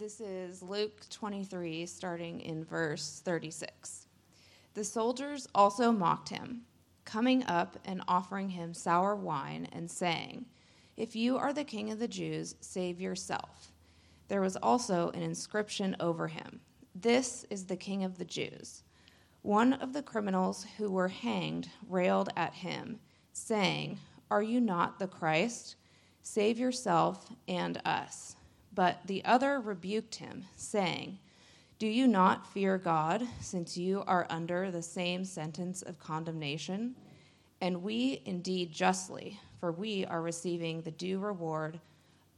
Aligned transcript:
This 0.00 0.18
is 0.22 0.62
Luke 0.62 1.02
23, 1.10 1.84
starting 1.84 2.40
in 2.40 2.64
verse 2.64 3.20
36. 3.22 4.06
The 4.72 4.82
soldiers 4.82 5.46
also 5.54 5.92
mocked 5.92 6.30
him, 6.30 6.62
coming 7.04 7.44
up 7.44 7.76
and 7.84 8.00
offering 8.08 8.48
him 8.48 8.72
sour 8.72 9.14
wine, 9.14 9.68
and 9.72 9.90
saying, 9.90 10.46
If 10.96 11.14
you 11.14 11.36
are 11.36 11.52
the 11.52 11.64
king 11.64 11.90
of 11.90 11.98
the 11.98 12.08
Jews, 12.08 12.54
save 12.62 12.98
yourself. 12.98 13.72
There 14.28 14.40
was 14.40 14.56
also 14.56 15.10
an 15.10 15.20
inscription 15.20 15.94
over 16.00 16.28
him 16.28 16.60
This 16.94 17.44
is 17.50 17.66
the 17.66 17.76
king 17.76 18.02
of 18.02 18.16
the 18.16 18.24
Jews. 18.24 18.84
One 19.42 19.74
of 19.74 19.92
the 19.92 20.02
criminals 20.02 20.64
who 20.78 20.90
were 20.90 21.08
hanged 21.08 21.68
railed 21.86 22.30
at 22.38 22.54
him, 22.54 23.00
saying, 23.34 23.98
Are 24.30 24.42
you 24.42 24.62
not 24.62 24.98
the 24.98 25.08
Christ? 25.08 25.76
Save 26.22 26.58
yourself 26.58 27.30
and 27.46 27.82
us. 27.84 28.36
But 28.80 29.06
the 29.06 29.22
other 29.26 29.60
rebuked 29.60 30.14
him, 30.14 30.46
saying, 30.56 31.18
Do 31.78 31.86
you 31.86 32.06
not 32.06 32.50
fear 32.50 32.78
God, 32.78 33.22
since 33.38 33.76
you 33.76 34.02
are 34.06 34.26
under 34.30 34.70
the 34.70 34.80
same 34.80 35.26
sentence 35.26 35.82
of 35.82 35.98
condemnation? 35.98 36.94
And 37.60 37.82
we 37.82 38.22
indeed 38.24 38.72
justly, 38.72 39.38
for 39.58 39.70
we 39.70 40.06
are 40.06 40.22
receiving 40.22 40.80
the 40.80 40.92
due 40.92 41.18
reward 41.18 41.78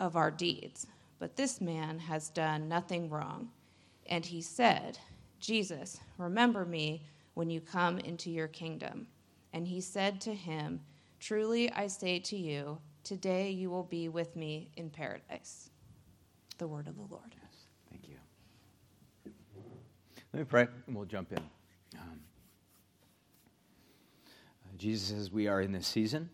of 0.00 0.16
our 0.16 0.32
deeds. 0.32 0.88
But 1.20 1.36
this 1.36 1.60
man 1.60 2.00
has 2.00 2.28
done 2.28 2.68
nothing 2.68 3.08
wrong. 3.08 3.48
And 4.06 4.26
he 4.26 4.42
said, 4.42 4.98
Jesus, 5.38 6.00
remember 6.18 6.64
me 6.64 7.04
when 7.34 7.50
you 7.50 7.60
come 7.60 8.00
into 8.00 8.32
your 8.32 8.48
kingdom. 8.48 9.06
And 9.52 9.68
he 9.68 9.80
said 9.80 10.20
to 10.22 10.34
him, 10.34 10.80
Truly 11.20 11.70
I 11.70 11.86
say 11.86 12.18
to 12.18 12.36
you, 12.36 12.78
today 13.04 13.50
you 13.50 13.70
will 13.70 13.84
be 13.84 14.08
with 14.08 14.34
me 14.34 14.70
in 14.76 14.90
paradise 14.90 15.68
the 16.62 16.68
word 16.68 16.86
of 16.86 16.94
the 16.94 17.02
Lord. 17.10 17.34
Yes, 17.34 17.52
thank 17.90 18.08
you. 18.08 18.14
Let 20.32 20.38
me 20.38 20.44
pray 20.44 20.68
and 20.86 20.94
we'll 20.94 21.06
jump 21.06 21.32
in. 21.32 21.40
Um, 21.98 22.20
uh, 24.64 24.76
Jesus, 24.76 25.10
as 25.18 25.32
we 25.32 25.48
are 25.48 25.60
in 25.60 25.72
this 25.72 25.88
season, 25.88 26.30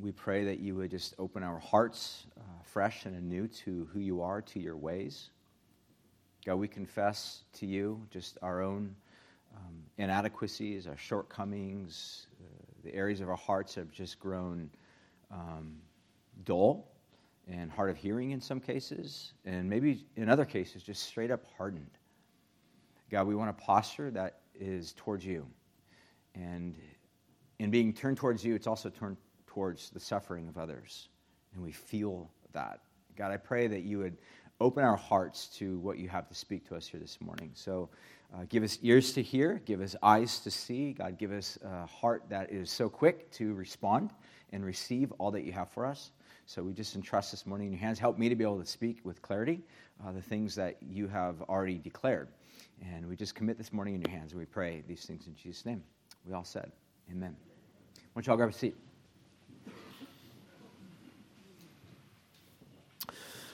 we 0.00 0.12
pray 0.12 0.44
that 0.44 0.60
you 0.60 0.76
would 0.76 0.92
just 0.92 1.16
open 1.18 1.42
our 1.42 1.58
hearts 1.58 2.26
uh, 2.38 2.42
fresh 2.62 3.04
and 3.04 3.16
anew 3.16 3.48
to 3.48 3.88
who 3.92 3.98
you 3.98 4.22
are, 4.22 4.40
to 4.42 4.60
your 4.60 4.76
ways. 4.76 5.30
God, 6.46 6.54
we 6.54 6.68
confess 6.68 7.42
to 7.54 7.66
you 7.66 8.00
just 8.12 8.38
our 8.42 8.62
own 8.62 8.94
um, 9.56 9.74
inadequacies, 9.98 10.86
our 10.86 10.96
shortcomings, 10.96 12.28
uh, 12.40 12.44
the 12.84 12.94
areas 12.94 13.20
of 13.20 13.28
our 13.28 13.34
hearts 13.34 13.74
have 13.74 13.90
just 13.90 14.20
grown 14.20 14.70
um, 15.32 15.74
dull 16.44 16.93
and 17.50 17.70
hard 17.70 17.90
of 17.90 17.96
hearing 17.96 18.30
in 18.30 18.40
some 18.40 18.60
cases, 18.60 19.32
and 19.44 19.68
maybe 19.68 20.06
in 20.16 20.28
other 20.28 20.44
cases, 20.44 20.82
just 20.82 21.02
straight 21.02 21.30
up 21.30 21.44
hardened. 21.56 21.90
God, 23.10 23.26
we 23.26 23.34
want 23.34 23.50
a 23.50 23.54
posture 23.54 24.10
that 24.12 24.40
is 24.54 24.94
towards 24.96 25.24
you. 25.24 25.46
And 26.34 26.74
in 27.58 27.70
being 27.70 27.92
turned 27.92 28.16
towards 28.16 28.44
you, 28.44 28.54
it's 28.54 28.66
also 28.66 28.88
turned 28.88 29.16
towards 29.46 29.90
the 29.90 30.00
suffering 30.00 30.48
of 30.48 30.58
others. 30.58 31.08
And 31.54 31.62
we 31.62 31.70
feel 31.70 32.30
that. 32.52 32.80
God, 33.16 33.30
I 33.30 33.36
pray 33.36 33.68
that 33.68 33.82
you 33.82 33.98
would 33.98 34.16
open 34.60 34.82
our 34.82 34.96
hearts 34.96 35.46
to 35.58 35.78
what 35.78 35.98
you 35.98 36.08
have 36.08 36.28
to 36.28 36.34
speak 36.34 36.66
to 36.68 36.76
us 36.76 36.86
here 36.86 36.98
this 36.98 37.20
morning. 37.20 37.50
So 37.54 37.88
uh, 38.34 38.44
give 38.48 38.62
us 38.62 38.78
ears 38.82 39.12
to 39.12 39.22
hear, 39.22 39.60
give 39.64 39.80
us 39.80 39.94
eyes 40.02 40.40
to 40.40 40.50
see. 40.50 40.92
God, 40.92 41.18
give 41.18 41.30
us 41.30 41.58
a 41.64 41.86
heart 41.86 42.24
that 42.30 42.50
is 42.50 42.70
so 42.70 42.88
quick 42.88 43.30
to 43.32 43.54
respond 43.54 44.10
and 44.52 44.64
receive 44.64 45.12
all 45.18 45.30
that 45.32 45.44
you 45.44 45.52
have 45.52 45.70
for 45.70 45.86
us. 45.86 46.10
So 46.46 46.62
we 46.62 46.74
just 46.74 46.94
entrust 46.94 47.30
this 47.30 47.46
morning 47.46 47.68
in 47.68 47.72
your 47.72 47.80
hands. 47.80 47.98
Help 47.98 48.18
me 48.18 48.28
to 48.28 48.34
be 48.34 48.44
able 48.44 48.60
to 48.60 48.66
speak 48.66 48.98
with 49.02 49.22
clarity 49.22 49.62
uh, 50.04 50.12
the 50.12 50.20
things 50.20 50.54
that 50.56 50.76
you 50.82 51.08
have 51.08 51.40
already 51.42 51.78
declared. 51.78 52.28
And 52.82 53.08
we 53.08 53.16
just 53.16 53.34
commit 53.34 53.56
this 53.56 53.72
morning 53.72 53.94
in 53.94 54.02
your 54.02 54.10
hands. 54.10 54.32
And 54.32 54.40
we 54.40 54.44
pray 54.44 54.82
these 54.86 55.06
things 55.06 55.26
in 55.26 55.34
Jesus' 55.34 55.64
name. 55.64 55.82
We 56.26 56.34
all 56.34 56.44
said, 56.44 56.70
Amen. 57.10 57.34
Why 57.94 58.02
don't 58.14 58.26
y'all 58.26 58.36
grab 58.36 58.50
a 58.50 58.52
seat? 58.52 58.76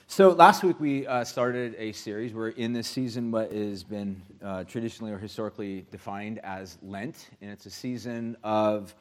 So 0.08 0.30
last 0.30 0.64
week 0.64 0.80
we 0.80 1.06
uh, 1.06 1.22
started 1.22 1.76
a 1.78 1.92
series. 1.92 2.34
We're 2.34 2.48
in 2.48 2.72
this 2.72 2.88
season 2.88 3.30
what 3.30 3.52
has 3.52 3.84
been 3.84 4.20
uh, 4.42 4.64
traditionally 4.64 5.12
or 5.12 5.18
historically 5.18 5.86
defined 5.92 6.40
as 6.42 6.78
Lent, 6.82 7.30
and 7.40 7.52
it's 7.52 7.66
a 7.66 7.70
season 7.70 8.36
of 8.42 8.92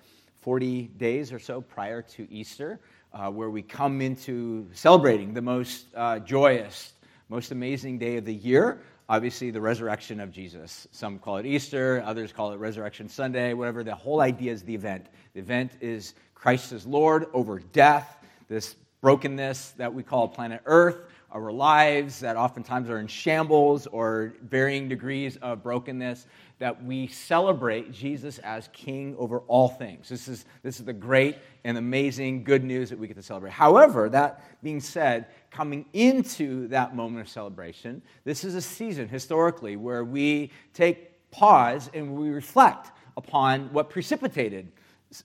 40 0.41 0.83
days 0.97 1.33
or 1.33 1.39
so 1.39 1.61
prior 1.61 2.03
to 2.03 2.31
Easter, 2.31 2.79
uh, 3.13 3.29
where 3.29 3.49
we 3.49 3.61
come 3.61 4.01
into 4.01 4.67
celebrating 4.73 5.33
the 5.33 5.41
most 5.41 5.85
uh, 5.95 6.19
joyous, 6.19 6.93
most 7.29 7.51
amazing 7.51 7.97
day 7.97 8.17
of 8.17 8.25
the 8.25 8.33
year. 8.33 8.81
Obviously, 9.07 9.49
the 9.49 9.61
resurrection 9.61 10.19
of 10.19 10.31
Jesus. 10.31 10.87
Some 10.91 11.17
call 11.17 11.37
it 11.37 11.45
Easter, 11.45 12.03
others 12.05 12.31
call 12.31 12.53
it 12.53 12.57
Resurrection 12.57 13.09
Sunday, 13.09 13.53
whatever. 13.53 13.83
The 13.83 13.95
whole 13.95 14.21
idea 14.21 14.51
is 14.51 14.61
the 14.61 14.75
event. 14.75 15.07
The 15.33 15.39
event 15.39 15.71
is 15.81 16.13
Christ 16.35 16.71
as 16.71 16.85
Lord 16.85 17.25
over 17.33 17.59
death, 17.59 18.23
this 18.47 18.75
brokenness 19.01 19.71
that 19.71 19.93
we 19.93 20.03
call 20.03 20.27
planet 20.27 20.61
Earth, 20.65 20.97
our 21.31 21.51
lives 21.51 22.19
that 22.19 22.35
oftentimes 22.35 22.89
are 22.89 22.99
in 22.99 23.07
shambles 23.07 23.87
or 23.87 24.33
varying 24.43 24.89
degrees 24.89 25.37
of 25.37 25.63
brokenness 25.63 26.27
that 26.59 26.83
we 26.83 27.07
celebrate 27.07 27.91
Jesus 27.91 28.37
as 28.39 28.69
king 28.73 29.15
over 29.17 29.39
all 29.47 29.69
things. 29.69 30.09
This 30.09 30.27
is, 30.27 30.45
this 30.61 30.79
is 30.79 30.85
the 30.85 30.93
great 30.93 31.37
and 31.63 31.77
amazing 31.77 32.43
good 32.43 32.65
news 32.65 32.89
that 32.89 32.99
we 32.99 33.07
get 33.07 33.15
to 33.15 33.23
celebrate. 33.23 33.53
However, 33.53 34.09
that 34.09 34.43
being 34.61 34.81
said, 34.81 35.27
coming 35.51 35.85
into 35.93 36.67
that 36.67 36.95
moment 36.95 37.25
of 37.25 37.29
celebration, 37.29 38.01
this 38.25 38.43
is 38.43 38.55
a 38.55 38.61
season 38.61 39.07
historically 39.07 39.77
where 39.77 40.03
we 40.03 40.51
take 40.73 41.31
pause 41.31 41.89
and 41.93 42.13
we 42.15 42.29
reflect 42.29 42.91
upon 43.15 43.71
what 43.71 43.89
precipitated 43.89 44.69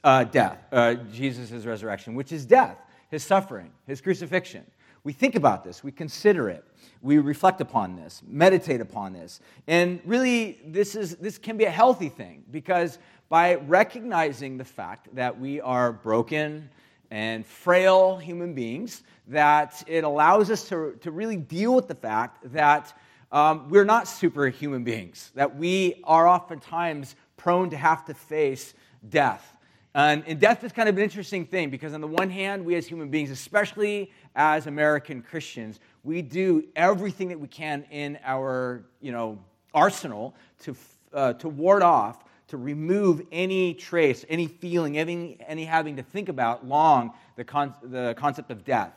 uh, 0.05 0.25
death, 0.25 0.59
uh, 0.73 0.95
Jesus' 1.13 1.65
resurrection, 1.65 2.15
which 2.15 2.33
is 2.33 2.47
death, 2.47 2.79
his 3.11 3.25
suffering, 3.25 3.71
his 3.87 4.01
crucifixion. 4.01 4.65
We 5.03 5.13
think 5.13 5.35
about 5.35 5.65
this, 5.65 5.85
we 5.85 5.93
consider 5.93 6.49
it 6.49 6.65
we 7.03 7.19
reflect 7.19 7.61
upon 7.61 7.97
this, 7.97 8.23
meditate 8.27 8.81
upon 8.81 9.13
this. 9.13 9.41
And 9.67 10.01
really, 10.05 10.59
this, 10.65 10.95
is, 10.95 11.17
this 11.17 11.39
can 11.39 11.57
be 11.57 11.65
a 11.65 11.71
healthy 11.71 12.09
thing 12.09 12.45
because 12.51 12.99
by 13.29 13.57
recognizing 13.57 14.57
the 14.57 14.65
fact 14.65 15.15
that 15.15 15.39
we 15.39 15.61
are 15.61 15.93
broken 15.93 16.69
and 17.11 17.47
frail 17.47 18.17
human 18.17 18.55
beings, 18.55 19.03
that 19.29 19.83
it 19.87 20.05
allows 20.05 20.51
us 20.51 20.69
to, 20.69 20.97
to 21.01 21.11
really 21.11 21.37
deal 21.37 21.75
with 21.75 21.89
the 21.89 21.95
fact 21.95 22.53
that 22.53 22.93
um, 23.33 23.69
we're 23.69 23.85
not 23.85 24.07
superhuman 24.07 24.85
beings, 24.85 25.33
that 25.35 25.57
we 25.57 26.01
are 26.05 26.27
oftentimes 26.27 27.17
prone 27.37 27.71
to 27.71 27.77
have 27.77 28.05
to 28.05 28.15
face 28.15 28.75
death. 29.09 29.55
And, 29.95 30.25
and, 30.27 30.41
death 30.41 30.65
is 30.65 30.73
kind 30.73 30.89
of 30.89 30.97
an 30.97 31.03
interesting 31.03 31.47
thing 31.47 31.71
because, 31.71 31.95
on 31.95 32.01
the 32.01 32.09
one 32.09 32.29
hand, 32.29 32.65
we 32.65 32.75
as 32.75 32.87
human 32.87 33.11
beings, 33.11 33.31
especially 33.31 34.11
as 34.35 34.67
American 34.67 35.23
Christians, 35.23 35.81
we 36.03 36.23
do 36.23 36.65
everything 36.77 37.29
that 37.29 37.41
we 37.41 37.49
can 37.49 37.85
in 37.91 38.19
our 38.25 38.85
you 39.01 39.13
know, 39.13 39.39
arsenal 39.73 40.35
to, 40.61 40.77
uh, 41.13 41.33
to 41.35 41.49
ward 41.49 41.83
off, 41.83 42.25
to 42.49 42.57
remove 42.57 43.23
any 43.33 43.75
trace, 43.75 44.25
any 44.29 44.47
feeling, 44.47 44.99
any, 44.99 45.39
any 45.47 45.65
having 45.65 45.97
to 45.97 46.03
think 46.03 46.29
about 46.29 46.67
long 46.67 47.13
the, 47.37 47.45
con- 47.45 47.75
the 47.83 48.15
concept 48.19 48.51
of 48.51 48.65
death. 48.65 48.93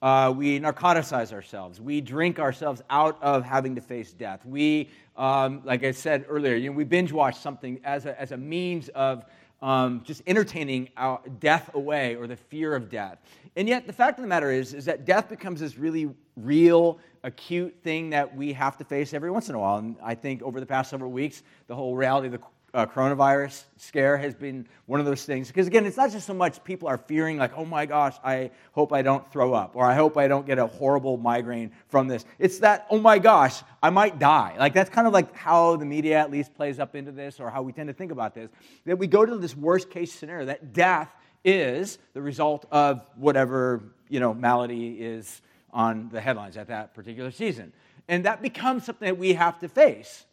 Uh, 0.00 0.32
we 0.36 0.58
narcoticize 0.58 1.32
ourselves. 1.32 1.80
We 1.80 2.00
drink 2.00 2.38
ourselves 2.38 2.82
out 2.90 3.22
of 3.22 3.44
having 3.44 3.74
to 3.76 3.80
face 3.80 4.12
death. 4.12 4.44
We, 4.44 4.90
um, 5.16 5.62
like 5.64 5.84
I 5.84 5.92
said 5.92 6.26
earlier, 6.28 6.56
you 6.56 6.70
know, 6.70 6.76
we 6.76 6.84
binge 6.84 7.12
watch 7.12 7.38
something 7.38 7.80
as 7.84 8.06
a, 8.06 8.20
as 8.20 8.32
a 8.32 8.36
means 8.36 8.88
of 8.90 9.24
um, 9.62 10.02
just 10.04 10.22
entertaining 10.26 10.90
our 10.96 11.20
death 11.38 11.70
away 11.74 12.16
or 12.16 12.26
the 12.26 12.36
fear 12.36 12.74
of 12.74 12.90
death. 12.90 13.18
And 13.56 13.68
yet, 13.68 13.86
the 13.86 13.92
fact 13.92 14.18
of 14.18 14.22
the 14.22 14.28
matter 14.28 14.50
is, 14.50 14.74
is 14.74 14.84
that 14.86 15.04
death 15.04 15.28
becomes 15.28 15.60
this 15.60 15.78
really 15.78 16.10
real, 16.36 16.98
acute 17.22 17.74
thing 17.82 18.10
that 18.10 18.34
we 18.34 18.52
have 18.52 18.76
to 18.78 18.84
face 18.84 19.14
every 19.14 19.30
once 19.30 19.48
in 19.48 19.54
a 19.54 19.58
while. 19.58 19.78
And 19.78 19.96
I 20.02 20.14
think 20.14 20.42
over 20.42 20.58
the 20.58 20.66
past 20.66 20.90
several 20.90 21.12
weeks, 21.12 21.42
the 21.68 21.74
whole 21.74 21.94
reality 21.94 22.26
of 22.26 22.32
the 22.32 22.40
uh, 22.74 22.86
coronavirus 22.86 23.64
scare 23.76 24.16
has 24.16 24.34
been 24.34 24.66
one 24.86 24.98
of 24.98 25.04
those 25.04 25.24
things. 25.24 25.48
Because 25.48 25.66
again, 25.66 25.84
it's 25.84 25.96
not 25.96 26.10
just 26.10 26.26
so 26.26 26.32
much 26.32 26.62
people 26.64 26.88
are 26.88 26.96
fearing, 26.96 27.36
like, 27.36 27.52
oh 27.56 27.66
my 27.66 27.84
gosh, 27.84 28.16
I 28.24 28.50
hope 28.72 28.92
I 28.92 29.02
don't 29.02 29.30
throw 29.30 29.52
up, 29.52 29.76
or 29.76 29.84
I 29.84 29.94
hope 29.94 30.16
I 30.16 30.26
don't 30.26 30.46
get 30.46 30.58
a 30.58 30.66
horrible 30.66 31.18
migraine 31.18 31.70
from 31.88 32.08
this. 32.08 32.24
It's 32.38 32.58
that, 32.60 32.86
oh 32.88 32.98
my 32.98 33.18
gosh, 33.18 33.62
I 33.82 33.90
might 33.90 34.18
die. 34.18 34.54
Like, 34.58 34.72
that's 34.72 34.88
kind 34.88 35.06
of 35.06 35.12
like 35.12 35.34
how 35.36 35.76
the 35.76 35.84
media 35.84 36.18
at 36.18 36.30
least 36.30 36.54
plays 36.54 36.78
up 36.78 36.94
into 36.94 37.12
this, 37.12 37.40
or 37.40 37.50
how 37.50 37.62
we 37.62 37.72
tend 37.72 37.88
to 37.88 37.94
think 37.94 38.10
about 38.10 38.34
this. 38.34 38.50
That 38.86 38.98
we 38.98 39.06
go 39.06 39.26
to 39.26 39.36
this 39.36 39.56
worst 39.56 39.90
case 39.90 40.12
scenario, 40.12 40.46
that 40.46 40.72
death 40.72 41.10
is 41.44 41.98
the 42.14 42.22
result 42.22 42.66
of 42.70 43.04
whatever, 43.16 43.82
you 44.08 44.20
know, 44.20 44.32
malady 44.32 44.92
is 45.00 45.42
on 45.72 46.08
the 46.10 46.20
headlines 46.20 46.56
at 46.56 46.68
that 46.68 46.94
particular 46.94 47.30
season. 47.30 47.72
And 48.08 48.24
that 48.24 48.40
becomes 48.40 48.84
something 48.84 49.06
that 49.06 49.18
we 49.18 49.34
have 49.34 49.58
to 49.60 49.68
face. 49.68 50.24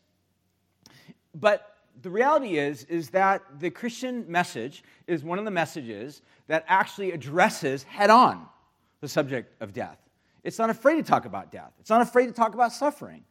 But 1.34 1.66
the 2.02 2.10
reality 2.10 2.58
is 2.58 2.84
is 2.86 3.10
that 3.10 3.44
the 3.60 3.70
Christian 3.70 4.26
message 4.28 4.84
is 5.08 5.24
one 5.24 5.40
of 5.40 5.46
the 5.46 5.52
messages 5.52 6.22
that 6.48 6.66
actually 6.68 7.12
addresses 7.12 7.84
head 7.84 8.10
on 8.10 8.46
the 9.02 9.08
subject 9.08 9.62
of 9.62 9.74
death. 9.74 9.98
It's 10.44 10.58
not 10.58 10.70
afraid 10.70 10.96
to 10.96 11.04
talk 11.04 11.26
about 11.26 11.52
death. 11.52 11.72
It's 11.80 11.90
not 11.90 12.02
afraid 12.02 12.28
to 12.28 12.32
talk 12.32 12.54
about 12.54 12.72
suffering. 12.72 13.24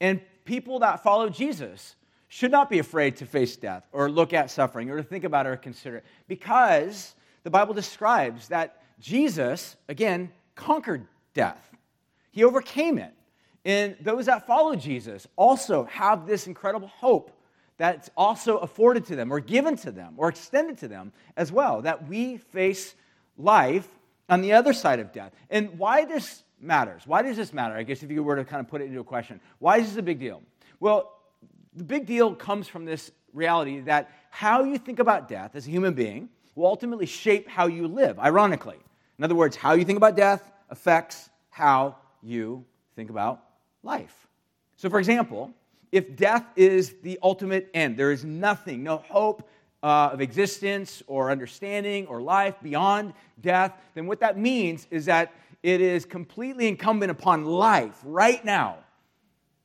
And 0.00 0.20
people 0.44 0.80
that 0.80 1.02
follow 1.02 1.28
Jesus 1.28 1.96
should 2.28 2.50
not 2.50 2.68
be 2.68 2.78
afraid 2.78 3.16
to 3.16 3.26
face 3.26 3.56
death 3.56 3.86
or 3.92 4.10
look 4.10 4.32
at 4.32 4.50
suffering 4.50 4.90
or 4.90 4.96
to 4.96 5.02
think 5.02 5.24
about 5.24 5.46
it 5.46 5.50
or 5.50 5.56
consider 5.56 5.98
it 5.98 6.04
because 6.26 7.14
the 7.44 7.50
Bible 7.50 7.74
describes 7.74 8.48
that 8.48 8.82
Jesus, 8.98 9.76
again, 9.88 10.32
conquered 10.54 11.06
death. 11.32 11.70
He 12.32 12.44
overcame 12.44 12.98
it. 12.98 13.14
And 13.64 13.96
those 14.00 14.26
that 14.26 14.46
follow 14.46 14.74
Jesus 14.74 15.26
also 15.36 15.84
have 15.84 16.26
this 16.26 16.46
incredible 16.46 16.88
hope 16.88 17.30
that's 17.76 18.10
also 18.16 18.58
afforded 18.58 19.04
to 19.06 19.16
them 19.16 19.32
or 19.32 19.40
given 19.40 19.76
to 19.78 19.90
them 19.90 20.14
or 20.16 20.28
extended 20.28 20.78
to 20.78 20.88
them 20.88 21.12
as 21.36 21.50
well, 21.50 21.82
that 21.82 22.08
we 22.08 22.36
face 22.36 22.94
life 23.36 23.88
on 24.28 24.40
the 24.40 24.52
other 24.52 24.72
side 24.72 25.00
of 25.00 25.12
death. 25.12 25.32
And 25.50 25.78
why 25.78 26.04
this 26.04 26.44
matters? 26.60 27.02
Why 27.06 27.22
does 27.22 27.36
this 27.36 27.52
matter? 27.52 27.74
I 27.74 27.82
guess 27.82 28.02
if 28.02 28.10
you 28.10 28.22
were 28.22 28.36
to 28.36 28.44
kind 28.44 28.60
of 28.60 28.68
put 28.68 28.80
it 28.80 28.86
into 28.86 29.00
a 29.00 29.04
question, 29.04 29.40
why 29.58 29.78
is 29.78 29.88
this 29.88 29.96
a 29.96 30.02
big 30.02 30.18
deal? 30.18 30.42
Well, 30.80 31.12
the 31.74 31.84
big 31.84 32.06
deal 32.06 32.34
comes 32.34 32.68
from 32.68 32.84
this 32.84 33.10
reality 33.32 33.80
that 33.80 34.10
how 34.30 34.62
you 34.64 34.78
think 34.78 35.00
about 35.00 35.28
death 35.28 35.54
as 35.54 35.66
a 35.66 35.70
human 35.70 35.94
being 35.94 36.28
will 36.54 36.66
ultimately 36.66 37.06
shape 37.06 37.48
how 37.48 37.66
you 37.66 37.88
live, 37.88 38.18
ironically. 38.18 38.78
In 39.18 39.24
other 39.24 39.34
words, 39.34 39.56
how 39.56 39.72
you 39.72 39.84
think 39.84 39.96
about 39.96 40.16
death 40.16 40.52
affects 40.70 41.28
how 41.50 41.96
you 42.22 42.64
think 42.96 43.10
about 43.10 43.42
life. 43.82 44.26
So, 44.76 44.88
for 44.88 44.98
example, 44.98 45.52
if 45.94 46.16
death 46.16 46.44
is 46.56 46.96
the 47.04 47.20
ultimate 47.22 47.70
end, 47.72 47.96
there 47.96 48.10
is 48.10 48.24
nothing, 48.24 48.82
no 48.82 48.96
hope 48.96 49.48
uh, 49.80 50.10
of 50.12 50.20
existence 50.20 51.04
or 51.06 51.30
understanding 51.30 52.04
or 52.08 52.20
life 52.20 52.56
beyond 52.64 53.12
death, 53.40 53.72
then 53.94 54.08
what 54.08 54.18
that 54.18 54.36
means 54.36 54.88
is 54.90 55.04
that 55.04 55.32
it 55.62 55.80
is 55.80 56.04
completely 56.04 56.66
incumbent 56.66 57.12
upon 57.12 57.44
life 57.44 57.96
right 58.02 58.44
now. 58.44 58.78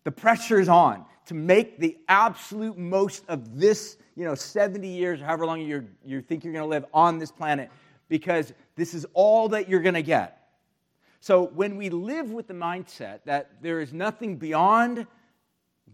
The 0.04 0.12
pressure 0.12 0.60
is 0.60 0.70
on 0.70 1.04
to 1.26 1.34
make 1.34 1.80
the 1.80 1.98
absolute 2.08 2.78
most 2.78 3.24
of 3.28 3.60
this, 3.60 3.98
you 4.16 4.24
know, 4.24 4.36
70 4.36 4.88
years 4.88 5.22
or 5.22 5.26
however 5.26 5.48
long 5.48 5.62
you 5.62 5.88
you 6.06 6.22
think 6.22 6.44
you're 6.44 6.54
going 6.54 6.64
to 6.64 6.70
live 6.70 6.86
on 6.94 7.18
this 7.18 7.32
planet 7.32 7.72
because 8.08 8.54
this 8.76 8.94
is 8.94 9.04
all 9.16 9.50
that 9.50 9.68
you're 9.68 9.82
going 9.82 9.96
to 9.96 10.04
get. 10.04 10.52
So 11.22 11.48
when 11.56 11.76
we 11.76 11.90
live 11.90 12.30
with 12.30 12.48
the 12.48 12.54
mindset 12.54 13.22
that 13.26 13.64
there 13.64 13.82
is 13.82 13.94
nothing 13.94 14.38
beyond 14.38 15.08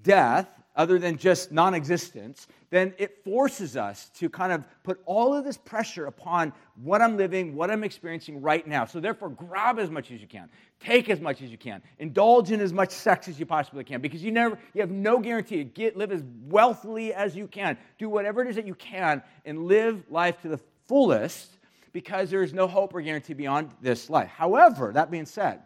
death 0.03 0.47
other 0.75 0.99
than 0.99 1.17
just 1.17 1.51
non 1.51 1.73
existence, 1.73 2.47
then 2.69 2.93
it 2.97 3.23
forces 3.23 3.77
us 3.77 4.09
to 4.09 4.29
kind 4.29 4.51
of 4.51 4.63
put 4.83 4.99
all 5.05 5.33
of 5.33 5.45
this 5.45 5.57
pressure 5.57 6.07
upon 6.07 6.51
what 6.81 7.01
I'm 7.01 7.15
living, 7.15 7.55
what 7.55 7.71
I'm 7.71 7.83
experiencing 7.83 8.41
right 8.41 8.67
now. 8.67 8.85
So, 8.85 8.99
therefore, 8.99 9.29
grab 9.29 9.79
as 9.79 9.89
much 9.89 10.11
as 10.11 10.19
you 10.19 10.27
can, 10.27 10.49
take 10.79 11.09
as 11.09 11.21
much 11.21 11.41
as 11.41 11.49
you 11.49 11.57
can, 11.57 11.81
indulge 11.99 12.51
in 12.51 12.59
as 12.59 12.73
much 12.73 12.91
sex 12.91 13.27
as 13.27 13.39
you 13.39 13.45
possibly 13.45 13.83
can, 13.83 14.01
because 14.01 14.21
you 14.23 14.31
never, 14.31 14.59
you 14.73 14.81
have 14.81 14.91
no 14.91 15.19
guarantee. 15.19 15.63
Get, 15.63 15.95
live 15.95 16.11
as 16.11 16.23
wealthily 16.47 17.13
as 17.13 17.35
you 17.35 17.47
can, 17.47 17.77
do 17.97 18.09
whatever 18.09 18.41
it 18.41 18.49
is 18.49 18.55
that 18.57 18.67
you 18.67 18.75
can, 18.75 19.23
and 19.45 19.67
live 19.67 20.03
life 20.09 20.41
to 20.41 20.49
the 20.49 20.59
fullest 20.87 21.57
because 21.93 22.29
there 22.29 22.43
is 22.43 22.53
no 22.53 22.67
hope 22.67 22.93
or 22.93 23.01
guarantee 23.01 23.33
beyond 23.33 23.71
this 23.81 24.09
life. 24.09 24.27
However, 24.27 24.91
that 24.93 25.09
being 25.09 25.25
said, 25.25 25.61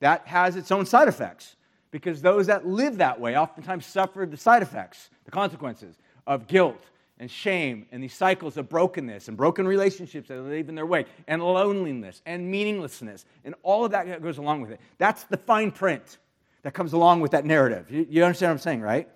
that 0.00 0.26
has 0.26 0.56
its 0.56 0.70
own 0.70 0.86
side 0.86 1.08
effects 1.08 1.55
because 1.96 2.20
those 2.20 2.48
that 2.48 2.66
live 2.66 2.98
that 2.98 3.18
way 3.18 3.38
oftentimes 3.38 3.86
suffer 3.86 4.26
the 4.30 4.36
side 4.36 4.60
effects, 4.60 5.08
the 5.24 5.30
consequences 5.30 5.96
of 6.26 6.46
guilt 6.46 6.90
and 7.18 7.30
shame 7.30 7.86
and 7.90 8.02
these 8.02 8.12
cycles 8.12 8.58
of 8.58 8.68
brokenness 8.68 9.28
and 9.28 9.36
broken 9.38 9.66
relationships 9.66 10.28
that 10.28 10.38
live 10.38 10.68
in 10.68 10.74
their 10.74 10.84
way 10.84 11.06
and 11.26 11.42
loneliness 11.42 12.20
and 12.26 12.50
meaninglessness 12.50 13.24
and 13.46 13.54
all 13.62 13.86
of 13.86 13.92
that 13.92 14.20
goes 14.20 14.36
along 14.36 14.60
with 14.60 14.72
it. 14.72 14.80
That's 14.98 15.24
the 15.24 15.38
fine 15.38 15.70
print 15.70 16.18
that 16.64 16.74
comes 16.74 16.92
along 16.92 17.22
with 17.22 17.30
that 17.30 17.46
narrative. 17.46 17.90
You, 17.90 18.06
you 18.10 18.24
understand 18.24 18.50
what 18.50 18.56
I'm 18.56 18.58
saying, 18.58 18.82
right? 18.82 19.08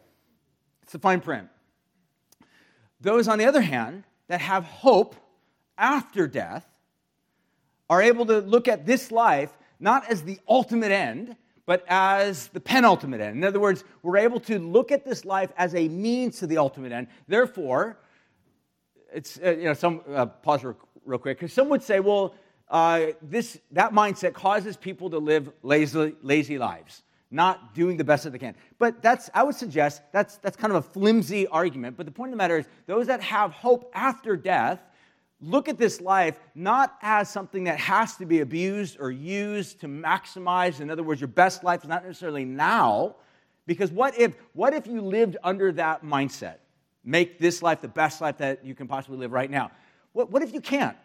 It's 0.82 0.92
the 0.92 1.00
fine 1.00 1.20
print. 1.20 1.48
Those, 2.98 3.28
on 3.28 3.38
the 3.38 3.44
other 3.44 3.60
hand, 3.60 4.04
that 4.28 4.40
have 4.40 4.64
hope 4.64 5.16
after 5.76 6.26
death 6.26 6.66
are 7.90 8.00
able 8.00 8.24
to 8.24 8.38
look 8.38 8.68
at 8.68 8.86
this 8.86 9.12
life 9.12 9.54
not 9.78 10.08
as 10.10 10.22
the 10.22 10.38
ultimate 10.48 10.92
end, 10.92 11.36
but 11.70 11.84
as 11.86 12.48
the 12.48 12.58
penultimate 12.58 13.20
end. 13.20 13.36
In 13.36 13.44
other 13.44 13.60
words, 13.60 13.84
we're 14.02 14.16
able 14.16 14.40
to 14.40 14.58
look 14.58 14.90
at 14.90 15.04
this 15.04 15.24
life 15.24 15.52
as 15.56 15.72
a 15.76 15.86
means 15.86 16.40
to 16.40 16.48
the 16.48 16.58
ultimate 16.58 16.90
end. 16.90 17.06
Therefore, 17.28 17.96
it's, 19.14 19.38
uh, 19.38 19.50
you 19.50 19.66
know, 19.66 19.74
some, 19.74 20.00
uh, 20.12 20.26
pause 20.26 20.64
real, 20.64 20.76
real 21.04 21.20
quick, 21.20 21.38
because 21.38 21.52
some 21.52 21.68
would 21.68 21.84
say, 21.84 22.00
well, 22.00 22.34
uh, 22.70 23.12
this, 23.22 23.56
that 23.70 23.92
mindset 23.92 24.32
causes 24.32 24.76
people 24.76 25.10
to 25.10 25.18
live 25.18 25.48
lazy, 25.62 26.12
lazy 26.22 26.58
lives, 26.58 27.04
not 27.30 27.72
doing 27.72 27.96
the 27.96 28.02
best 28.02 28.24
that 28.24 28.30
they 28.30 28.40
can. 28.40 28.56
But 28.80 29.00
that's, 29.00 29.30
I 29.32 29.44
would 29.44 29.54
suggest, 29.54 30.02
that's, 30.10 30.38
that's 30.38 30.56
kind 30.56 30.72
of 30.74 30.84
a 30.84 30.88
flimsy 30.88 31.46
argument. 31.46 31.96
But 31.96 32.04
the 32.04 32.10
point 32.10 32.30
of 32.30 32.32
the 32.32 32.38
matter 32.38 32.58
is, 32.58 32.66
those 32.88 33.06
that 33.06 33.20
have 33.20 33.52
hope 33.52 33.92
after 33.94 34.36
death 34.36 34.80
look 35.40 35.68
at 35.68 35.78
this 35.78 36.00
life 36.00 36.38
not 36.54 36.96
as 37.02 37.30
something 37.30 37.64
that 37.64 37.78
has 37.78 38.16
to 38.16 38.26
be 38.26 38.40
abused 38.40 38.98
or 39.00 39.10
used 39.10 39.80
to 39.80 39.88
maximize 39.88 40.80
in 40.80 40.90
other 40.90 41.02
words 41.02 41.20
your 41.20 41.28
best 41.28 41.64
life 41.64 41.82
is 41.82 41.88
not 41.88 42.04
necessarily 42.04 42.44
now 42.44 43.14
because 43.70 43.92
what 43.92 44.18
if 44.18 44.34
what 44.52 44.74
if 44.74 44.88
you 44.88 45.00
lived 45.00 45.36
under 45.44 45.70
that 45.70 46.04
mindset? 46.04 46.56
Make 47.04 47.38
this 47.38 47.62
life 47.62 47.80
the 47.80 47.86
best 47.86 48.20
life 48.20 48.38
that 48.38 48.64
you 48.64 48.74
can 48.74 48.88
possibly 48.88 49.16
live 49.16 49.30
right 49.30 49.48
now. 49.48 49.70
What, 50.12 50.28
what 50.32 50.42
if 50.42 50.52
you 50.52 50.60
can't? 50.60 50.96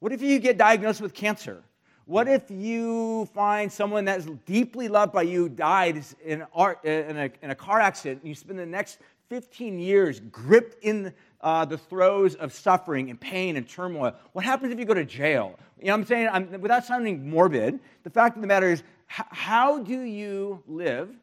What 0.00 0.10
if 0.10 0.20
you 0.20 0.40
get 0.40 0.58
diagnosed 0.58 1.00
with 1.00 1.14
cancer? 1.14 1.62
What 2.04 2.26
if 2.26 2.50
you 2.50 3.26
find 3.26 3.70
someone 3.70 4.06
that's 4.06 4.26
deeply 4.44 4.88
loved 4.88 5.12
by 5.12 5.22
you 5.22 5.48
died 5.48 6.04
in, 6.24 6.44
in, 6.82 7.16
a, 7.16 7.30
in 7.42 7.50
a 7.50 7.54
car 7.54 7.78
accident 7.78 8.22
and 8.22 8.28
you 8.28 8.34
spend 8.34 8.58
the 8.58 8.66
next 8.66 8.98
15 9.28 9.78
years 9.78 10.20
gripped 10.20 10.82
in 10.82 11.12
uh, 11.40 11.64
the 11.64 11.78
throes 11.78 12.34
of 12.34 12.52
suffering 12.52 13.10
and 13.10 13.20
pain 13.20 13.56
and 13.56 13.68
turmoil? 13.68 14.14
What 14.32 14.44
happens 14.44 14.72
if 14.72 14.78
you 14.78 14.84
go 14.84 14.94
to 14.94 15.04
jail? 15.04 15.58
You 15.78 15.86
know 15.86 15.92
what 15.92 15.98
I'm 16.00 16.06
saying? 16.06 16.28
I'm, 16.32 16.60
without 16.60 16.84
sounding 16.84 17.28
morbid, 17.28 17.78
the 18.02 18.10
fact 18.10 18.36
of 18.36 18.42
the 18.42 18.48
matter 18.48 18.70
is, 18.70 18.82
h- 19.10 19.26
how 19.30 19.78
do 19.78 20.00
you 20.00 20.62
live 20.66 21.14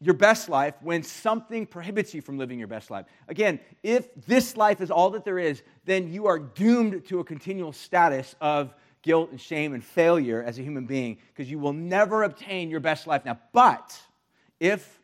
your 0.00 0.14
best 0.14 0.48
life 0.48 0.74
when 0.82 1.02
something 1.02 1.66
prohibits 1.66 2.12
you 2.12 2.20
from 2.20 2.38
living 2.38 2.58
your 2.58 2.68
best 2.68 2.90
life? 2.90 3.06
Again, 3.28 3.60
if 3.82 4.08
this 4.26 4.56
life 4.56 4.80
is 4.80 4.90
all 4.90 5.10
that 5.10 5.24
there 5.24 5.38
is, 5.38 5.62
then 5.84 6.12
you 6.12 6.26
are 6.26 6.38
doomed 6.38 7.06
to 7.06 7.20
a 7.20 7.24
continual 7.24 7.72
status 7.72 8.34
of 8.40 8.74
guilt 9.02 9.30
and 9.30 9.40
shame 9.40 9.72
and 9.72 9.84
failure 9.84 10.42
as 10.42 10.58
a 10.58 10.62
human 10.62 10.84
being 10.84 11.18
because 11.32 11.50
you 11.50 11.58
will 11.58 11.72
never 11.72 12.24
obtain 12.24 12.70
your 12.70 12.80
best 12.80 13.06
life. 13.06 13.24
Now, 13.24 13.38
but 13.52 13.98
if 14.58 14.95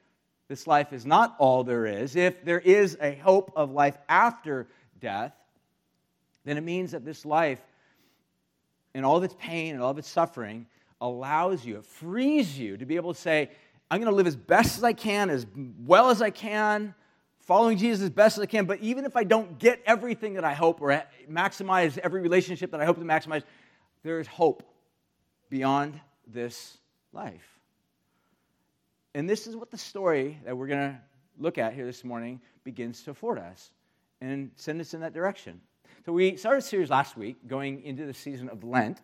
this 0.53 0.67
life 0.67 0.93
is 0.93 1.07
not 1.07 1.35
all 1.39 1.65
there 1.65 1.87
is, 1.87 2.15
if 2.15 2.45
there 2.45 2.61
is 2.61 2.99
a 3.01 3.15
hope 3.15 3.55
of 3.57 3.71
life 3.71 3.97
after 4.07 4.69
death, 5.01 5.33
then 6.45 6.59
it 6.59 6.61
means 6.61 6.93
that 6.93 7.07
this 7.07 7.25
life, 7.25 7.63
in 8.95 9.03
all 9.03 9.17
of 9.17 9.25
its 9.25 9.35
pain 9.39 9.73
and 9.73 9.83
all 9.83 9.93
of 9.93 9.97
its 9.97 10.11
suffering, 10.11 10.67
allows 11.01 11.65
you, 11.65 11.79
it 11.79 11.87
frees 11.87 12.59
you 12.59 12.77
to 12.77 12.85
be 12.85 12.97
able 12.97 13.15
to 13.15 13.19
say, 13.19 13.49
I'm 13.91 13.99
going 13.99 14.11
to 14.11 14.15
live 14.15 14.27
as 14.27 14.37
best 14.37 14.77
as 14.77 14.85
I 14.85 14.93
can, 14.93 15.31
as 15.31 15.47
well 15.87 16.11
as 16.11 16.21
I 16.21 16.29
can, 16.29 16.95
following 17.39 17.79
Jesus 17.79 18.05
as 18.05 18.11
best 18.11 18.37
as 18.37 18.43
I 18.43 18.47
can. 18.47 18.67
But 18.67 18.81
even 18.81 19.07
if 19.07 19.17
I 19.17 19.25
don't 19.25 19.59
get 19.59 19.81
everything 19.87 20.35
that 20.35 20.45
I 20.45 20.53
hope 20.53 20.83
or 20.83 21.03
maximize 21.31 21.97
every 21.97 22.21
relationship 22.21 22.73
that 22.73 22.81
I 22.83 22.85
hope 22.85 22.99
to 22.99 23.05
maximize, 23.05 23.43
there 24.03 24.21
is 24.21 24.27
hope 24.27 24.63
beyond 25.49 25.99
this 26.27 26.77
life. 27.11 27.62
And 29.15 29.29
this 29.29 29.47
is 29.47 29.55
what 29.55 29.71
the 29.71 29.79
story 29.79 30.41
that 30.45 30.57
we're 30.57 30.69
going 30.69 30.93
to 30.93 30.99
look 31.39 31.59
at 31.59 31.75
here 31.75 31.85
this 31.85 32.03
morning 32.03 32.41
begins 32.65 33.03
to 33.03 33.11
afford 33.11 33.39
us 33.39 33.71
and 34.23 34.51
send 34.57 34.81
us 34.81 34.95
in 34.95 35.01
that 35.01 35.13
direction. 35.13 35.61
So, 36.07 36.13
we 36.13 36.37
started 36.37 36.59
a 36.59 36.63
series 36.63 36.89
last 36.89 37.17
week 37.17 37.47
going 37.47 37.83
into 37.83 38.07
the 38.07 38.15
season 38.15 38.49
of 38.49 38.65
Lent 38.65 39.03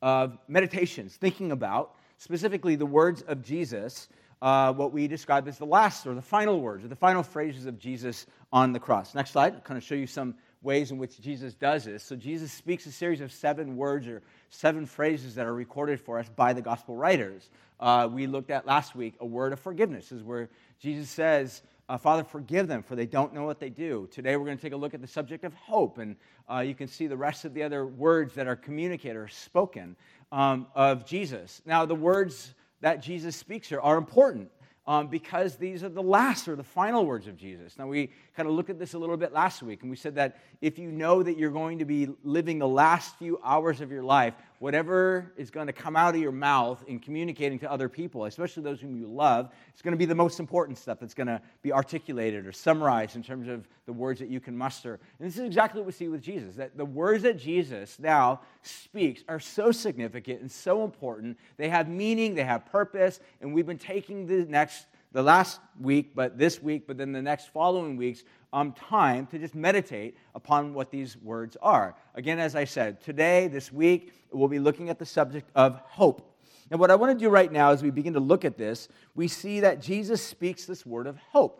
of 0.00 0.38
meditations, 0.48 1.16
thinking 1.16 1.52
about 1.52 1.94
specifically 2.16 2.76
the 2.76 2.86
words 2.86 3.22
of 3.22 3.42
Jesus, 3.42 4.08
uh, 4.40 4.72
what 4.72 4.90
we 4.92 5.06
describe 5.06 5.46
as 5.46 5.58
the 5.58 5.66
last 5.66 6.06
or 6.06 6.14
the 6.14 6.22
final 6.22 6.60
words 6.60 6.84
or 6.84 6.88
the 6.88 6.96
final 6.96 7.22
phrases 7.22 7.66
of 7.66 7.78
Jesus 7.78 8.26
on 8.52 8.72
the 8.72 8.80
cross. 8.80 9.14
Next 9.14 9.32
slide, 9.32 9.54
I'll 9.54 9.60
kind 9.60 9.76
of 9.76 9.84
show 9.84 9.94
you 9.94 10.06
some 10.06 10.34
ways 10.62 10.90
in 10.90 10.98
which 10.98 11.20
Jesus 11.20 11.54
does 11.54 11.84
this. 11.84 12.02
So, 12.02 12.16
Jesus 12.16 12.50
speaks 12.50 12.86
a 12.86 12.92
series 12.92 13.20
of 13.20 13.30
seven 13.30 13.76
words 13.76 14.08
or 14.08 14.22
seven 14.52 14.86
phrases 14.86 15.34
that 15.34 15.46
are 15.46 15.54
recorded 15.54 16.00
for 16.00 16.18
us 16.18 16.28
by 16.28 16.52
the 16.52 16.62
gospel 16.62 16.96
writers 16.96 17.50
uh, 17.82 18.08
we 18.10 18.28
looked 18.28 18.50
at 18.50 18.64
last 18.64 18.94
week, 18.94 19.14
a 19.18 19.26
word 19.26 19.52
of 19.52 19.58
forgiveness, 19.58 20.12
is 20.12 20.22
where 20.22 20.48
Jesus 20.78 21.10
says, 21.10 21.62
uh, 21.88 21.98
Father, 21.98 22.22
forgive 22.22 22.68
them, 22.68 22.80
for 22.80 22.94
they 22.94 23.06
don't 23.06 23.34
know 23.34 23.44
what 23.44 23.58
they 23.58 23.70
do. 23.70 24.08
Today 24.12 24.36
we're 24.36 24.44
going 24.44 24.56
to 24.56 24.62
take 24.62 24.72
a 24.72 24.76
look 24.76 24.94
at 24.94 25.00
the 25.00 25.06
subject 25.08 25.42
of 25.42 25.52
hope, 25.54 25.98
and 25.98 26.14
uh, 26.48 26.60
you 26.60 26.76
can 26.76 26.86
see 26.86 27.08
the 27.08 27.16
rest 27.16 27.44
of 27.44 27.54
the 27.54 27.62
other 27.64 27.84
words 27.84 28.34
that 28.34 28.46
are 28.46 28.54
communicated 28.54 29.16
or 29.16 29.26
spoken 29.26 29.96
um, 30.30 30.68
of 30.76 31.04
Jesus. 31.04 31.60
Now, 31.66 31.84
the 31.84 31.96
words 31.96 32.54
that 32.82 33.02
Jesus 33.02 33.34
speaks 33.34 33.68
here 33.68 33.80
are 33.80 33.98
important. 33.98 34.48
Um, 34.84 35.06
because 35.06 35.54
these 35.54 35.84
are 35.84 35.88
the 35.88 36.02
last 36.02 36.48
or 36.48 36.56
the 36.56 36.64
final 36.64 37.06
words 37.06 37.28
of 37.28 37.36
Jesus. 37.36 37.78
Now, 37.78 37.86
we 37.86 38.10
kind 38.36 38.48
of 38.48 38.54
looked 38.56 38.68
at 38.68 38.80
this 38.80 38.94
a 38.94 38.98
little 38.98 39.16
bit 39.16 39.32
last 39.32 39.62
week, 39.62 39.82
and 39.82 39.90
we 39.90 39.96
said 39.96 40.16
that 40.16 40.38
if 40.60 40.76
you 40.76 40.90
know 40.90 41.22
that 41.22 41.38
you're 41.38 41.52
going 41.52 41.78
to 41.78 41.84
be 41.84 42.08
living 42.24 42.58
the 42.58 42.66
last 42.66 43.16
few 43.16 43.40
hours 43.44 43.80
of 43.80 43.92
your 43.92 44.02
life, 44.02 44.34
whatever 44.62 45.32
is 45.36 45.50
going 45.50 45.66
to 45.66 45.72
come 45.72 45.96
out 45.96 46.14
of 46.14 46.20
your 46.20 46.30
mouth 46.30 46.84
in 46.86 47.00
communicating 47.00 47.58
to 47.58 47.68
other 47.68 47.88
people, 47.88 48.26
especially 48.26 48.62
those 48.62 48.80
whom 48.80 48.96
you 48.96 49.08
love, 49.08 49.50
it's 49.72 49.82
going 49.82 49.90
to 49.90 49.98
be 49.98 50.04
the 50.04 50.14
most 50.14 50.38
important 50.38 50.78
stuff 50.78 51.00
that's 51.00 51.14
going 51.14 51.26
to 51.26 51.42
be 51.62 51.72
articulated 51.72 52.46
or 52.46 52.52
summarized 52.52 53.16
in 53.16 53.24
terms 53.24 53.48
of 53.48 53.66
the 53.86 53.92
words 53.92 54.20
that 54.20 54.28
you 54.28 54.38
can 54.38 54.56
muster. 54.56 55.00
And 55.18 55.26
this 55.26 55.36
is 55.36 55.44
exactly 55.44 55.80
what 55.80 55.86
we 55.86 55.92
see 55.92 56.06
with 56.06 56.22
Jesus 56.22 56.54
that 56.54 56.76
the 56.76 56.84
words 56.84 57.24
that 57.24 57.38
Jesus 57.40 57.98
now 57.98 58.42
speaks 58.62 59.24
are 59.26 59.40
so 59.40 59.72
significant 59.72 60.42
and 60.42 60.52
so 60.52 60.84
important. 60.84 61.38
They 61.56 61.68
have 61.68 61.88
meaning, 61.88 62.36
they 62.36 62.44
have 62.44 62.64
purpose, 62.66 63.18
and 63.40 63.52
we've 63.52 63.66
been 63.66 63.78
taking 63.78 64.28
the 64.28 64.44
next 64.44 64.86
the 65.10 65.22
last 65.22 65.60
week, 65.78 66.14
but 66.14 66.38
this 66.38 66.62
week, 66.62 66.86
but 66.86 66.96
then 66.96 67.12
the 67.12 67.20
next 67.20 67.52
following 67.52 67.96
weeks, 67.96 68.22
um, 68.52 68.72
time 68.72 69.26
to 69.26 69.38
just 69.38 69.54
meditate 69.54 70.16
upon 70.34 70.74
what 70.74 70.90
these 70.90 71.16
words 71.16 71.56
are. 71.62 71.94
Again, 72.14 72.38
as 72.38 72.54
I 72.54 72.64
said, 72.64 73.00
today, 73.00 73.48
this 73.48 73.72
week, 73.72 74.12
we'll 74.30 74.48
be 74.48 74.58
looking 74.58 74.90
at 74.90 74.98
the 74.98 75.06
subject 75.06 75.50
of 75.54 75.76
hope. 75.84 76.28
And 76.70 76.80
what 76.80 76.90
I 76.90 76.94
want 76.94 77.18
to 77.18 77.24
do 77.24 77.30
right 77.30 77.50
now 77.50 77.70
as 77.70 77.82
we 77.82 77.90
begin 77.90 78.14
to 78.14 78.20
look 78.20 78.44
at 78.44 78.56
this, 78.56 78.88
we 79.14 79.28
see 79.28 79.60
that 79.60 79.80
Jesus 79.80 80.22
speaks 80.22 80.64
this 80.64 80.86
word 80.86 81.06
of 81.06 81.18
hope. 81.18 81.58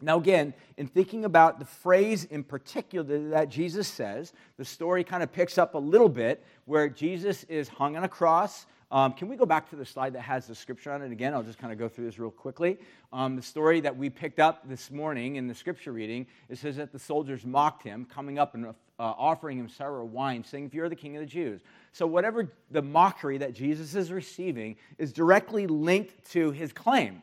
Now, 0.00 0.16
again, 0.18 0.54
in 0.76 0.86
thinking 0.86 1.24
about 1.24 1.58
the 1.58 1.64
phrase 1.64 2.24
in 2.24 2.44
particular 2.44 3.30
that 3.30 3.48
Jesus 3.48 3.88
says, 3.88 4.32
the 4.56 4.64
story 4.64 5.02
kind 5.02 5.24
of 5.24 5.32
picks 5.32 5.58
up 5.58 5.74
a 5.74 5.78
little 5.78 6.08
bit 6.08 6.44
where 6.66 6.88
Jesus 6.88 7.42
is 7.44 7.68
hung 7.68 7.96
on 7.96 8.04
a 8.04 8.08
cross 8.08 8.66
um, 8.90 9.12
can 9.12 9.28
we 9.28 9.36
go 9.36 9.44
back 9.44 9.68
to 9.70 9.76
the 9.76 9.84
slide 9.84 10.14
that 10.14 10.22
has 10.22 10.46
the 10.46 10.54
scripture 10.54 10.90
on 10.92 11.02
it 11.02 11.12
again? 11.12 11.34
I'll 11.34 11.42
just 11.42 11.58
kind 11.58 11.72
of 11.72 11.78
go 11.78 11.88
through 11.88 12.06
this 12.06 12.18
real 12.18 12.30
quickly. 12.30 12.78
Um, 13.12 13.36
the 13.36 13.42
story 13.42 13.80
that 13.80 13.94
we 13.94 14.08
picked 14.08 14.40
up 14.40 14.66
this 14.66 14.90
morning 14.90 15.36
in 15.36 15.46
the 15.46 15.54
scripture 15.54 15.92
reading, 15.92 16.26
it 16.48 16.56
says 16.56 16.76
that 16.76 16.90
the 16.90 16.98
soldiers 16.98 17.44
mocked 17.44 17.82
him, 17.82 18.06
coming 18.06 18.38
up 18.38 18.54
and 18.54 18.66
uh, 18.66 18.72
offering 18.98 19.58
him 19.58 19.68
sour 19.68 20.02
wine, 20.04 20.42
saying, 20.42 20.64
If 20.64 20.74
you're 20.74 20.88
the 20.88 20.96
king 20.96 21.16
of 21.16 21.20
the 21.20 21.26
Jews. 21.26 21.60
So, 21.92 22.06
whatever 22.06 22.50
the 22.70 22.80
mockery 22.80 23.36
that 23.38 23.52
Jesus 23.52 23.94
is 23.94 24.10
receiving 24.10 24.76
is 24.96 25.12
directly 25.12 25.66
linked 25.66 26.30
to 26.32 26.50
his 26.50 26.72
claim 26.72 27.22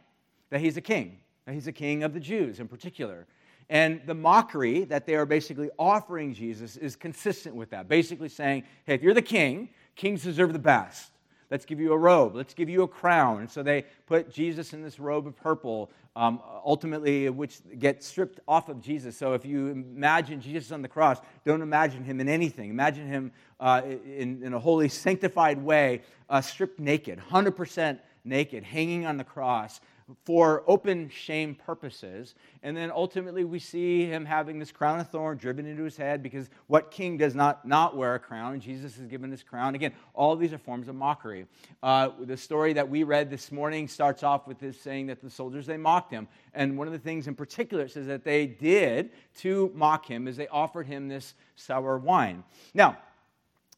that 0.51 0.61
he's 0.61 0.77
a 0.77 0.81
king, 0.81 1.17
that 1.45 1.53
he's 1.53 1.67
a 1.67 1.71
king 1.71 2.03
of 2.03 2.13
the 2.13 2.19
Jews 2.19 2.59
in 2.59 2.67
particular. 2.67 3.25
And 3.69 4.01
the 4.05 4.13
mockery 4.13 4.83
that 4.85 5.07
they 5.07 5.15
are 5.15 5.25
basically 5.25 5.71
offering 5.79 6.35
Jesus 6.35 6.77
is 6.77 6.95
consistent 6.95 7.55
with 7.55 7.71
that. 7.71 7.87
Basically 7.87 8.29
saying, 8.29 8.63
hey, 8.85 8.93
if 8.93 9.01
you're 9.01 9.15
the 9.15 9.23
king, 9.23 9.69
kings 9.95 10.21
deserve 10.21 10.53
the 10.53 10.59
best. 10.59 11.11
Let's 11.51 11.65
give 11.65 11.79
you 11.79 11.93
a 11.93 11.97
robe. 11.97 12.35
Let's 12.35 12.53
give 12.53 12.69
you 12.69 12.83
a 12.83 12.87
crown. 12.87 13.39
And 13.39 13.49
so 13.49 13.61
they 13.61 13.85
put 14.07 14.31
Jesus 14.31 14.73
in 14.73 14.81
this 14.81 14.99
robe 14.99 15.27
of 15.27 15.35
purple, 15.35 15.91
um, 16.15 16.41
ultimately, 16.65 17.29
which 17.29 17.59
gets 17.77 18.07
stripped 18.07 18.39
off 18.47 18.69
of 18.69 18.81
Jesus. 18.81 19.15
So 19.15 19.33
if 19.33 19.45
you 19.45 19.67
imagine 19.67 20.41
Jesus 20.41 20.71
on 20.71 20.81
the 20.81 20.87
cross, 20.87 21.19
don't 21.45 21.61
imagine 21.61 22.03
him 22.03 22.19
in 22.19 22.27
anything. 22.27 22.69
Imagine 22.69 23.07
him 23.07 23.31
uh, 23.59 23.81
in, 23.85 24.41
in, 24.43 24.53
a 24.53 24.59
holy, 24.59 24.89
sanctified 24.89 25.61
way, 25.61 26.01
uh, 26.29 26.41
stripped 26.41 26.79
naked, 26.79 27.21
100% 27.29 27.99
naked, 28.23 28.63
hanging 28.63 29.05
on 29.05 29.17
the 29.17 29.23
cross, 29.23 29.79
for 30.23 30.63
open 30.67 31.09
shame 31.09 31.55
purposes. 31.55 32.35
And 32.61 32.77
then 32.77 32.91
ultimately, 32.91 33.43
we 33.43 33.57
see 33.57 34.05
him 34.05 34.23
having 34.23 34.59
this 34.59 34.71
crown 34.71 34.99
of 34.99 35.09
thorn 35.09 35.37
driven 35.37 35.65
into 35.65 35.83
his 35.83 35.97
head 35.97 36.21
because 36.21 36.49
what 36.67 36.91
king 36.91 37.17
does 37.17 37.33
not 37.33 37.67
not 37.67 37.97
wear 37.97 38.15
a 38.15 38.19
crown? 38.19 38.59
Jesus 38.59 38.97
is 38.99 39.07
given 39.07 39.31
this 39.31 39.41
crown. 39.41 39.73
Again, 39.73 39.93
all 40.13 40.35
these 40.35 40.53
are 40.53 40.59
forms 40.59 40.87
of 40.87 40.95
mockery. 40.95 41.47
Uh, 41.81 42.09
the 42.21 42.37
story 42.37 42.73
that 42.73 42.87
we 42.87 43.03
read 43.03 43.29
this 43.31 43.51
morning 43.51 43.87
starts 43.87 44.21
off 44.21 44.47
with 44.47 44.59
this 44.59 44.79
saying 44.79 45.07
that 45.07 45.21
the 45.21 45.29
soldiers 45.29 45.65
they 45.65 45.77
mocked 45.77 46.11
him. 46.11 46.27
And 46.53 46.77
one 46.77 46.87
of 46.87 46.93
the 46.93 46.99
things 46.99 47.27
in 47.27 47.33
particular 47.33 47.85
it 47.85 47.91
says 47.91 48.05
that 48.07 48.23
they 48.23 48.45
did 48.45 49.09
to 49.37 49.71
mock 49.73 50.05
him 50.05 50.27
is 50.27 50.37
they 50.37 50.47
offered 50.47 50.85
him 50.85 51.07
this 51.07 51.33
sour 51.55 51.97
wine. 51.97 52.43
Now, 52.75 52.97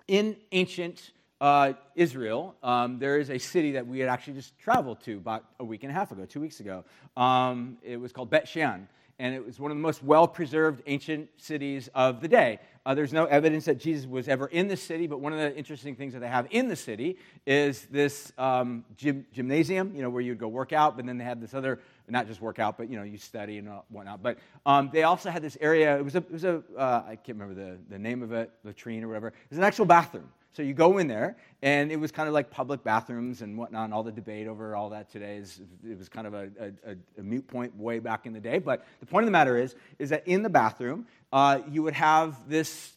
in 0.07 0.38
ancient 0.51 1.12
uh, 1.39 1.74
Israel, 1.96 2.56
um, 2.63 3.00
there 3.00 3.20
is 3.20 3.29
a 3.29 3.38
city 3.38 3.74
that 3.74 3.86
we 3.86 4.00
had 4.00 4.10
actually 4.10 4.34
just 4.34 4.58
traveled 4.58 5.01
to 5.01 5.17
about 5.17 5.46
a 5.60 5.63
week 5.63 5.84
and 5.84 5.91
a 5.91 5.94
half 5.94 6.12
ago, 6.12 6.25
two 6.25 6.41
weeks 6.41 6.60
ago. 6.60 6.84
Um, 7.15 7.77
it 7.84 7.98
was 7.98 8.12
called 8.12 8.29
Bet 8.29 8.48
Shean, 8.48 8.88
and 9.20 9.36
it 9.36 9.46
was 9.46 9.60
one 9.60 9.72
of 9.72 9.77
the 9.77 9.82
most 9.82 10.03
well 10.03 10.27
preserved 10.27 10.82
ancient 10.88 11.29
cities 11.38 11.89
of 11.94 12.22
the 12.22 12.27
day. 12.27 12.60
Uh, 12.86 12.96
there's 12.96 13.13
no 13.13 13.25
evidence 13.25 13.65
that 13.65 13.77
Jesus 13.77 14.06
was 14.06 14.27
ever 14.27 14.48
in 14.48 14.67
the 14.67 14.77
city, 14.77 15.08
but 15.08 15.20
one 15.20 15.34
of 15.34 15.39
the 15.39 15.56
interesting 15.56 15.96
things 15.96 16.13
that 16.13 16.20
they 16.20 16.27
have 16.27 16.48
in 16.51 16.70
the 16.70 16.75
city 16.75 17.17
is 17.46 17.86
this 17.91 18.32
um, 18.38 18.86
gym, 18.96 19.25
gymnasium, 19.34 19.94
you 19.94 20.01
know, 20.01 20.10
where 20.10 20.22
you'd 20.22 20.39
go 20.39 20.48
work 20.48 20.72
out, 20.72 20.96
but 20.96 21.06
then 21.06 21.17
they 21.17 21.24
had 21.24 21.41
this 21.41 21.53
other, 21.53 21.79
not 22.08 22.27
just 22.27 22.41
work 22.41 22.60
out, 22.60 22.77
but, 22.77 22.89
you 22.89 22.98
know, 22.98 23.03
you 23.03 23.17
study 23.17 23.58
and 23.58 23.70
whatnot. 23.89 24.24
But 24.24 24.38
um, 24.65 24.89
they 24.94 25.03
also 25.03 25.29
had 25.29 25.41
this 25.41 25.58
area, 25.60 25.98
it 25.98 26.03
was 26.03 26.15
a, 26.15 26.20
it 26.20 26.32
was 26.32 26.46
a 26.46 26.63
uh, 26.77 27.03
I 27.06 27.15
can't 27.15 27.38
remember 27.38 27.56
the, 27.56 27.77
the 27.89 28.00
name 28.00 28.24
of 28.24 28.32
it, 28.32 28.51
latrine 28.63 29.03
or 29.03 29.10
whatever. 29.10 29.27
It 29.27 29.36
was 29.50 29.58
an 29.58 29.65
actual 29.65 29.86
bathroom. 29.86 30.29
So 30.54 30.63
you 30.63 30.74
go 30.74 30.98
in 30.98 31.08
there, 31.08 31.38
and 31.62 31.92
it 31.92 31.98
was 31.98 32.12
kind 32.12 32.27
of 32.27 32.34
like 32.34 32.50
public 32.50 32.84
bathrooms 32.84 33.42
and 33.42 33.58
whatnot, 33.58 33.86
and 33.86 33.94
all 33.94 34.04
the 34.04 34.12
debate 34.12 34.48
over 34.48 34.75
all 34.75 34.89
that 34.89 35.10
today 35.12 35.38
is 35.38 35.62
it 35.88 35.98
was 35.98 36.10
kind 36.10 36.25
of 36.25 36.34
a, 36.34 36.50
a, 36.86 36.96
a 37.20 37.24
mute 37.24 37.48
point 37.48 37.75
way 37.77 38.00
back 38.00 38.25
in 38.25 38.34
the 38.34 38.39
day. 38.39 38.58
But 38.58 38.86
the 39.00 39.06
point 39.06 39.24
of 39.24 39.27
the 39.27 39.32
matter 39.32 39.58
is, 39.58 39.75
is 40.00 40.10
that 40.10 40.27
in 40.27 40.42
the 40.42 40.50
bathroom, 40.50 41.06
uh, 41.32 41.60
you 41.70 41.84
would 41.84 41.94
have 41.94 42.50
this 42.50 42.94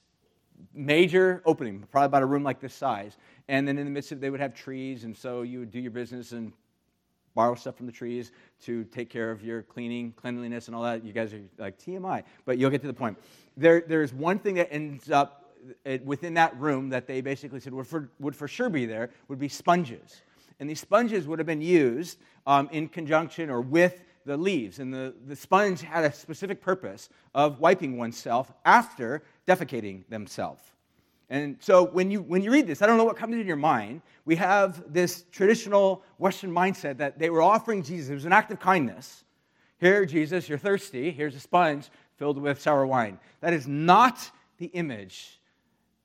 major 0.72 1.42
opening, 1.44 1.84
probably 1.90 2.06
about 2.06 2.22
a 2.22 2.26
room 2.26 2.42
like 2.42 2.60
this 2.60 2.74
size, 2.74 3.16
and 3.48 3.66
then 3.68 3.78
in 3.78 3.84
the 3.84 3.90
midst 3.90 4.12
of 4.12 4.18
it, 4.18 4.20
they 4.22 4.30
would 4.30 4.40
have 4.40 4.54
trees, 4.54 5.04
and 5.04 5.16
so 5.16 5.42
you 5.42 5.58
would 5.58 5.70
do 5.70 5.80
your 5.80 5.90
business 5.90 6.32
and 6.32 6.52
borrow 7.34 7.54
stuff 7.54 7.76
from 7.76 7.86
the 7.86 7.92
trees 7.92 8.32
to 8.62 8.84
take 8.84 9.08
care 9.08 9.30
of 9.30 9.42
your 9.42 9.62
cleaning, 9.62 10.12
cleanliness, 10.12 10.66
and 10.66 10.74
all 10.74 10.82
that. 10.82 11.04
You 11.04 11.12
guys 11.12 11.32
are 11.32 11.40
like 11.58 11.78
TMI, 11.78 12.24
but 12.44 12.58
you'll 12.58 12.70
get 12.70 12.80
to 12.82 12.86
the 12.86 12.94
point. 12.94 13.18
There, 13.56 13.82
there's 13.86 14.12
one 14.12 14.38
thing 14.38 14.54
that 14.54 14.72
ends 14.72 15.10
up 15.10 15.39
within 16.04 16.34
that 16.34 16.58
room 16.58 16.88
that 16.90 17.06
they 17.06 17.20
basically 17.20 17.60
said 17.60 17.72
would 17.72 17.86
for, 17.86 18.10
would 18.18 18.36
for 18.36 18.48
sure 18.48 18.70
be 18.70 18.86
there 18.86 19.10
would 19.28 19.38
be 19.38 19.48
sponges. 19.48 20.22
And 20.58 20.68
these 20.68 20.80
sponges 20.80 21.26
would 21.26 21.38
have 21.38 21.46
been 21.46 21.62
used 21.62 22.18
um, 22.46 22.68
in 22.70 22.88
conjunction 22.88 23.48
or 23.50 23.60
with 23.60 24.02
the 24.26 24.36
leaves. 24.36 24.78
And 24.78 24.92
the, 24.92 25.14
the 25.26 25.34
sponge 25.34 25.80
had 25.80 26.04
a 26.04 26.12
specific 26.12 26.60
purpose 26.60 27.08
of 27.34 27.60
wiping 27.60 27.96
oneself 27.96 28.52
after 28.64 29.22
defecating 29.46 30.06
themselves. 30.08 30.62
And 31.30 31.56
so 31.60 31.84
when 31.84 32.10
you, 32.10 32.20
when 32.22 32.42
you 32.42 32.50
read 32.50 32.66
this, 32.66 32.82
I 32.82 32.86
don't 32.86 32.98
know 32.98 33.04
what 33.04 33.16
comes 33.16 33.34
in 33.34 33.46
your 33.46 33.56
mind. 33.56 34.02
We 34.24 34.36
have 34.36 34.92
this 34.92 35.24
traditional 35.30 36.02
Western 36.18 36.50
mindset 36.50 36.98
that 36.98 37.18
they 37.18 37.30
were 37.30 37.40
offering 37.40 37.82
Jesus. 37.82 38.10
It 38.10 38.14
was 38.14 38.24
an 38.24 38.32
act 38.32 38.50
of 38.50 38.60
kindness. 38.60 39.24
Here, 39.78 40.04
Jesus, 40.04 40.48
you're 40.48 40.58
thirsty. 40.58 41.10
Here's 41.10 41.34
a 41.34 41.40
sponge 41.40 41.88
filled 42.16 42.36
with 42.36 42.60
sour 42.60 42.84
wine. 42.84 43.18
That 43.40 43.54
is 43.54 43.66
not 43.66 44.30
the 44.58 44.66
image 44.66 45.39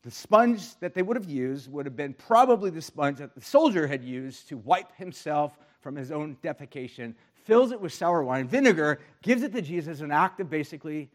the 0.05 0.12
sponge 0.12 0.75
that 0.81 0.93
they 0.93 1.01
would 1.01 1.17
have 1.17 1.27
used 1.27 1.69
would 1.71 1.88
have 1.88 1.95
been 1.95 2.13
probably 2.13 2.69
the 2.69 2.81
sponge 2.81 3.17
that 3.17 3.33
the 3.33 3.41
soldier 3.41 3.88
had 3.88 4.03
used 4.03 4.47
to 4.47 4.55
wipe 4.57 4.95
himself 4.95 5.57
from 5.81 5.95
his 5.95 6.12
own 6.12 6.38
defecation, 6.43 7.15
fills 7.33 7.71
it 7.71 7.81
with 7.81 7.91
sour 7.91 8.24
wine, 8.24 8.47
vinegar, 8.47 9.00
gives 9.24 9.41
it 9.41 9.51
to 9.51 9.63
Jesus, 9.63 10.01
an 10.01 10.12
act 10.12 10.39
of 10.39 10.47
basically 10.47 11.09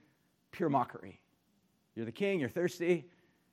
pure 0.51 0.69
mockery. 0.69 1.21
You're 1.95 2.05
the 2.05 2.11
king, 2.11 2.41
you're 2.41 2.49
thirsty, 2.49 3.05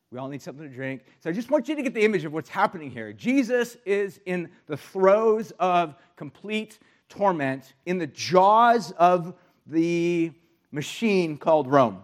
we 0.10 0.18
all 0.18 0.28
need 0.28 0.42
something 0.42 0.68
to 0.68 0.74
drink. 0.74 1.04
So 1.20 1.30
I 1.30 1.34
just 1.34 1.52
want 1.52 1.70
you 1.70 1.76
to 1.76 1.84
get 1.84 1.94
the 1.94 2.04
image 2.04 2.26
of 2.26 2.34
what's 2.34 2.50
happening 2.50 2.90
here. 2.90 3.14
Jesus 3.14 3.78
is 3.86 4.20
in 4.26 4.50
the 4.66 4.78
throes 4.78 5.54
of 5.60 5.94
complete 6.16 6.80
torment, 7.10 7.76
in 7.86 8.00
the 8.00 8.08
jaws 8.08 8.92
of 8.94 9.36
the 9.68 10.32
machine 10.72 11.38
called 11.38 11.68
Rome, 11.68 12.02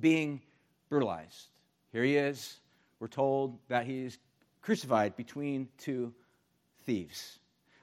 being 0.00 0.40
brutalized. 0.88 1.53
Here 1.94 2.02
he 2.02 2.16
is. 2.16 2.58
We're 2.98 3.06
told 3.06 3.56
that 3.68 3.86
he's 3.86 4.18
crucified 4.62 5.14
between 5.14 5.68
two 5.78 6.12
thieves. 6.84 7.38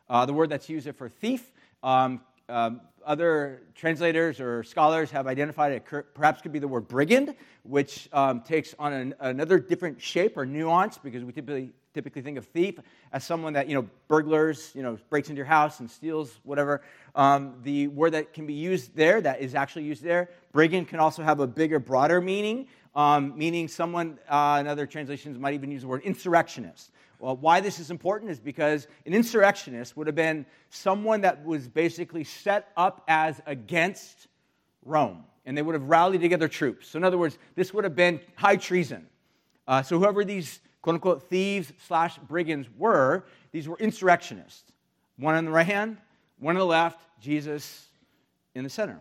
Uh, 0.09 0.25
the 0.25 0.33
word 0.33 0.49
that's 0.49 0.67
used 0.67 0.93
for 0.97 1.07
thief, 1.07 1.49
um, 1.81 2.19
um, 2.49 2.81
other 3.05 3.61
translators 3.73 4.41
or 4.41 4.63
scholars 4.63 5.11
have 5.11 5.27
identified 5.27 5.71
it 5.71 5.85
perhaps 6.13 6.41
could 6.41 6.51
be 6.51 6.59
the 6.59 6.67
word 6.67 6.89
brigand, 6.89 7.33
which 7.63 8.09
um, 8.11 8.41
takes 8.41 8.75
on 8.77 8.91
an, 8.91 9.15
another 9.21 9.59
different 9.59 10.01
shape 10.01 10.35
or 10.35 10.45
nuance 10.45 10.97
because 10.97 11.23
we 11.23 11.31
typically 11.31 11.71
typically 11.93 12.21
think 12.21 12.37
of 12.37 12.45
thief 12.45 12.79
as 13.11 13.23
someone 13.23 13.53
that 13.53 13.67
you 13.67 13.75
know 13.75 13.87
burglars 14.07 14.71
you 14.73 14.81
know 14.81 14.97
breaks 15.09 15.29
into 15.29 15.37
your 15.37 15.45
house 15.45 15.79
and 15.79 15.89
steals 15.89 16.39
whatever 16.43 16.81
um, 17.15 17.55
the 17.63 17.87
word 17.89 18.11
that 18.11 18.33
can 18.33 18.45
be 18.45 18.53
used 18.53 18.95
there 18.95 19.19
that 19.21 19.41
is 19.41 19.55
actually 19.55 19.83
used 19.83 20.03
there 20.03 20.29
brigand 20.51 20.87
can 20.87 20.99
also 20.99 21.21
have 21.21 21.39
a 21.39 21.47
bigger 21.47 21.79
broader 21.79 22.21
meaning 22.21 22.67
um, 22.95 23.37
meaning 23.37 23.67
someone, 23.67 24.19
uh, 24.27 24.57
in 24.59 24.67
other 24.67 24.85
translations, 24.85 25.37
might 25.39 25.53
even 25.53 25.71
use 25.71 25.81
the 25.81 25.87
word 25.87 26.01
insurrectionist. 26.03 26.91
Well, 27.19 27.37
why 27.37 27.59
this 27.59 27.79
is 27.79 27.91
important 27.91 28.31
is 28.31 28.39
because 28.39 28.87
an 29.05 29.13
insurrectionist 29.13 29.95
would 29.95 30.07
have 30.07 30.15
been 30.15 30.45
someone 30.69 31.21
that 31.21 31.45
was 31.45 31.67
basically 31.67 32.23
set 32.23 32.69
up 32.75 33.03
as 33.07 33.39
against 33.45 34.27
Rome, 34.83 35.23
and 35.45 35.57
they 35.57 35.61
would 35.61 35.75
have 35.75 35.83
rallied 35.83 36.21
together 36.21 36.47
troops. 36.47 36.89
So, 36.89 36.97
in 36.97 37.03
other 37.03 37.17
words, 37.17 37.37
this 37.55 37.73
would 37.73 37.83
have 37.83 37.95
been 37.95 38.19
high 38.35 38.55
treason. 38.55 39.07
Uh, 39.67 39.83
so, 39.83 39.99
whoever 39.99 40.25
these 40.25 40.59
quote 40.81 40.95
unquote 40.95 41.29
thieves 41.29 41.71
slash 41.87 42.17
brigands 42.19 42.67
were, 42.77 43.25
these 43.51 43.67
were 43.67 43.77
insurrectionists. 43.77 44.71
One 45.17 45.35
on 45.35 45.45
the 45.45 45.51
right 45.51 45.65
hand, 45.65 45.97
one 46.39 46.55
on 46.55 46.59
the 46.59 46.65
left, 46.65 46.99
Jesus 47.19 47.87
in 48.55 48.63
the 48.63 48.69
center. 48.69 48.99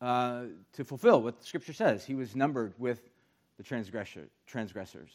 Uh, 0.00 0.44
to 0.72 0.84
fulfill 0.84 1.22
what 1.22 1.38
the 1.38 1.44
scripture 1.44 1.74
says. 1.74 2.04
He 2.04 2.14
was 2.14 2.34
numbered 2.34 2.72
with 2.78 3.10
the 3.58 3.62
transgressor, 3.62 4.28
transgressors. 4.46 5.10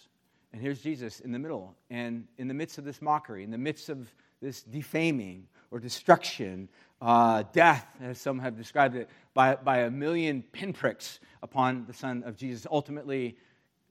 And 0.53 0.61
here's 0.61 0.81
Jesus 0.81 1.21
in 1.21 1.31
the 1.31 1.39
middle. 1.39 1.75
And 1.89 2.27
in 2.37 2.47
the 2.47 2.53
midst 2.53 2.77
of 2.77 2.85
this 2.85 3.01
mockery, 3.01 3.43
in 3.43 3.49
the 3.49 3.57
midst 3.57 3.89
of 3.89 4.13
this 4.41 4.61
defaming 4.61 5.47
or 5.71 5.79
destruction, 5.79 6.69
uh, 7.01 7.43
death, 7.51 7.87
as 7.99 8.21
some 8.21 8.37
have 8.39 8.55
described 8.55 8.95
it, 8.95 9.09
by, 9.33 9.55
by 9.55 9.79
a 9.79 9.89
million 9.89 10.43
pinpricks 10.51 11.19
upon 11.41 11.85
the 11.87 11.93
Son 11.93 12.23
of 12.23 12.37
Jesus, 12.37 12.67
ultimately 12.69 13.37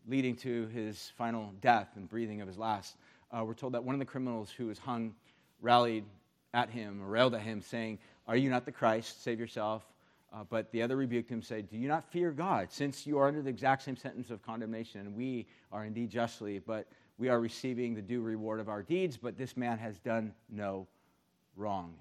leading 0.08 0.36
to 0.36 0.66
his 0.68 1.12
final 1.16 1.52
death 1.60 1.88
and 1.96 2.08
breathing 2.08 2.40
of 2.40 2.48
his 2.48 2.58
last. 2.58 2.96
Uh, 3.30 3.44
we're 3.44 3.54
told 3.54 3.74
that 3.74 3.82
one 3.82 3.94
of 3.94 3.98
the 3.98 4.04
criminals 4.04 4.50
who 4.50 4.66
was 4.66 4.78
hung 4.78 5.14
rallied 5.60 6.04
at 6.52 6.70
him 6.70 7.02
or 7.02 7.06
railed 7.06 7.34
at 7.34 7.40
him, 7.40 7.60
saying, 7.60 7.98
Are 8.28 8.36
you 8.36 8.50
not 8.50 8.64
the 8.64 8.72
Christ? 8.72 9.22
Save 9.22 9.40
yourself. 9.40 9.82
Uh, 10.32 10.42
but 10.48 10.70
the 10.72 10.82
other 10.82 10.96
rebuked 10.96 11.30
him, 11.30 11.42
saying, 11.42 11.68
Do 11.70 11.78
you 11.78 11.88
not 11.88 12.04
fear 12.10 12.32
God, 12.32 12.72
since 12.72 13.06
you 13.06 13.18
are 13.18 13.28
under 13.28 13.40
the 13.40 13.50
exact 13.50 13.82
same 13.82 13.96
sentence 13.96 14.30
of 14.30 14.42
condemnation, 14.42 15.00
and 15.02 15.14
we 15.14 15.46
are 15.70 15.84
indeed 15.84 16.10
justly, 16.10 16.58
but 16.58 16.88
we 17.18 17.28
are 17.28 17.40
receiving 17.40 17.94
the 17.94 18.02
due 18.02 18.20
reward 18.20 18.58
of 18.58 18.68
our 18.68 18.82
deeds, 18.82 19.16
but 19.16 19.38
this 19.38 19.56
man 19.56 19.78
has 19.78 19.98
done 20.00 20.32
no 20.50 20.88
wrong. 21.56 21.94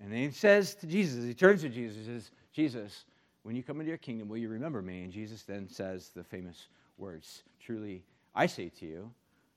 And 0.00 0.12
then 0.12 0.18
he 0.18 0.30
says 0.30 0.74
to 0.76 0.86
Jesus, 0.86 1.24
he 1.24 1.34
turns 1.34 1.62
to 1.62 1.68
Jesus, 1.68 2.06
says, 2.06 2.30
Jesus, 2.52 3.04
when 3.44 3.54
you 3.54 3.62
come 3.62 3.78
into 3.78 3.88
your 3.88 3.98
kingdom, 3.98 4.28
will 4.28 4.38
you 4.38 4.48
remember 4.48 4.82
me? 4.82 5.04
And 5.04 5.12
Jesus 5.12 5.44
then 5.44 5.68
says 5.68 6.10
the 6.14 6.24
famous 6.24 6.66
words, 6.98 7.42
Truly, 7.60 8.02
I 8.34 8.46
say 8.46 8.68
to 8.80 8.86
you, 8.86 9.10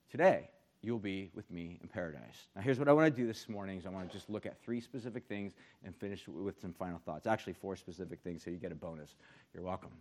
today 0.10 0.50
you'll 0.82 0.98
be 0.98 1.30
with 1.36 1.50
me 1.52 1.78
in 1.82 1.88
paradise. 1.88 2.48
Now, 2.56 2.62
here's 2.62 2.80
what 2.80 2.88
I 2.88 2.94
want 2.94 3.14
to 3.14 3.22
do 3.22 3.28
this 3.28 3.50
morning 3.50 3.78
is 3.78 3.86
I 3.86 3.90
want 3.90 4.10
to 4.10 4.16
just 4.16 4.30
look 4.30 4.46
at 4.46 4.62
three 4.64 4.80
specific 4.80 5.28
things 5.28 5.54
and 5.84 5.96
finish 5.96 6.28
with 6.28 6.60
some 6.62 6.74
final 6.74 7.00
thoughts. 7.06 7.28
Actually, 7.28 7.54
four 7.54 7.76
specific 7.76 8.20
things, 8.24 8.44
so 8.44 8.50
you 8.50 8.58
get 8.58 8.72
a 8.72 8.76
bonus. 8.76 9.16
You're 9.54 9.64
welcome. 9.64 9.92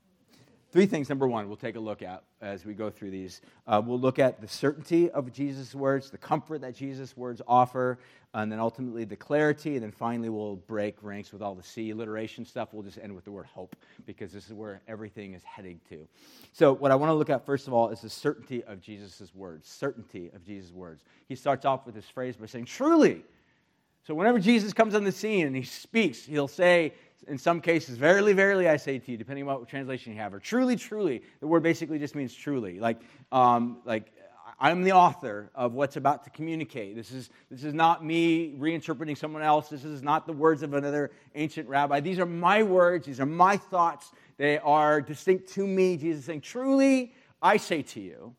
Three 0.71 0.85
things, 0.85 1.09
number 1.09 1.27
one, 1.27 1.49
we'll 1.49 1.57
take 1.57 1.77
a 1.77 1.81
look 1.81 2.03
at 2.03 2.23
as 2.43 2.67
we 2.67 2.75
go 2.75 2.91
through 2.91 3.11
these. 3.11 3.41
Uh, 3.67 3.81
we'll 3.83 3.99
look 3.99 4.19
at 4.19 4.39
the 4.43 4.47
certainty 4.47 5.11
of 5.11 5.33
Jesus' 5.33 5.75
words, 5.75 6.11
the 6.11 6.19
comfort 6.19 6.61
that 6.61 6.75
Jesus' 6.75 7.17
words 7.17 7.41
offer, 7.49 7.99
and 8.35 8.53
then 8.53 8.61
ultimately 8.61 9.05
the 9.05 9.17
clarity, 9.17 9.77
and 9.77 9.83
then 9.83 9.91
finally 9.91 10.29
we'll 10.29 10.57
break 10.57 11.03
ranks 11.03 11.33
with 11.33 11.41
all 11.41 11.55
the 11.55 11.63
C 11.63 11.89
alliteration 11.89 12.45
stuff. 12.45 12.75
We'll 12.75 12.83
just 12.83 12.99
end 12.99 13.15
with 13.15 13.25
the 13.25 13.31
word 13.31 13.47
hope 13.47 13.77
because 14.05 14.31
this 14.31 14.47
is 14.47 14.53
where 14.53 14.83
everything 14.87 15.33
is 15.33 15.43
heading 15.43 15.81
to. 15.89 16.07
So, 16.53 16.75
what 16.75 16.91
I 16.91 16.97
want 16.97 17.09
to 17.09 17.15
look 17.15 17.31
at 17.31 17.47
first 17.47 17.67
of 17.67 17.73
all 17.73 17.89
is 17.89 18.03
the 18.03 18.11
certainty 18.11 18.63
of 18.65 18.83
Jesus' 18.83 19.35
words. 19.35 19.67
Certainty 19.67 20.31
of 20.35 20.45
Jesus' 20.45 20.71
words. 20.71 21.03
He 21.29 21.35
starts 21.35 21.65
off 21.65 21.87
with 21.87 21.95
this 21.95 22.11
phrase 22.11 22.37
by 22.37 22.45
saying, 22.45 22.67
Truly. 22.67 23.25
So, 24.07 24.15
whenever 24.15 24.39
Jesus 24.39 24.75
comes 24.75 24.95
on 24.95 25.05
the 25.05 25.13
scene 25.13 25.47
and 25.47 25.57
he 25.57 25.63
speaks, 25.63 26.27
he'll 26.27 26.47
say, 26.47 26.93
in 27.27 27.39
some 27.39 27.61
cases, 27.61 27.97
verily, 27.97 28.33
verily, 28.33 28.69
I 28.69 28.77
say 28.77 28.99
to 28.99 29.11
you, 29.11 29.17
depending 29.17 29.49
on 29.49 29.61
what 29.61 29.69
translation 29.69 30.13
you 30.13 30.19
have, 30.19 30.33
or 30.33 30.39
truly, 30.39 30.77
truly. 30.77 31.23
The 31.41 31.47
word 31.47 31.63
basically 31.63 31.99
just 31.99 32.15
means 32.15 32.33
truly. 32.35 32.79
Like, 32.79 33.01
um, 33.33 33.79
like 33.85 34.13
I'm 34.61 34.83
the 34.83 34.93
author 34.93 35.51
of 35.55 35.75
what's 35.75 35.97
about 35.97 36.25
to 36.25 36.31
communicate. 36.31 36.97
This 36.97 37.13
is, 37.13 37.31
this 37.51 37.63
is 37.63 37.75
not 37.75 38.05
me 38.05 38.55
reinterpreting 38.59 39.17
someone 39.17 39.43
else. 39.43 39.69
This 39.69 39.85
is 39.85 40.03
not 40.03 40.27
the 40.27 40.33
words 40.33 40.63
of 40.63 40.75
another 40.75 41.13
ancient 41.35 41.69
rabbi. 41.69 42.01
These 42.01 42.19
are 42.19 42.27
my 42.27 42.63
words. 42.63 43.07
These 43.07 43.21
are 43.21 43.27
my 43.27 43.57
thoughts. 43.57 44.11
They 44.37 44.59
are 44.59 45.01
distinct 45.01 45.53
to 45.55 45.67
me. 45.67 45.97
Jesus 45.97 46.25
saying, 46.25 46.41
Truly, 46.41 47.15
I 47.41 47.57
say 47.57 47.83
to 47.83 48.01
you. 48.01 48.35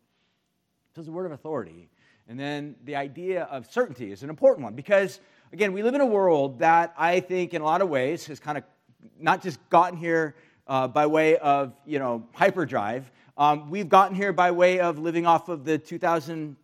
This 0.94 1.04
is 1.04 1.08
a 1.08 1.12
word 1.12 1.26
of 1.26 1.32
authority. 1.32 1.90
And 2.28 2.40
then 2.40 2.76
the 2.84 2.96
idea 2.96 3.44
of 3.44 3.72
certainty 3.72 4.12
is 4.12 4.22
an 4.22 4.30
important 4.30 4.64
one 4.64 4.76
because 4.76 5.20
again, 5.52 5.74
we 5.74 5.84
live 5.84 5.96
in 5.96 6.02
a 6.02 6.06
world 6.06 6.60
that 6.60 6.94
I 6.98 7.20
think, 7.20 7.54
in 7.54 7.62
a 7.62 7.66
lot 7.66 7.82
of 7.82 7.90
ways, 7.90 8.26
has 8.28 8.40
kind 8.40 8.58
of 8.58 8.64
not 9.20 9.42
just 9.42 9.60
gotten 9.70 9.98
here 9.98 10.36
uh, 10.68 10.88
by 10.88 11.06
way 11.06 11.38
of 11.38 11.74
you 11.86 12.00
know 12.00 12.26
hyperdrive. 12.34 13.12
Um, 13.38 13.70
we've 13.70 13.90
gotten 13.90 14.16
here 14.16 14.34
by 14.34 14.52
way 14.52 14.80
of 14.80 15.00
living 15.00 15.26
off 15.26 15.48
of 15.50 15.64
the 15.64 15.78
2000, 15.78 16.56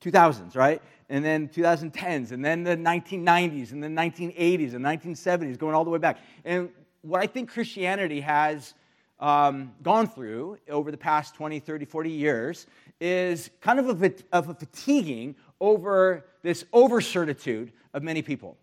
2000s, 0.00 0.56
right? 0.56 0.80
And 1.08 1.24
then 1.24 1.48
2010s, 1.48 2.32
and 2.32 2.44
then 2.44 2.64
the 2.64 2.76
1990s, 2.76 3.72
and 3.72 3.82
the 3.82 3.88
1980s, 3.88 4.74
and 4.74 4.84
1970s, 4.84 5.58
going 5.58 5.74
all 5.74 5.84
the 5.84 5.90
way 5.90 5.98
back. 5.98 6.18
And 6.44 6.70
what 7.02 7.20
I 7.20 7.26
think 7.26 7.50
Christianity 7.50 8.20
has 8.22 8.74
um, 9.20 9.72
gone 9.82 10.08
through 10.08 10.58
over 10.68 10.90
the 10.90 10.96
past 10.96 11.34
20, 11.34 11.60
30, 11.60 11.84
40 11.84 12.10
years 12.10 12.66
is 13.00 13.50
kind 13.60 13.78
of 13.78 14.02
a, 14.02 14.12
of 14.32 14.48
a 14.48 14.54
fatiguing 14.54 15.36
over 15.60 16.26
this 16.42 16.64
over 16.72 17.00
certitude 17.00 17.72
of 17.94 18.02
many 18.02 18.22
people. 18.22 18.56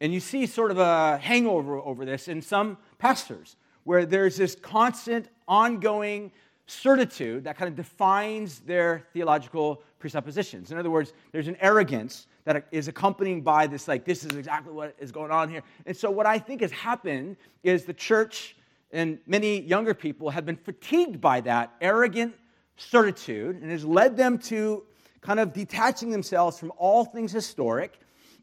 And 0.00 0.12
you 0.12 0.20
see 0.20 0.46
sort 0.46 0.70
of 0.70 0.78
a 0.78 1.18
hangover 1.18 1.78
over 1.78 2.04
this 2.04 2.28
in 2.28 2.42
some 2.42 2.78
pastors, 2.98 3.56
where 3.84 4.04
there's 4.04 4.36
this 4.36 4.54
constant, 4.54 5.28
ongoing 5.48 6.32
certitude 6.66 7.44
that 7.44 7.56
kind 7.56 7.68
of 7.68 7.76
defines 7.76 8.60
their 8.60 9.06
theological 9.12 9.82
presuppositions. 9.98 10.72
In 10.72 10.78
other 10.78 10.90
words, 10.90 11.12
there's 11.32 11.48
an 11.48 11.56
arrogance 11.60 12.26
that 12.44 12.66
is 12.70 12.88
accompanied 12.88 13.44
by 13.44 13.66
this, 13.66 13.88
like, 13.88 14.04
this 14.04 14.24
is 14.24 14.36
exactly 14.36 14.72
what 14.72 14.94
is 14.98 15.12
going 15.12 15.30
on 15.30 15.48
here. 15.48 15.62
And 15.86 15.96
so, 15.96 16.10
what 16.10 16.26
I 16.26 16.38
think 16.38 16.60
has 16.60 16.72
happened 16.72 17.36
is 17.62 17.84
the 17.84 17.94
church 17.94 18.56
and 18.92 19.18
many 19.26 19.60
younger 19.60 19.94
people 19.94 20.30
have 20.30 20.46
been 20.46 20.56
fatigued 20.56 21.20
by 21.20 21.40
that 21.42 21.74
arrogant 21.80 22.34
certitude 22.76 23.60
and 23.60 23.70
has 23.70 23.84
led 23.84 24.16
them 24.16 24.38
to 24.38 24.84
kind 25.26 25.40
of 25.40 25.52
detaching 25.52 26.10
themselves 26.10 26.56
from 26.58 26.72
all 26.78 27.04
things 27.04 27.32
historic 27.32 27.98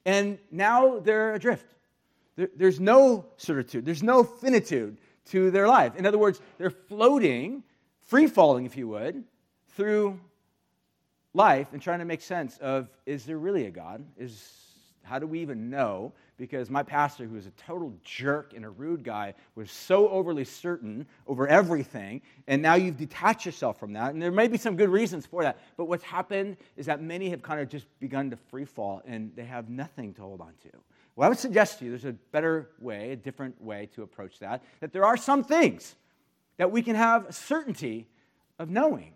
and 0.06 0.38
now 0.52 1.00
they're 1.00 1.34
adrift. 1.34 1.66
There's 2.36 2.80
no 2.80 3.26
certitude, 3.38 3.86
there's 3.86 4.04
no 4.04 4.24
finitude 4.24 4.98
to 5.28 5.50
their 5.50 5.68
life. 5.68 5.96
In 5.96 6.06
other 6.06 6.18
words, 6.18 6.42
they're 6.58 6.72
floating, 6.72 7.64
free 8.02 8.28
falling, 8.28 8.66
if 8.66 8.76
you 8.76 8.90
would, 8.90 9.24
through 9.78 10.20
life 11.34 11.70
and 11.72 11.82
trying 11.82 12.00
to 12.00 12.06
make 12.06 12.22
sense 12.22 12.58
of 12.58 12.90
is 13.06 13.26
there 13.26 13.38
really 13.38 13.66
a 13.66 13.72
God? 13.72 14.04
Is 14.18 14.52
how 15.04 15.20
do 15.20 15.28
we 15.28 15.40
even 15.40 15.70
know? 15.70 16.12
Because 16.44 16.70
my 16.70 16.84
pastor, 16.84 17.24
who 17.24 17.36
was 17.36 17.46
a 17.46 17.52
total 17.52 17.94
jerk 18.04 18.52
and 18.54 18.66
a 18.66 18.70
rude 18.70 19.02
guy, 19.02 19.34
was 19.56 19.72
so 19.72 20.10
overly 20.10 20.44
certain 20.44 21.08
over 21.26 21.48
everything, 21.48 22.22
and 22.48 22.62
now 22.62 22.76
you've 22.76 22.98
detached 22.98 23.46
yourself 23.46 23.80
from 23.80 23.94
that. 23.94 24.14
And 24.14 24.22
there 24.22 24.30
may 24.30 24.50
be 24.50 24.58
some 24.58 24.76
good 24.76 24.90
reasons 24.90 25.26
for 25.26 25.44
that, 25.44 25.58
but 25.78 25.86
what's 25.86 26.04
happened 26.04 26.58
is 26.76 26.86
that 26.88 27.02
many 27.02 27.30
have 27.30 27.42
kind 27.42 27.62
of 27.62 27.70
just 27.70 27.86
begun 28.02 28.30
to 28.30 28.36
free 28.36 28.66
fall 28.66 29.02
and 29.06 29.32
they 29.38 29.46
have 29.46 29.70
nothing 29.70 30.14
to 30.16 30.22
hold 30.22 30.42
on 30.42 30.52
to. 30.64 30.78
Well, 31.16 31.28
I 31.28 31.30
would 31.30 31.40
suggest 31.40 31.80
to 31.80 31.86
you 31.86 31.92
there's 31.92 32.04
a 32.04 32.12
better 32.34 32.72
way, 32.78 33.14
a 33.14 33.16
different 33.16 33.62
way 33.62 33.88
to 33.96 34.04
approach 34.04 34.40
that, 34.40 34.66
that 34.82 34.92
there 34.92 35.06
are 35.06 35.16
some 35.16 35.46
things 35.46 35.96
that 36.58 36.70
we 36.70 36.82
can 36.82 36.98
have 36.98 37.34
certainty 37.34 38.10
of 38.60 38.70
knowing. 38.70 39.14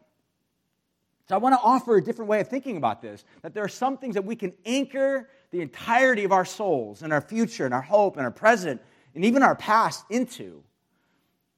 So 1.28 1.36
I 1.36 1.40
want 1.40 1.56
to 1.56 1.60
offer 1.62 1.98
a 1.98 2.02
different 2.02 2.30
way 2.30 2.40
of 2.40 2.48
thinking 2.48 2.78
about 2.78 3.02
this 3.02 3.26
that 3.42 3.54
there 3.54 3.66
are 3.66 3.68
some 3.68 3.98
things 3.98 4.16
that 4.16 4.24
we 4.24 4.38
can 4.38 4.54
anchor 4.66 5.28
the 5.52 5.62
entirety 5.62 6.24
of 6.24 6.32
our 6.32 6.46
souls 6.46 7.02
and 7.02 7.14
our 7.14 7.22
future 7.22 7.66
and 7.66 7.74
our 7.74 7.82
hope 7.82 8.18
and 8.18 8.26
our 8.26 8.32
present 8.32 8.82
and 9.16 9.26
even 9.26 9.44
our 9.44 9.56
past 9.56 10.06
into. 10.10 10.64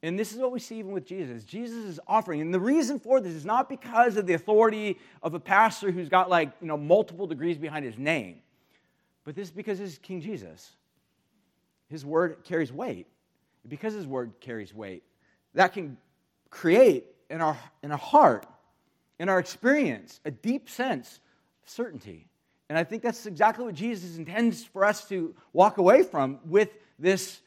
And 0.02 0.18
this 0.18 0.32
is 0.32 0.38
what 0.38 0.52
we 0.52 0.60
see 0.60 0.80
even 0.80 0.92
with 0.92 1.06
Jesus. 1.06 1.44
Jesus 1.44 1.84
is 1.84 2.00
offering, 2.08 2.40
and 2.40 2.54
the 2.54 2.60
reason 2.60 3.00
for 3.00 3.20
this 3.20 3.34
is 3.34 3.46
not 3.46 3.68
because 3.68 4.16
of 4.16 4.26
the 4.26 4.34
authority 4.34 4.98
of 5.22 5.34
a 5.34 5.40
pastor 5.40 5.92
who's 5.92 6.08
got 6.08 6.30
like, 6.30 6.52
you 6.62 6.68
know, 6.68 6.78
multiple 6.78 7.28
degrees 7.28 7.58
behind 7.58 7.84
his 7.84 7.98
name, 7.98 8.38
but 9.26 9.36
this 9.36 9.50
is 9.50 9.54
because 9.54 9.78
this 9.80 9.92
is 9.92 9.98
King 9.98 10.22
Jesus. 10.22 10.72
His 11.90 12.06
word 12.06 12.38
carries 12.46 12.72
weight. 12.72 13.08
Because 13.68 13.94
his 13.94 14.08
word 14.08 14.32
carries 14.40 14.74
weight, 14.74 15.04
that 15.54 15.74
can 15.74 15.98
create 16.50 17.06
in 17.30 17.42
our, 17.42 17.58
in 17.84 17.92
our 17.92 17.98
heart 17.98 18.46
in 19.20 19.28
our 19.28 19.38
experience, 19.38 20.22
a 20.26 20.32
deep 20.32 20.70
sense 20.70 21.20
of 21.64 21.70
certainty. 21.70 22.29
And 22.70 22.78
I 22.78 22.84
think 22.84 23.02
that's 23.02 23.26
exactly 23.26 23.66
what 23.66 23.74
Jesus 23.74 24.18
intends 24.18 24.64
for 24.64 24.86
us 24.86 25.08
to 25.10 25.36
walk 25.54 25.78
away 25.80 26.04
from 26.04 26.40
with 26.46 26.70
this 27.00 27.42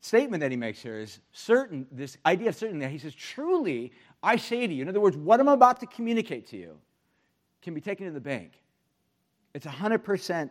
statement 0.00 0.40
that 0.40 0.50
he 0.50 0.56
makes 0.56 0.82
here 0.82 0.98
is 0.98 1.20
certain, 1.32 1.86
this 1.92 2.18
idea 2.26 2.48
of 2.48 2.56
certainty. 2.56 2.84
That 2.84 2.90
he 2.90 2.98
says, 2.98 3.14
Truly, 3.14 3.92
I 4.22 4.36
say 4.36 4.66
to 4.66 4.74
you, 4.74 4.82
in 4.82 4.88
other 4.88 5.00
words, 5.00 5.16
what 5.16 5.38
I'm 5.38 5.48
about 5.48 5.80
to 5.80 5.86
communicate 5.86 6.48
to 6.48 6.56
you 6.56 6.76
can 7.62 7.72
be 7.72 7.80
taken 7.80 8.06
to 8.06 8.12
the 8.12 8.20
bank. 8.20 8.52
It's 9.54 9.64
100% 9.64 10.50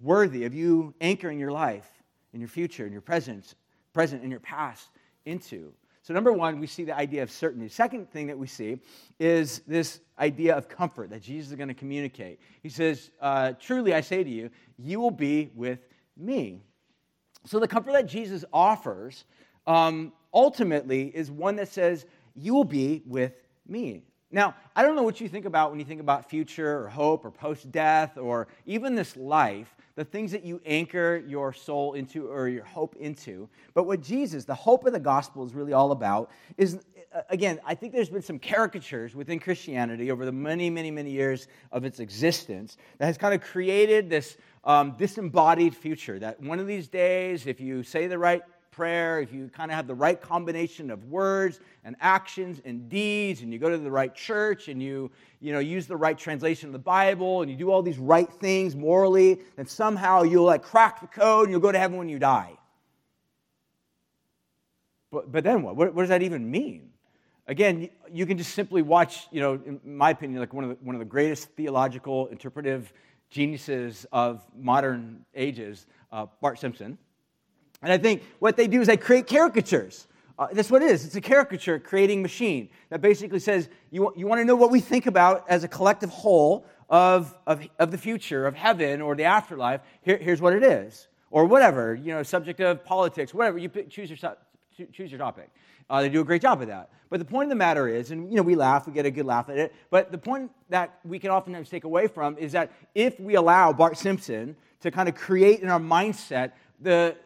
worthy 0.00 0.44
of 0.44 0.52
you 0.52 0.92
anchoring 1.00 1.38
your 1.38 1.52
life 1.52 1.88
and 2.32 2.40
your 2.40 2.48
future 2.48 2.84
and 2.84 2.92
your 2.92 3.00
present, 3.00 3.54
present 3.92 4.22
and 4.22 4.30
your 4.30 4.40
past 4.40 4.90
into. 5.24 5.72
So, 6.10 6.14
number 6.14 6.32
one, 6.32 6.58
we 6.58 6.66
see 6.66 6.82
the 6.82 6.96
idea 6.96 7.22
of 7.22 7.30
certainty. 7.30 7.68
Second 7.68 8.10
thing 8.10 8.26
that 8.26 8.36
we 8.36 8.48
see 8.48 8.80
is 9.20 9.60
this 9.60 10.00
idea 10.18 10.56
of 10.56 10.68
comfort 10.68 11.10
that 11.10 11.22
Jesus 11.22 11.52
is 11.52 11.56
going 11.56 11.68
to 11.68 11.74
communicate. 11.74 12.40
He 12.64 12.68
says, 12.68 13.12
uh, 13.20 13.52
Truly, 13.60 13.94
I 13.94 14.00
say 14.00 14.24
to 14.24 14.28
you, 14.28 14.50
you 14.76 14.98
will 14.98 15.12
be 15.12 15.52
with 15.54 15.78
me. 16.16 16.64
So, 17.46 17.60
the 17.60 17.68
comfort 17.68 17.92
that 17.92 18.06
Jesus 18.06 18.44
offers 18.52 19.24
um, 19.68 20.12
ultimately 20.34 21.12
is 21.14 21.30
one 21.30 21.54
that 21.54 21.68
says, 21.68 22.06
You 22.34 22.54
will 22.54 22.64
be 22.64 23.04
with 23.06 23.34
me. 23.68 24.02
Now, 24.32 24.54
I 24.76 24.82
don't 24.82 24.94
know 24.94 25.02
what 25.02 25.20
you 25.20 25.28
think 25.28 25.44
about 25.44 25.70
when 25.70 25.80
you 25.80 25.84
think 25.84 26.00
about 26.00 26.30
future 26.30 26.84
or 26.84 26.88
hope 26.88 27.24
or 27.24 27.32
post 27.32 27.72
death 27.72 28.16
or 28.16 28.46
even 28.64 28.94
this 28.94 29.16
life, 29.16 29.74
the 29.96 30.04
things 30.04 30.30
that 30.30 30.44
you 30.44 30.60
anchor 30.64 31.22
your 31.26 31.52
soul 31.52 31.94
into 31.94 32.28
or 32.28 32.48
your 32.48 32.64
hope 32.64 32.94
into. 32.96 33.48
But 33.74 33.84
what 33.84 34.00
Jesus, 34.00 34.44
the 34.44 34.54
hope 34.54 34.86
of 34.86 34.92
the 34.92 35.00
gospel, 35.00 35.44
is 35.44 35.52
really 35.52 35.72
all 35.72 35.90
about 35.90 36.30
is, 36.56 36.78
uh, 37.12 37.22
again, 37.28 37.58
I 37.66 37.74
think 37.74 37.92
there's 37.92 38.08
been 38.08 38.22
some 38.22 38.38
caricatures 38.38 39.16
within 39.16 39.40
Christianity 39.40 40.12
over 40.12 40.24
the 40.24 40.32
many, 40.32 40.70
many, 40.70 40.92
many 40.92 41.10
years 41.10 41.48
of 41.72 41.84
its 41.84 41.98
existence 41.98 42.76
that 42.98 43.06
has 43.06 43.18
kind 43.18 43.34
of 43.34 43.40
created 43.40 44.08
this 44.08 44.36
um, 44.62 44.92
disembodied 44.96 45.74
future 45.74 46.20
that 46.20 46.40
one 46.40 46.60
of 46.60 46.68
these 46.68 46.86
days, 46.86 47.48
if 47.48 47.60
you 47.60 47.82
say 47.82 48.06
the 48.06 48.18
right 48.18 48.42
prayer, 48.70 49.20
if 49.20 49.32
you 49.32 49.48
kind 49.48 49.70
of 49.70 49.76
have 49.76 49.86
the 49.86 49.94
right 49.94 50.20
combination 50.20 50.90
of 50.90 51.04
words 51.04 51.60
and 51.84 51.96
actions 52.00 52.60
and 52.64 52.88
deeds, 52.88 53.42
and 53.42 53.52
you 53.52 53.58
go 53.58 53.68
to 53.68 53.78
the 53.78 53.90
right 53.90 54.14
church 54.14 54.68
and 54.68 54.82
you, 54.82 55.10
you 55.40 55.52
know, 55.52 55.58
use 55.58 55.86
the 55.86 55.96
right 55.96 56.16
translation 56.16 56.68
of 56.68 56.72
the 56.72 56.78
Bible 56.78 57.42
and 57.42 57.50
you 57.50 57.56
do 57.56 57.70
all 57.70 57.82
these 57.82 57.98
right 57.98 58.32
things 58.32 58.76
morally, 58.76 59.40
then 59.56 59.66
somehow 59.66 60.22
you'll 60.22 60.44
like 60.44 60.62
crack 60.62 61.00
the 61.00 61.06
code 61.06 61.44
and 61.44 61.50
you'll 61.50 61.60
go 61.60 61.72
to 61.72 61.78
heaven 61.78 61.96
when 61.96 62.08
you 62.08 62.18
die. 62.18 62.52
But, 65.10 65.32
but 65.32 65.42
then 65.42 65.62
what? 65.62 65.76
what? 65.76 65.94
What 65.94 66.02
does 66.02 66.10
that 66.10 66.22
even 66.22 66.48
mean? 66.50 66.90
Again, 67.48 67.90
you 68.12 68.26
can 68.26 68.38
just 68.38 68.54
simply 68.54 68.82
watch, 68.82 69.26
you 69.32 69.40
know, 69.40 69.54
in 69.66 69.80
my 69.84 70.10
opinion, 70.10 70.38
like 70.38 70.54
one 70.54 70.62
of 70.62 70.70
the, 70.70 70.76
one 70.84 70.94
of 70.94 71.00
the 71.00 71.04
greatest 71.04 71.48
theological, 71.50 72.28
interpretive 72.28 72.92
geniuses 73.28 74.06
of 74.12 74.42
modern 74.56 75.24
ages, 75.34 75.86
uh, 76.12 76.26
Bart 76.40 76.60
Simpson 76.60 76.96
and 77.82 77.92
I 77.92 77.98
think 77.98 78.22
what 78.38 78.56
they 78.56 78.66
do 78.66 78.80
is 78.80 78.86
they 78.86 78.96
create 78.96 79.26
caricatures. 79.26 80.06
Uh, 80.38 80.48
that's 80.52 80.70
what 80.70 80.82
it 80.82 80.90
is. 80.90 81.04
It's 81.04 81.16
a 81.16 81.20
caricature 81.20 81.78
creating 81.78 82.22
machine 82.22 82.70
that 82.88 83.00
basically 83.00 83.40
says 83.40 83.68
you, 83.90 84.12
you 84.16 84.26
want 84.26 84.40
to 84.40 84.44
know 84.44 84.56
what 84.56 84.70
we 84.70 84.80
think 84.80 85.06
about 85.06 85.44
as 85.48 85.64
a 85.64 85.68
collective 85.68 86.10
whole 86.10 86.64
of, 86.88 87.36
of, 87.46 87.66
of 87.78 87.90
the 87.90 87.98
future, 87.98 88.46
of 88.46 88.54
heaven 88.54 89.00
or 89.00 89.14
the 89.14 89.24
afterlife. 89.24 89.80
Here, 90.02 90.16
here's 90.16 90.40
what 90.40 90.54
it 90.54 90.62
is. 90.62 91.08
Or 91.30 91.44
whatever, 91.44 91.94
you 91.94 92.12
know, 92.12 92.22
subject 92.22 92.60
of 92.60 92.84
politics, 92.84 93.32
whatever. 93.32 93.58
You 93.58 93.68
pick, 93.68 93.90
choose, 93.90 94.10
your, 94.10 94.36
choose 94.92 95.12
your 95.12 95.18
topic. 95.18 95.50
Uh, 95.88 96.02
they 96.02 96.08
do 96.08 96.20
a 96.20 96.24
great 96.24 96.42
job 96.42 96.62
of 96.62 96.68
that. 96.68 96.90
But 97.10 97.18
the 97.18 97.24
point 97.24 97.46
of 97.46 97.50
the 97.50 97.56
matter 97.56 97.88
is, 97.88 98.10
and 98.10 98.30
you 98.30 98.36
know, 98.36 98.42
we 98.42 98.54
laugh, 98.54 98.86
we 98.86 98.92
get 98.92 99.04
a 99.04 99.10
good 99.10 99.26
laugh 99.26 99.48
at 99.48 99.58
it, 99.58 99.74
but 99.90 100.10
the 100.10 100.18
point 100.18 100.50
that 100.68 100.98
we 101.04 101.18
can 101.18 101.30
oftentimes 101.30 101.68
take 101.68 101.84
away 101.84 102.06
from 102.06 102.38
is 102.38 102.52
that 102.52 102.72
if 102.94 103.18
we 103.20 103.34
allow 103.34 103.72
Bart 103.72 103.98
Simpson 103.98 104.56
to 104.80 104.90
kind 104.90 105.08
of 105.08 105.14
create 105.14 105.60
in 105.60 105.68
our 105.68 105.80
mindset 105.80 106.52
the, 106.80 107.16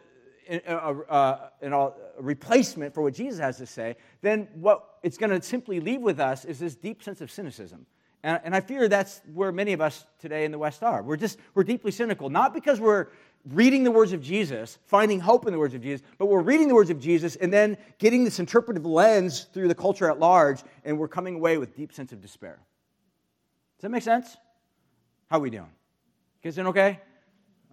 a, 0.49 0.61
a, 0.67 0.75
uh, 0.75 1.49
uh, 1.63 1.91
a, 2.17 2.21
replacement 2.21 2.93
for 2.93 3.01
what 3.01 3.13
Jesus 3.13 3.39
has 3.39 3.57
to 3.57 3.65
say, 3.65 3.95
then 4.21 4.47
what 4.53 4.97
it's 5.03 5.17
going 5.17 5.29
to 5.31 5.41
simply 5.41 5.79
leave 5.79 6.01
with 6.01 6.19
us 6.19 6.45
is 6.45 6.59
this 6.59 6.75
deep 6.75 7.03
sense 7.03 7.21
of 7.21 7.31
cynicism. 7.31 7.85
And, 8.23 8.39
and 8.43 8.55
I 8.55 8.61
fear 8.61 8.87
that's 8.87 9.21
where 9.33 9.51
many 9.51 9.73
of 9.73 9.81
us 9.81 10.05
today 10.19 10.45
in 10.45 10.51
the 10.51 10.57
West 10.57 10.83
are. 10.83 11.03
We're 11.03 11.17
just, 11.17 11.39
we're 11.53 11.63
deeply 11.63 11.91
cynical, 11.91 12.29
not 12.29 12.53
because 12.53 12.79
we're 12.79 13.07
reading 13.49 13.83
the 13.83 13.91
words 13.91 14.11
of 14.11 14.21
Jesus, 14.21 14.79
finding 14.85 15.19
hope 15.19 15.45
in 15.45 15.53
the 15.53 15.59
words 15.59 15.75
of 15.75 15.81
Jesus, 15.81 16.05
but 16.17 16.25
we're 16.25 16.41
reading 16.41 16.67
the 16.67 16.75
words 16.75 16.89
of 16.89 16.99
Jesus 16.99 17.35
and 17.35 17.53
then 17.53 17.77
getting 17.99 18.23
this 18.23 18.39
interpretive 18.39 18.85
lens 18.85 19.45
through 19.53 19.67
the 19.67 19.75
culture 19.75 20.09
at 20.09 20.19
large, 20.19 20.61
and 20.83 20.97
we're 20.97 21.07
coming 21.07 21.35
away 21.35 21.57
with 21.57 21.75
deep 21.75 21.93
sense 21.93 22.11
of 22.11 22.21
despair. 22.21 22.59
Does 23.77 23.83
that 23.83 23.89
make 23.89 24.03
sense? 24.03 24.35
How 25.29 25.37
are 25.37 25.41
we 25.41 25.49
doing? 25.49 25.69
You 26.41 26.49
guys 26.49 26.55
doing 26.55 26.67
okay? 26.67 26.99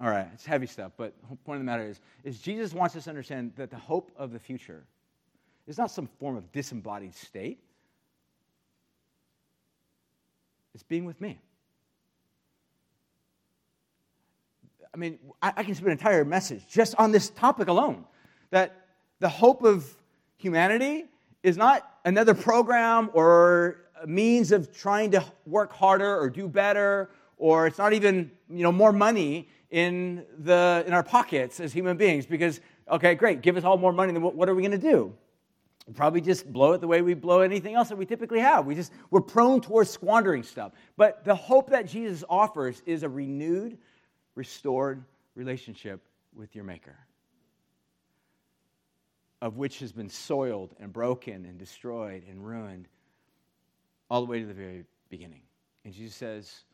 All 0.03 0.11
right, 0.11 0.27
it's 0.35 0.45
heavy 0.45 0.67
stuff, 0.67 0.91
but 0.97 1.15
the 1.31 1.37
point 1.37 1.59
of 1.59 1.61
the 1.61 1.65
matter 1.65 1.85
is, 1.85 2.01
is 2.25 2.41
Jesus 2.41 2.75
wants 2.75 2.97
us 2.97 3.05
to 3.05 3.11
understand 3.11 3.53
that 3.55 3.71
the 3.71 3.77
hope 3.77 4.11
of 4.17 4.33
the 4.33 4.39
future 4.41 4.83
is 5.69 5.79
not 5.79 5.93
some 5.93 6.09
form 6.19 6.37
of 6.37 6.51
disembodied 6.51 7.15
state. 7.15 7.61
It's 10.75 10.83
being 10.83 11.05
with 11.05 11.21
me. 11.21 11.39
I 14.93 14.97
mean, 14.97 15.21
I, 15.41 15.53
I 15.59 15.63
can 15.63 15.75
spend 15.77 15.87
an 15.87 15.93
entire 15.93 16.25
message 16.25 16.67
just 16.69 16.97
on 16.99 17.13
this 17.13 17.31
topic 17.31 17.69
alone. 17.69 18.05
That 18.51 18.87
the 19.21 19.29
hope 19.29 19.63
of 19.63 19.87
humanity 20.37 21.05
is 21.45 21.57
not 21.57 21.89
another 22.05 22.35
program 22.35 23.09
or 23.13 23.83
a 24.03 24.07
means 24.09 24.51
of 24.51 24.77
trying 24.77 25.13
to 25.13 25.25
work 25.47 25.73
harder 25.73 26.19
or 26.19 26.29
do 26.29 26.49
better, 26.49 27.09
or 27.39 27.69
it's 27.69 27.79
not 27.79 27.93
even 27.93 28.33
you 28.51 28.65
know 28.65 28.73
more 28.73 28.93
money 28.93 29.49
in, 29.73 30.25
the, 30.39 30.85
in 30.87 30.93
our 30.93 31.03
pockets 31.03 31.59
as 31.59 31.73
human 31.73 31.97
beings 31.97 32.27
because, 32.27 32.61
okay, 32.89 33.15
great, 33.15 33.41
give 33.41 33.57
us 33.57 33.65
all 33.65 33.79
more 33.79 33.93
money, 33.93 34.13
then 34.13 34.23
what, 34.23 34.35
what 34.37 34.49
are 34.49 34.55
we 34.55 34.63
going 34.63 34.79
to 34.79 34.91
do? 34.91 35.13
We'll 35.87 35.95
probably 35.95 36.21
just 36.21 36.53
blow 36.53 36.75
it 36.75 36.81
the 36.81 36.87
way 36.87 37.01
we 37.03 37.15
blow 37.15 37.41
anything 37.41 37.75
else 37.75 37.89
that 37.89 37.97
we 37.97 38.07
typically 38.07 38.39
have. 38.39 38.67
We 38.67 38.77
just, 38.77 38.93
we're 39.11 39.23
prone 39.23 39.61
towards 39.61 39.91
squandering 39.91 40.43
stuff. 40.43 40.73
But 40.97 41.25
the 41.25 41.35
hope 41.35 41.71
that 41.71 41.87
Jesus 41.87 42.23
offers 42.29 42.83
is 42.87 43.03
a 43.03 43.09
renewed, 43.09 43.79
restored 44.37 45.03
relationship 45.35 46.03
with 46.37 46.55
your 46.55 46.65
Maker, 46.65 46.97
of 49.41 49.57
which 49.57 49.81
has 49.81 49.91
been 49.91 50.11
soiled 50.11 50.75
and 50.79 50.93
broken 50.93 51.47
and 51.47 51.59
destroyed 51.59 52.23
and 52.29 52.47
ruined 52.47 52.89
all 54.11 54.21
the 54.21 54.31
way 54.31 54.39
to 54.39 54.47
the 54.47 54.55
very 54.55 54.85
beginning. 55.09 55.41
And 55.87 55.95
Jesus 55.95 56.15
says, 56.15 56.65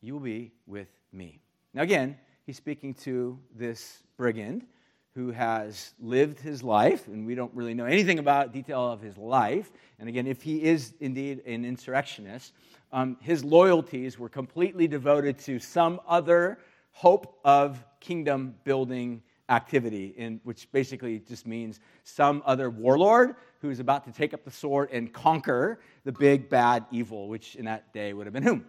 You 0.00 0.14
will 0.14 0.20
be 0.20 0.50
with 0.66 0.88
me. 1.12 1.42
Now, 1.74 1.82
again, 1.82 2.18
he's 2.44 2.58
speaking 2.58 2.92
to 2.94 3.38
this 3.54 4.02
brigand 4.18 4.66
who 5.14 5.30
has 5.30 5.94
lived 6.00 6.38
his 6.38 6.62
life, 6.62 7.06
and 7.06 7.26
we 7.26 7.34
don't 7.34 7.52
really 7.54 7.72
know 7.72 7.86
anything 7.86 8.18
about 8.18 8.52
detail 8.52 8.90
of 8.90 9.00
his 9.00 9.16
life. 9.16 9.70
And 9.98 10.08
again, 10.08 10.26
if 10.26 10.42
he 10.42 10.62
is 10.62 10.94
indeed 11.00 11.42
an 11.46 11.64
insurrectionist, 11.64 12.52
um, 12.92 13.16
his 13.20 13.42
loyalties 13.42 14.18
were 14.18 14.28
completely 14.28 14.86
devoted 14.86 15.38
to 15.40 15.58
some 15.58 16.00
other 16.06 16.58
hope 16.92 17.38
of 17.44 17.82
kingdom 18.00 18.54
building 18.64 19.22
activity, 19.48 20.14
in, 20.16 20.40
which 20.44 20.70
basically 20.72 21.20
just 21.20 21.46
means 21.46 21.80
some 22.04 22.42
other 22.44 22.68
warlord 22.68 23.34
who 23.60 23.70
is 23.70 23.80
about 23.80 24.04
to 24.04 24.12
take 24.12 24.34
up 24.34 24.44
the 24.44 24.50
sword 24.50 24.90
and 24.92 25.12
conquer 25.12 25.80
the 26.04 26.12
big 26.12 26.50
bad 26.50 26.84
evil, 26.90 27.28
which 27.28 27.56
in 27.56 27.64
that 27.64 27.92
day 27.94 28.12
would 28.12 28.26
have 28.26 28.34
been 28.34 28.42
whom? 28.42 28.66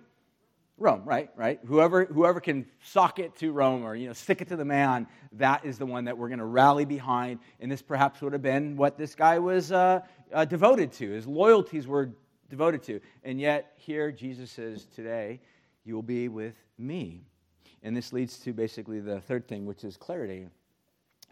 Rome, 0.78 1.04
right? 1.06 1.30
Right? 1.36 1.60
Whoever, 1.66 2.06
whoever 2.06 2.40
can 2.40 2.66
sock 2.84 3.20
it 3.20 3.36
to 3.38 3.52
Rome 3.52 3.84
or 3.84 3.96
you 3.96 4.08
know, 4.08 4.14
stick 4.14 4.42
it 4.42 4.48
to 4.50 4.56
the 4.56 4.66
man, 4.66 5.08
that 5.34 5.66
is 5.66 5.78
the 5.78 5.86
one 5.86 6.06
that 6.06 6.18
we're 6.18 6.30
going 6.30 6.40
to 6.40 6.46
rally 6.46 6.86
behind. 6.86 7.40
And 7.60 7.72
this 7.72 7.82
perhaps 7.82 8.22
would 8.22 8.34
have 8.34 8.42
been 8.42 8.76
what 8.76 8.98
this 8.98 9.16
guy 9.16 9.40
was 9.40 9.72
uh, 9.72 10.02
uh, 10.34 10.46
devoted 10.46 10.92
to. 10.94 11.12
His 11.12 11.28
loyalties 11.28 11.88
were 11.88 12.12
devoted 12.50 12.84
to. 12.84 13.00
And 13.24 13.40
yet, 13.40 13.74
here 13.76 14.12
Jesus 14.12 14.52
says, 14.52 14.86
Today, 14.86 15.40
you 15.86 15.96
will 15.96 16.02
be 16.02 16.28
with 16.28 16.56
me. 16.78 17.22
And 17.84 17.96
this 17.96 18.14
leads 18.14 18.38
to 18.40 18.54
basically 18.54 19.00
the 19.00 19.20
third 19.22 19.48
thing, 19.48 19.66
which 19.66 19.84
is 19.84 19.98
clarity. 19.98 20.48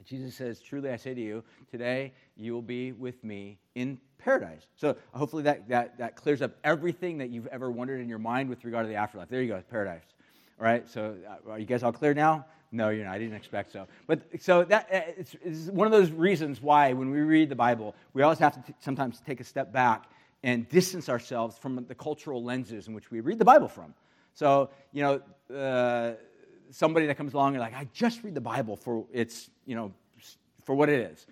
Jesus 0.06 0.36
says, 0.36 0.60
Truly 0.60 0.90
I 0.90 0.96
say 0.96 1.14
to 1.14 1.22
you, 1.22 1.44
today 1.70 2.14
you 2.36 2.54
will 2.54 2.62
be 2.62 2.92
with 2.92 3.24
me 3.24 3.58
in 3.76 4.00
paradise. 4.18 4.68
So 4.76 4.96
hopefully 5.14 5.44
that, 5.44 5.68
that, 5.70 5.98
that 5.98 6.16
clears 6.16 6.42
up 6.42 6.52
everything 6.64 7.18
that 7.20 7.30
you've 7.30 7.48
ever 7.48 7.72
wondered 7.72 8.02
in 8.02 8.10
your 8.10 8.20
mind 8.20 8.50
with 8.50 8.64
regard 8.64 8.86
to 8.86 8.90
the 8.90 8.96
afterlife. 8.96 9.30
There 9.30 9.42
you 9.42 9.50
go, 9.50 9.64
paradise. 9.70 10.04
All 10.60 10.66
right, 10.66 10.88
so 10.90 11.16
uh, 11.28 11.52
are 11.52 11.60
you 11.60 11.66
guys 11.66 11.84
all 11.84 11.92
clear 11.92 12.14
now? 12.14 12.46
No, 12.72 12.90
you're 12.90 13.06
not. 13.06 13.16
I 13.16 13.18
didn't 13.18 13.34
expect 13.36 13.72
so. 13.72 13.88
But 14.08 14.22
so 14.40 14.64
that 14.66 14.88
uh, 14.92 15.02
it's, 15.18 15.36
it's 15.44 15.66
one 15.68 15.88
of 15.88 15.92
those 15.92 16.12
reasons 16.12 16.62
why 16.62 16.94
when 16.94 17.12
we 17.12 17.20
read 17.20 17.50
the 17.50 17.56
Bible, 17.56 17.96
we 18.14 18.22
always 18.22 18.40
have 18.40 18.54
to 18.54 18.72
t- 18.72 18.78
sometimes 18.80 19.22
take 19.26 19.40
a 19.40 19.44
step 19.44 19.74
back 19.74 20.06
and 20.44 20.68
distance 20.70 21.10
ourselves 21.10 21.58
from 21.58 21.84
the 21.88 21.96
cultural 21.96 22.44
lenses 22.44 22.88
in 22.88 22.94
which 22.94 23.12
we 23.12 23.20
read 23.20 23.40
the 23.40 23.46
Bible 23.46 23.68
from. 23.68 23.94
So, 24.34 24.70
you 24.94 25.04
know, 25.04 25.56
uh, 25.56 26.14
somebody 26.72 27.06
that 27.06 27.16
comes 27.16 27.34
along 27.34 27.54
and 27.54 27.62
like, 27.62 27.76
I 27.76 27.88
just 27.94 28.24
read 28.24 28.34
the 28.34 28.42
Bible 28.42 28.76
for 28.76 29.06
its, 29.12 29.50
you 29.66 29.76
know, 29.76 29.94
for 30.64 30.76
what 30.76 30.90
it 30.90 31.12
is. 31.12 31.28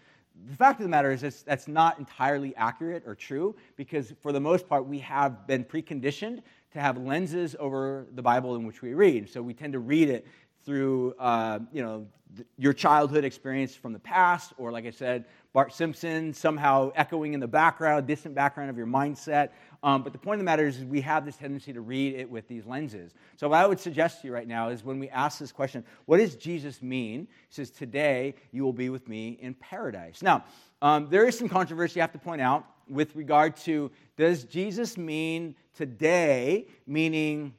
The 0.49 0.56
fact 0.56 0.80
of 0.80 0.84
the 0.84 0.89
matter 0.89 1.12
is 1.12 1.43
that's 1.43 1.67
not 1.67 1.99
entirely 1.99 2.56
accurate 2.56 3.04
or 3.06 3.15
true 3.15 3.56
because 3.75 4.13
for 4.21 4.32
the 4.32 4.39
most 4.39 4.69
part 4.69 4.86
we 4.86 4.99
have 4.99 5.45
been 5.47 5.65
preconditioned 5.65 6.41
to 6.71 6.80
have 6.80 6.97
lenses 6.97 7.56
over 7.60 8.08
the 8.13 8.21
bible 8.21 8.56
in 8.56 8.65
which 8.65 8.82
we 8.82 8.93
read. 8.93 9.30
So 9.30 9.41
we 9.41 9.54
tend 9.54 9.73
to 9.73 9.80
read 9.80 10.10
it 10.10 10.25
through 10.69 11.15
uh, 11.17 11.58
you 11.73 11.82
know 11.82 12.05
th- 12.36 12.47
your 12.60 12.73
childhood 12.73 13.23
experience 13.23 13.73
from 13.73 13.91
the 13.91 13.97
past 13.97 14.53
or 14.60 14.71
like 14.71 14.86
i 14.86 14.91
said 14.91 15.25
bart 15.51 15.73
simpson 15.73 16.32
somehow 16.32 16.91
echoing 16.95 17.34
in 17.34 17.39
the 17.39 17.47
background 17.47 18.05
distant 18.05 18.36
background 18.36 18.69
of 18.69 18.77
your 18.77 18.86
mindset 18.86 19.49
um, 19.82 20.03
but 20.03 20.12
the 20.12 20.19
point 20.19 20.36
of 20.36 20.39
the 20.41 20.45
matter 20.45 20.67
is, 20.67 20.77
is, 20.77 20.86
we 20.86 21.01
have 21.01 21.25
this 21.25 21.38
tendency 21.38 21.71
to 21.73 21.82
read 21.82 22.13
it 22.13 22.29
with 22.29 22.47
these 22.49 22.65
lenses. 22.65 23.13
So, 23.38 23.47
what 23.47 23.60
I 23.60 23.65
would 23.65 23.79
suggest 23.79 24.19
to 24.21 24.27
you 24.27 24.34
right 24.34 24.45
now 24.47 24.67
is 24.67 24.84
when 24.84 24.99
we 24.99 25.08
ask 25.08 25.39
this 25.39 25.53
question, 25.53 25.86
what 26.05 26.17
does 26.17 26.36
Jesus 26.36 26.82
mean? 26.82 27.29
He 27.47 27.55
says, 27.55 27.69
Today 27.69 28.36
you 28.51 28.63
will 28.63 28.73
be 28.73 28.89
with 28.89 29.08
me 29.08 29.38
in 29.41 29.53
paradise. 29.53 30.21
Now, 30.21 30.43
um, 30.82 31.08
there 31.10 31.25
is 31.25 31.38
some 31.38 31.47
controversy 31.47 32.01
I 32.01 32.03
have 32.03 32.12
to 32.12 32.19
point 32.19 32.41
out 32.41 32.65
with 32.89 33.15
regard 33.15 33.55
to 33.55 33.89
does 34.17 34.43
Jesus 34.43 34.97
mean 34.97 35.55
today, 35.73 36.67
meaning 36.86 37.53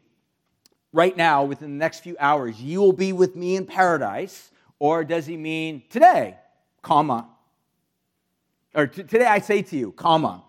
right 0.92 1.16
now, 1.16 1.44
within 1.44 1.70
the 1.70 1.76
next 1.78 2.00
few 2.00 2.16
hours, 2.18 2.60
you 2.60 2.80
will 2.80 2.92
be 2.92 3.12
with 3.12 3.36
me 3.36 3.56
in 3.56 3.66
paradise? 3.66 4.50
Or 4.78 5.04
does 5.04 5.26
he 5.26 5.36
mean 5.36 5.82
today, 5.90 6.36
comma? 6.82 7.28
Or 8.74 8.86
today 8.86 9.26
I 9.26 9.40
say 9.40 9.62
to 9.62 9.76
you, 9.76 9.92
comma 9.92 10.44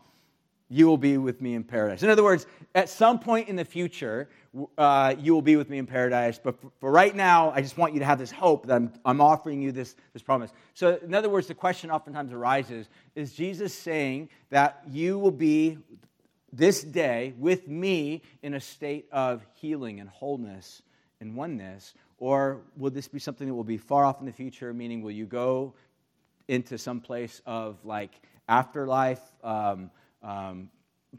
you 0.71 0.87
will 0.87 0.97
be 0.97 1.17
with 1.17 1.41
me 1.41 1.53
in 1.53 1.65
paradise. 1.65 2.01
In 2.01 2.09
other 2.09 2.23
words, 2.23 2.47
at 2.75 2.87
some 2.87 3.19
point 3.19 3.49
in 3.49 3.57
the 3.57 3.65
future, 3.65 4.29
uh, 4.77 5.13
you 5.19 5.33
will 5.33 5.41
be 5.41 5.57
with 5.57 5.69
me 5.69 5.77
in 5.77 5.85
paradise. 5.85 6.39
But 6.41 6.61
for, 6.61 6.71
for, 6.79 6.91
right 6.91 7.13
now, 7.13 7.51
I 7.51 7.61
just 7.61 7.77
want 7.77 7.93
you 7.93 7.99
to 7.99 8.05
have 8.05 8.17
this 8.17 8.31
hope 8.31 8.65
that 8.67 8.75
I'm, 8.75 8.93
I'm 9.03 9.19
offering 9.19 9.61
you 9.61 9.73
this, 9.73 9.97
this 10.13 10.21
promise. 10.21 10.51
So, 10.73 10.97
in 11.03 11.13
other 11.13 11.29
words, 11.29 11.47
the 11.47 11.53
question 11.53 11.91
oftentimes 11.91 12.31
arises 12.31 12.87
is 13.15 13.33
Jesus 13.33 13.73
saying 13.73 14.29
that 14.49 14.81
you 14.89 15.19
will 15.19 15.29
be 15.29 15.77
this 16.53 16.81
day 16.81 17.33
with 17.37 17.67
me 17.67 18.21
in 18.41 18.53
a 18.53 18.59
state 18.59 19.07
of 19.11 19.45
healing 19.53 19.99
and 19.99 20.09
wholeness 20.09 20.81
and 21.19 21.35
oneness? 21.35 21.93
Or 22.17 22.61
will 22.77 22.91
this 22.91 23.07
be 23.07 23.19
something 23.19 23.47
that 23.47 23.53
will 23.53 23.63
be 23.63 23.77
far 23.77 24.05
off 24.05 24.19
in 24.19 24.25
the 24.25 24.31
future, 24.31 24.73
meaning 24.73 25.01
will 25.01 25.11
you 25.11 25.25
go 25.25 25.73
into 26.47 26.77
some 26.77 26.99
place 26.99 27.41
of 27.45 27.77
like 27.83 28.11
afterlife? 28.47 29.21
Um, 29.43 29.91
um, 30.23 30.69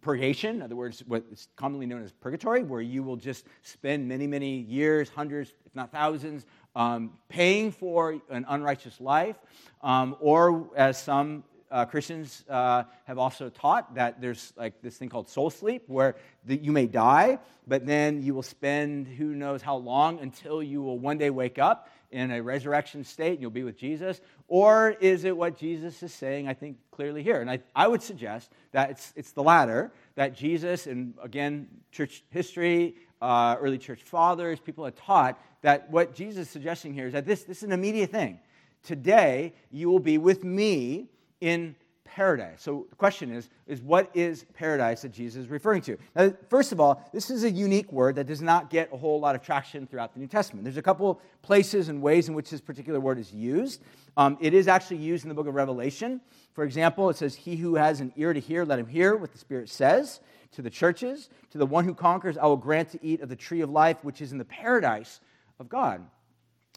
purgation, 0.00 0.56
in 0.56 0.62
other 0.62 0.76
words, 0.76 1.02
what 1.06 1.24
is 1.30 1.48
commonly 1.56 1.86
known 1.86 2.02
as 2.02 2.12
purgatory, 2.12 2.62
where 2.62 2.80
you 2.80 3.02
will 3.02 3.16
just 3.16 3.46
spend 3.62 4.08
many, 4.08 4.26
many 4.26 4.56
years, 4.60 5.10
hundreds, 5.10 5.52
if 5.66 5.74
not 5.74 5.92
thousands, 5.92 6.46
um, 6.74 7.12
paying 7.28 7.70
for 7.70 8.18
an 8.30 8.46
unrighteous 8.48 9.00
life, 9.00 9.36
um, 9.82 10.16
or 10.20 10.70
as 10.76 11.02
some 11.02 11.44
uh, 11.72 11.86
Christians 11.86 12.44
uh, 12.48 12.84
have 13.06 13.18
also 13.18 13.48
taught 13.48 13.94
that 13.94 14.20
there's 14.20 14.52
like 14.56 14.80
this 14.82 14.96
thing 14.96 15.08
called 15.08 15.28
soul 15.28 15.50
sleep, 15.50 15.84
where 15.86 16.14
the, 16.44 16.56
you 16.56 16.70
may 16.70 16.86
die, 16.86 17.38
but 17.66 17.86
then 17.86 18.22
you 18.22 18.34
will 18.34 18.42
spend 18.42 19.08
who 19.08 19.34
knows 19.34 19.62
how 19.62 19.76
long 19.76 20.20
until 20.20 20.62
you 20.62 20.82
will 20.82 20.98
one 20.98 21.18
day 21.18 21.30
wake 21.30 21.58
up 21.58 21.88
in 22.10 22.30
a 22.30 22.42
resurrection 22.42 23.02
state 23.02 23.32
and 23.32 23.40
you'll 23.40 23.50
be 23.50 23.64
with 23.64 23.76
Jesus? 23.76 24.20
Or 24.48 24.90
is 25.00 25.24
it 25.24 25.34
what 25.34 25.56
Jesus 25.56 26.02
is 26.02 26.12
saying, 26.12 26.46
I 26.46 26.54
think, 26.54 26.76
clearly 26.90 27.22
here? 27.22 27.40
And 27.40 27.50
I, 27.50 27.60
I 27.74 27.88
would 27.88 28.02
suggest 28.02 28.52
that 28.72 28.90
it's, 28.90 29.12
it's 29.16 29.32
the 29.32 29.42
latter, 29.42 29.90
that 30.14 30.36
Jesus, 30.36 30.86
and 30.86 31.14
again, 31.22 31.68
church 31.90 32.22
history, 32.28 32.96
uh, 33.22 33.56
early 33.58 33.78
church 33.78 34.02
fathers, 34.02 34.60
people 34.60 34.84
have 34.84 34.94
taught 34.94 35.40
that 35.62 35.90
what 35.90 36.14
Jesus 36.14 36.48
is 36.48 36.50
suggesting 36.50 36.92
here 36.92 37.06
is 37.06 37.14
that 37.14 37.24
this, 37.24 37.44
this 37.44 37.58
is 37.58 37.62
an 37.62 37.72
immediate 37.72 38.10
thing. 38.10 38.40
Today, 38.82 39.54
you 39.70 39.88
will 39.88 40.00
be 40.00 40.18
with 40.18 40.44
me 40.44 41.08
in 41.42 41.74
paradise. 42.04 42.62
So 42.62 42.86
the 42.90 42.96
question 42.96 43.32
is, 43.32 43.48
is 43.66 43.80
what 43.80 44.10
is 44.14 44.44
paradise 44.54 45.02
that 45.02 45.12
Jesus 45.12 45.44
is 45.44 45.48
referring 45.48 45.82
to? 45.82 45.96
Now, 46.14 46.32
first 46.48 46.70
of 46.70 46.78
all, 46.78 47.02
this 47.12 47.30
is 47.30 47.44
a 47.44 47.50
unique 47.50 47.90
word 47.90 48.16
that 48.16 48.26
does 48.26 48.42
not 48.42 48.70
get 48.70 48.92
a 48.92 48.96
whole 48.96 49.18
lot 49.18 49.34
of 49.34 49.42
traction 49.42 49.86
throughout 49.86 50.12
the 50.12 50.20
New 50.20 50.26
Testament. 50.26 50.64
There's 50.64 50.76
a 50.76 50.82
couple 50.82 51.20
places 51.40 51.88
and 51.88 52.00
ways 52.02 52.28
in 52.28 52.34
which 52.34 52.50
this 52.50 52.60
particular 52.60 53.00
word 53.00 53.18
is 53.18 53.32
used. 53.32 53.82
Um, 54.16 54.36
it 54.40 54.54
is 54.54 54.68
actually 54.68 54.98
used 54.98 55.24
in 55.24 55.30
the 55.30 55.34
book 55.34 55.46
of 55.46 55.54
Revelation. 55.54 56.20
For 56.52 56.64
example, 56.64 57.08
it 57.08 57.16
says, 57.16 57.34
He 57.34 57.56
who 57.56 57.76
has 57.76 58.00
an 58.00 58.12
ear 58.16 58.32
to 58.32 58.40
hear, 58.40 58.64
let 58.64 58.78
him 58.78 58.86
hear 58.86 59.16
what 59.16 59.32
the 59.32 59.38
Spirit 59.38 59.68
says 59.68 60.20
to 60.52 60.62
the 60.62 60.70
churches. 60.70 61.30
To 61.52 61.58
the 61.58 61.66
one 61.66 61.84
who 61.84 61.94
conquers, 61.94 62.36
I 62.36 62.44
will 62.46 62.56
grant 62.56 62.90
to 62.90 63.02
eat 63.02 63.22
of 63.22 63.30
the 63.30 63.36
tree 63.36 63.62
of 63.62 63.70
life, 63.70 64.04
which 64.04 64.20
is 64.20 64.32
in 64.32 64.38
the 64.38 64.44
paradise 64.44 65.20
of 65.58 65.68
God. 65.68 66.06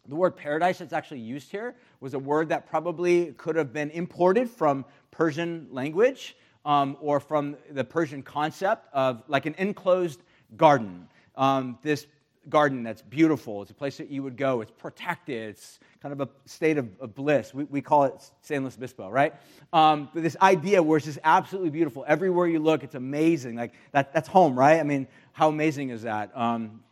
The 0.08 0.16
word 0.16 0.36
paradise 0.36 0.78
that's 0.78 0.94
actually 0.94 1.22
used 1.22 1.50
here 1.52 1.76
was 2.00 2.14
a 2.14 2.20
word 2.20 2.50
that 2.50 2.70
probably 2.70 3.34
could 3.34 3.56
have 3.56 3.74
been 3.74 3.90
imported 3.92 4.50
from 4.50 4.86
Persian 5.12 5.68
language 5.72 6.36
um, 6.66 6.98
or 7.00 7.20
from 7.20 7.58
the 7.72 7.84
Persian 7.84 8.22
concept 8.22 8.88
of 8.94 9.24
like 9.28 9.46
an 9.46 9.56
enclosed 9.58 10.22
garden. 10.58 11.08
Um, 11.36 11.78
this 11.82 12.08
garden 12.50 12.84
that's 12.84 13.02
beautiful. 13.02 13.62
It's 13.62 13.72
a 13.72 13.76
place 13.76 13.98
that 13.98 14.10
you 14.10 14.24
would 14.24 14.38
go. 14.38 14.62
It's 14.62 14.72
protected. 14.72 15.50
It's 15.50 15.80
kind 16.02 16.14
of 16.14 16.22
a 16.22 16.30
state 16.48 16.78
of, 16.78 16.90
of 17.00 17.16
bliss. 17.16 17.54
We, 17.54 17.64
we, 17.66 17.82
call 17.82 18.04
it 18.04 18.14
San 18.42 18.62
Luis 18.62 18.76
Obispo, 18.78 19.10
right? 19.10 19.34
Um, 19.74 20.10
but 20.14 20.22
this 20.22 20.38
idea 20.42 20.82
where 20.84 20.98
it's 20.98 21.06
just 21.06 21.20
absolutely 21.24 21.72
beautiful. 21.72 22.06
Everywhere 22.08 22.48
you 22.48 22.60
look, 22.60 22.84
it's 22.84 22.96
amazing. 22.96 23.56
Like 23.56 23.74
that, 23.92 24.14
that's 24.14 24.28
home, 24.28 24.58
right? 24.58 24.80
I 24.80 24.84
mean, 24.84 25.08
how 25.34 25.50
amazing 25.50 25.90
is 25.90 26.04
that? 26.04 26.36
Um, 26.38 26.84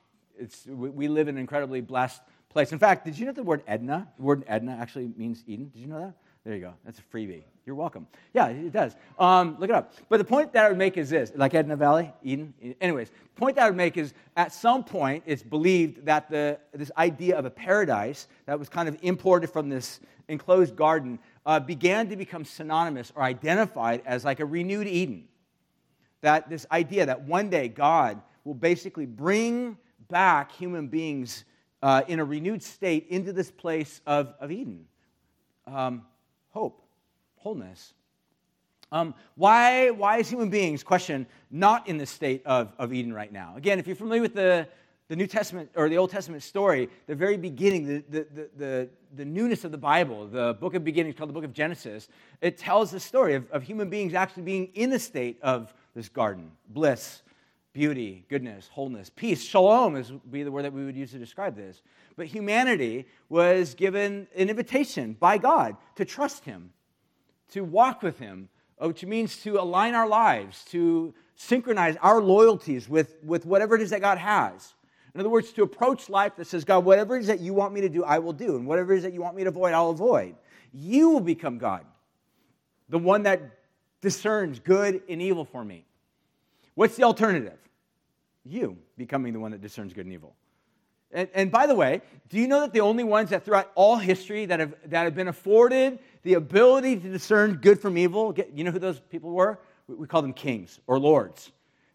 we, 0.67 0.89
we, 0.89 1.07
live 1.07 1.27
in 1.27 1.35
an 1.35 1.41
incredibly 1.41 1.81
blessed 1.81 2.21
place. 2.53 2.71
In 2.71 2.79
fact, 2.79 3.05
did 3.05 3.17
you 3.17 3.25
know 3.25 3.31
the 3.31 3.43
word 3.43 3.63
Edna? 3.67 4.07
The 4.17 4.23
word 4.23 4.43
Edna 4.47 4.77
actually 4.79 5.11
means 5.17 5.43
Eden. 5.47 5.69
Did 5.73 5.79
you 5.79 5.87
know 5.87 5.99
that? 5.99 6.13
There 6.43 6.53
you 6.53 6.61
go. 6.61 6.73
That's 6.85 6.99
a 6.99 7.01
freebie. 7.03 7.43
You're 7.65 7.75
welcome. 7.75 8.05
Yeah, 8.33 8.47
it 8.47 8.73
does. 8.73 8.97
Um, 9.17 9.55
look 9.59 9.69
it 9.69 9.75
up. 9.75 9.93
But 10.09 10.17
the 10.17 10.25
point 10.25 10.51
that 10.53 10.65
I 10.65 10.69
would 10.69 10.77
make 10.77 10.97
is 10.97 11.09
this 11.09 11.31
like 11.35 11.53
Edna 11.53 11.77
Valley, 11.77 12.11
Eden. 12.21 12.53
Anyways, 12.81 13.09
the 13.09 13.39
point 13.39 13.55
that 13.55 13.63
I 13.63 13.69
would 13.69 13.77
make 13.77 13.95
is 13.95 14.13
at 14.35 14.51
some 14.51 14.83
point 14.83 15.23
it's 15.25 15.41
believed 15.41 16.05
that 16.05 16.29
the, 16.29 16.59
this 16.73 16.91
idea 16.97 17.37
of 17.37 17.45
a 17.45 17.49
paradise 17.49 18.27
that 18.45 18.59
was 18.59 18.67
kind 18.67 18.89
of 18.89 18.97
imported 19.01 19.49
from 19.49 19.69
this 19.69 20.01
enclosed 20.27 20.75
garden 20.75 21.17
uh, 21.45 21.61
began 21.61 22.09
to 22.09 22.17
become 22.17 22.43
synonymous 22.43 23.13
or 23.15 23.23
identified 23.23 24.01
as 24.05 24.25
like 24.25 24.41
a 24.41 24.45
renewed 24.45 24.87
Eden. 24.87 25.25
That 26.21 26.49
this 26.49 26.65
idea 26.71 27.05
that 27.05 27.21
one 27.23 27.49
day 27.49 27.69
God 27.69 28.21
will 28.43 28.53
basically 28.53 29.05
bring 29.05 29.77
back 30.09 30.51
human 30.51 30.87
beings 30.87 31.45
uh, 31.83 32.01
in 32.07 32.19
a 32.19 32.25
renewed 32.25 32.63
state 32.63 33.07
into 33.09 33.33
this 33.33 33.51
place 33.51 34.01
of, 34.07 34.33
of 34.39 34.51
Eden. 34.51 34.85
Um, 35.67 36.03
hope, 36.51 36.81
wholeness. 37.35 37.93
Um, 38.89 39.13
why, 39.35 39.89
why 39.89 40.17
is 40.17 40.29
human 40.29 40.49
beings, 40.49 40.81
question, 40.81 41.27
not 41.51 41.89
in 41.89 41.97
the 41.97 42.05
state 42.05 42.41
of, 42.45 42.71
of 42.79 42.93
Eden 42.93 43.11
right 43.11 43.31
now? 43.31 43.55
Again, 43.57 43.79
if 43.79 43.87
you're 43.87 43.97
familiar 43.97 44.21
with 44.21 44.33
the, 44.33 44.65
the 45.09 45.15
New 45.17 45.27
Testament 45.27 45.71
or 45.75 45.89
the 45.89 45.97
Old 45.97 46.09
Testament 46.09 46.41
story, 46.41 46.89
the 47.05 47.15
very 47.15 47.35
beginning, 47.35 47.85
the, 47.85 48.03
the, 48.09 48.27
the, 48.33 48.49
the, 48.55 48.89
the 49.17 49.25
newness 49.25 49.65
of 49.65 49.71
the 49.71 49.77
Bible, 49.77 50.25
the 50.25 50.53
book 50.53 50.75
of 50.75 50.85
beginnings 50.85 51.15
called 51.17 51.29
the 51.29 51.33
book 51.33 51.43
of 51.43 51.53
Genesis, 51.53 52.07
it 52.39 52.57
tells 52.57 52.91
the 52.91 52.99
story 52.99 53.35
of, 53.35 53.51
of 53.51 53.61
human 53.61 53.89
beings 53.89 54.13
actually 54.13 54.43
being 54.43 54.67
in 54.73 54.93
a 54.93 54.99
state 54.99 55.37
of 55.41 55.73
this 55.95 56.07
garden, 56.07 56.49
bliss, 56.69 57.22
beauty, 57.73 58.23
goodness, 58.29 58.69
wholeness, 58.71 59.09
peace. 59.09 59.43
Shalom 59.43 59.95
is 59.95 60.11
be 60.29 60.43
the 60.43 60.51
word 60.51 60.65
that 60.65 60.73
we 60.73 60.85
would 60.85 60.95
use 60.95 61.11
to 61.11 61.17
describe 61.17 61.55
this. 61.55 61.81
But 62.15 62.27
humanity 62.27 63.07
was 63.29 63.73
given 63.73 64.27
an 64.35 64.49
invitation 64.49 65.17
by 65.19 65.39
God 65.39 65.75
to 65.95 66.05
trust 66.05 66.45
Him, 66.45 66.71
to 67.51 67.63
walk 67.63 68.03
with 68.03 68.19
Him, 68.19 68.49
uh, 68.81 68.87
which 68.87 69.03
means 69.03 69.37
to 69.43 69.59
align 69.59 69.95
our 69.95 70.07
lives, 70.07 70.63
to 70.65 71.13
synchronize 71.35 71.97
our 72.01 72.21
loyalties 72.21 72.87
with, 72.87 73.17
with 73.23 73.45
whatever 73.45 73.75
it 73.75 73.81
is 73.81 73.89
that 73.89 74.01
God 74.01 74.19
has. 74.19 74.75
In 75.15 75.19
other 75.19 75.29
words, 75.29 75.51
to 75.53 75.63
approach 75.63 76.09
life 76.09 76.35
that 76.37 76.47
says, 76.47 76.63
God, 76.63 76.85
whatever 76.85 77.15
it 77.15 77.21
is 77.21 77.27
that 77.27 77.39
you 77.39 77.53
want 77.53 77.73
me 77.73 77.81
to 77.81 77.89
do, 77.89 78.03
I 78.03 78.19
will 78.19 78.33
do. 78.33 78.55
And 78.55 78.65
whatever 78.65 78.93
it 78.93 78.97
is 78.97 79.03
that 79.03 79.13
you 79.13 79.21
want 79.21 79.35
me 79.35 79.43
to 79.43 79.49
avoid, 79.49 79.73
I'll 79.73 79.91
avoid. 79.91 80.35
You 80.73 81.09
will 81.09 81.21
become 81.21 81.57
God, 81.57 81.85
the 82.89 82.97
one 82.97 83.23
that 83.23 83.41
discerns 84.01 84.59
good 84.59 85.01
and 85.07 85.21
evil 85.21 85.45
for 85.45 85.63
me. 85.63 85.85
What's 86.75 86.95
the 86.95 87.03
alternative? 87.03 87.57
You 88.45 88.77
becoming 88.97 89.33
the 89.33 89.39
one 89.39 89.51
that 89.51 89.61
discerns 89.61 89.93
good 89.93 90.05
and 90.05 90.13
evil. 90.13 90.35
And, 91.11 91.29
and, 91.35 91.51
by 91.51 91.67
the 91.67 91.75
way, 91.75 92.01
do 92.29 92.39
you 92.39 92.47
know 92.47 92.61
that 92.61 92.73
the 92.73 92.81
only 92.81 93.03
ones 93.03 93.29
that 93.29 93.45
throughout 93.45 93.71
all 93.75 93.97
history 93.97 94.47
that 94.47 94.59
have, 94.59 94.73
that 94.87 95.03
have 95.03 95.13
been 95.13 95.27
afforded 95.27 95.99
the 96.23 96.33
ability 96.33 96.95
to 96.95 97.09
discern 97.09 97.55
good 97.57 97.79
from 97.79 97.97
evil, 97.97 98.31
get, 98.31 98.51
you 98.53 98.63
know 98.63 98.71
who 98.71 98.79
those 98.79 98.99
people 98.99 99.29
were? 99.29 99.59
We, 99.87 99.95
we 99.95 100.07
call 100.07 100.23
them 100.23 100.33
kings 100.33 100.79
or 100.87 100.97
lords. 100.97 101.51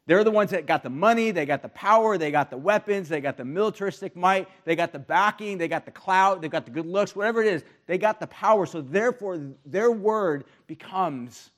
They're 0.06 0.24
the 0.24 0.30
ones 0.30 0.52
that 0.52 0.64
got 0.64 0.82
the 0.82 0.90
money, 0.90 1.32
they 1.32 1.44
got 1.44 1.60
the 1.60 1.68
power, 1.68 2.16
they 2.16 2.30
got 2.30 2.48
the 2.48 2.56
weapons, 2.56 3.10
they 3.10 3.20
got 3.20 3.36
the 3.36 3.44
militaristic 3.44 4.16
might, 4.16 4.48
they 4.64 4.74
got 4.74 4.90
the 4.90 4.98
backing, 4.98 5.58
they 5.58 5.68
got 5.68 5.84
the 5.84 5.90
clout, 5.90 6.40
they 6.40 6.48
got 6.48 6.64
the 6.64 6.70
good 6.70 6.86
looks, 6.86 7.14
whatever 7.14 7.42
it 7.42 7.52
is, 7.52 7.62
they 7.86 7.98
got 7.98 8.18
the 8.18 8.26
power. 8.28 8.64
So 8.64 8.80
therefore, 8.80 9.38
their 9.66 9.90
word 9.90 10.44
becomes 10.66 11.50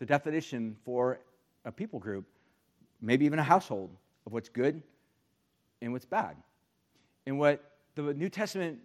the 0.00 0.04
definition 0.04 0.76
for 0.84 1.18
a 1.64 1.72
people 1.72 1.98
group, 1.98 2.26
maybe 3.04 3.24
even 3.24 3.38
a 3.38 3.44
household 3.44 3.90
of 4.26 4.32
what's 4.32 4.48
good 4.48 4.82
and 5.82 5.92
what's 5.92 6.06
bad. 6.06 6.36
And 7.26 7.38
what 7.38 7.62
the 7.94 8.14
New 8.14 8.28
Testament 8.28 8.78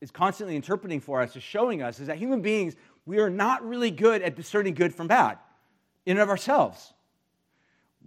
is 0.00 0.10
constantly 0.10 0.56
interpreting 0.56 1.00
for 1.00 1.20
us, 1.20 1.36
is 1.36 1.42
showing 1.42 1.82
us, 1.82 2.00
is 2.00 2.06
that 2.06 2.16
human 2.16 2.40
beings, 2.40 2.74
we 3.06 3.18
are 3.18 3.30
not 3.30 3.66
really 3.66 3.90
good 3.90 4.22
at 4.22 4.36
discerning 4.36 4.74
good 4.74 4.94
from 4.94 5.06
bad 5.06 5.38
in 6.06 6.12
and 6.12 6.20
of 6.20 6.28
ourselves. 6.28 6.94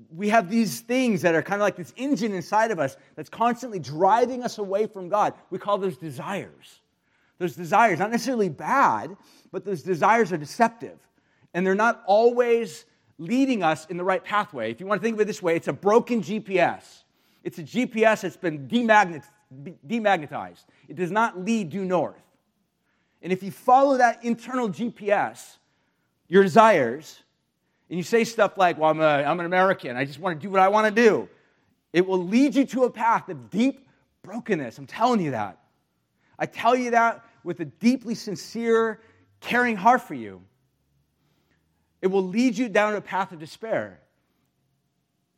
We 0.10 0.30
have 0.30 0.50
these 0.50 0.82
things 0.82 1.22
that 1.22 1.36
are 1.36 1.44
kind 1.44 1.62
of 1.62 1.66
like 1.66 1.76
this 1.76 1.94
engine 1.96 2.34
inside 2.34 2.72
of 2.72 2.80
us 2.80 2.98
that's 3.16 3.30
constantly 3.30 3.78
driving 3.78 4.44
us 4.44 4.58
away 4.58 4.88
from 4.88 5.08
God. 5.08 5.34
We 5.52 5.60
call 5.60 5.78
those 5.78 5.98
desires. 5.98 6.80
Those 7.38 7.56
desires, 7.56 8.00
not 8.00 8.10
necessarily 8.10 8.50
bad, 8.50 9.16
but 9.52 9.66
those 9.66 9.84
desires 9.84 10.32
are 10.32 10.38
deceptive. 10.38 10.98
And 11.54 11.66
they're 11.66 11.76
not 11.76 12.02
always 12.08 12.86
leading 13.18 13.64
us 13.64 13.86
in 13.88 13.98
the 13.98 14.04
right 14.04 14.24
pathway. 14.24 14.72
If 14.72 14.80
you 14.80 14.86
want 14.86 15.02
to 15.02 15.04
think 15.06 15.16
of 15.16 15.22
it 15.22 15.26
this 15.26 15.42
way, 15.42 15.56
it's 15.56 15.68
a 15.68 15.74
broken 15.74 16.22
GPS. 16.22 17.04
It's 17.44 17.60
a 17.60 17.64
GPS 17.64 18.22
that's 18.22 18.38
been 18.38 18.68
demagnetized. 18.68 20.66
It 20.88 20.96
does 20.96 21.12
not 21.12 21.40
lead 21.40 21.70
due 21.70 21.86
north. 21.86 22.22
And 23.22 23.32
if 23.32 23.44
you 23.44 23.52
follow 23.52 23.98
that 23.98 24.24
internal 24.24 24.70
GPS, 24.70 25.58
your 26.28 26.44
desires, 26.44 27.22
and 27.90 27.98
you 27.98 28.04
say 28.04 28.24
stuff 28.24 28.58
like, 28.58 28.78
Well, 28.78 28.90
I'm, 28.90 29.02
a, 29.02 29.24
I'm 29.24 29.40
an 29.40 29.46
American, 29.46 29.96
I 29.96 30.06
just 30.06 30.20
want 30.20 30.40
to 30.40 30.46
do 30.46 30.52
what 30.52 30.62
I 30.62 30.68
want 30.68 30.94
to 30.94 31.02
do, 31.02 31.30
it 31.92 32.06
will 32.06 32.24
lead 32.24 32.56
you 32.56 32.66
to 32.66 32.86
a 32.86 32.90
path 32.90 33.30
of 33.30 33.50
deep 33.50 33.88
brokenness. 34.24 34.78
I'm 34.78 34.88
telling 34.88 35.22
you 35.22 35.32
that. 35.32 35.60
I 36.40 36.46
tell 36.46 36.76
you 36.76 36.92
that 36.92 37.24
with 37.44 37.60
a 37.60 37.66
deeply 37.66 38.16
sincere, 38.16 39.02
caring 39.40 39.76
heart 39.76 40.02
for 40.02 40.16
you 40.16 40.42
it 42.04 42.08
will 42.12 42.28
lead 42.28 42.58
you 42.58 42.68
down 42.68 42.96
a 42.96 43.02
path 43.02 43.32
of 43.32 43.40
despair. 43.40 43.98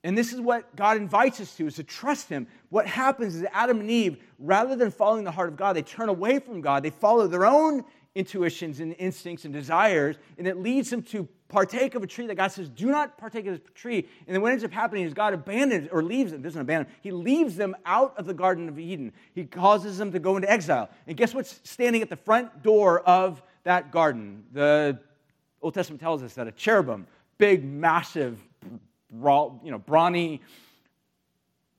And 0.04 0.18
this 0.18 0.34
is 0.34 0.42
what 0.42 0.76
God 0.76 0.98
invites 0.98 1.40
us 1.40 1.56
to, 1.58 1.68
is 1.68 1.76
to 1.76 1.84
trust 1.84 2.28
him. 2.28 2.48
What 2.70 2.88
happens 2.88 3.36
is 3.36 3.46
Adam 3.54 3.80
and 3.80 3.90
Eve, 3.90 4.18
rather 4.40 4.76
than 4.76 4.90
following 4.90 5.24
the 5.24 5.32
heart 5.32 5.50
of 5.50 5.58
God, 5.58 5.76
they 5.76 5.84
turn 5.84 6.10
away 6.10 6.40
from 6.40 6.62
God. 6.62 6.82
They 6.82 6.90
follow 6.90 7.28
their 7.28 7.46
own 7.46 7.86
intuitions 8.16 8.80
and 8.80 8.96
instincts 8.98 9.46
and 9.46 9.54
desires, 9.54 10.16
and 10.40 10.48
it 10.48 10.58
leads 10.58 10.90
them 10.90 11.04
to 11.04 11.28
partake 11.50 11.94
of 11.94 12.02
a 12.02 12.08
tree 12.08 12.26
that 12.26 12.36
God 12.36 12.48
says, 12.48 12.68
do 12.70 12.88
not 12.88 13.16
partake 13.16 13.46
of 13.46 13.60
this 13.60 13.72
tree. 13.76 14.08
And 14.26 14.34
then 14.34 14.42
what 14.42 14.52
ends 14.52 14.64
up 14.64 14.72
happening 14.72 15.06
is 15.06 15.14
God 15.14 15.36
abandons 15.36 15.88
or 15.92 16.02
leaves 16.02 16.32
them, 16.32 16.42
doesn't 16.42 16.60
abandon, 16.60 16.92
he 17.02 17.12
leaves 17.12 17.56
them 17.58 17.76
out 17.86 18.18
of 18.18 18.26
the 18.26 18.34
Garden 18.34 18.70
of 18.70 18.80
Eden. 18.80 19.14
He 19.36 19.44
causes 19.46 20.00
them 20.00 20.12
to 20.14 20.20
go 20.20 20.36
into 20.36 20.52
exile. 20.52 20.90
And 21.06 21.16
guess 21.16 21.36
what's 21.36 21.60
standing 21.64 22.02
at 22.02 22.10
the 22.10 22.16
front 22.16 22.64
door 22.64 23.02
of 23.02 23.44
that 23.66 23.92
garden? 23.92 24.46
The 24.52 25.00
Old 25.66 25.74
Testament 25.74 26.00
tells 26.00 26.22
us 26.22 26.36
that 26.36 26.48
a 26.48 26.52
cherubim, 26.52 27.08
big, 27.40 27.66
massive, 27.66 28.38
you 29.12 29.60
know, 29.64 29.80
brawny 29.80 30.44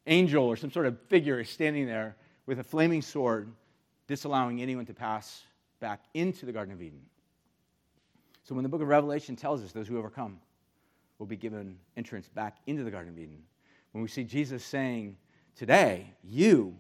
angel 0.09 0.45
or 0.45 0.57
some 0.57 0.73
sort 0.73 0.87
of 0.87 1.01
figure 1.03 1.39
is 1.39 1.49
standing 1.49 1.87
there 1.87 2.17
with 2.47 2.59
a 2.59 2.65
flaming 2.65 3.01
sword, 3.01 3.49
disallowing 4.09 4.61
anyone 4.61 4.87
to 4.87 4.93
pass 4.93 5.45
back 5.79 6.01
into 6.15 6.47
the 6.47 6.51
Garden 6.51 6.75
of 6.75 6.83
Eden. 6.83 7.01
So 8.43 8.57
when 8.57 8.65
the 8.65 8.69
book 8.69 8.83
of 8.83 8.89
Revelation 8.89 9.37
tells 9.37 9.63
us 9.63 9.71
those 9.71 9.87
who 9.87 9.99
overcome 9.99 10.41
will 11.21 11.27
be 11.27 11.37
given 11.37 11.79
entrance 11.97 12.29
back 12.29 12.57
into 12.67 12.83
the 12.83 12.91
Garden 12.91 13.13
of 13.13 13.19
Eden, 13.21 13.39
when 13.93 14.03
we 14.03 14.09
see 14.09 14.25
Jesus 14.25 14.65
saying, 14.65 15.17
Today, 15.55 16.13
you 16.25 16.77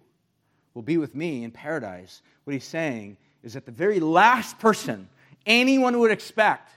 will 0.74 0.82
be 0.82 0.98
with 0.98 1.14
me 1.14 1.44
in 1.44 1.52
paradise, 1.52 2.22
what 2.42 2.52
he's 2.54 2.64
saying 2.64 3.16
is 3.44 3.52
that 3.52 3.64
the 3.64 3.70
very 3.70 4.00
last 4.00 4.58
person 4.58 5.08
anyone 5.46 6.00
would 6.00 6.10
expect 6.10 6.72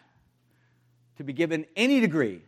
to 1.19 1.23
be 1.25 1.34
given 1.34 1.65
any 1.75 1.99
degree 1.99 2.41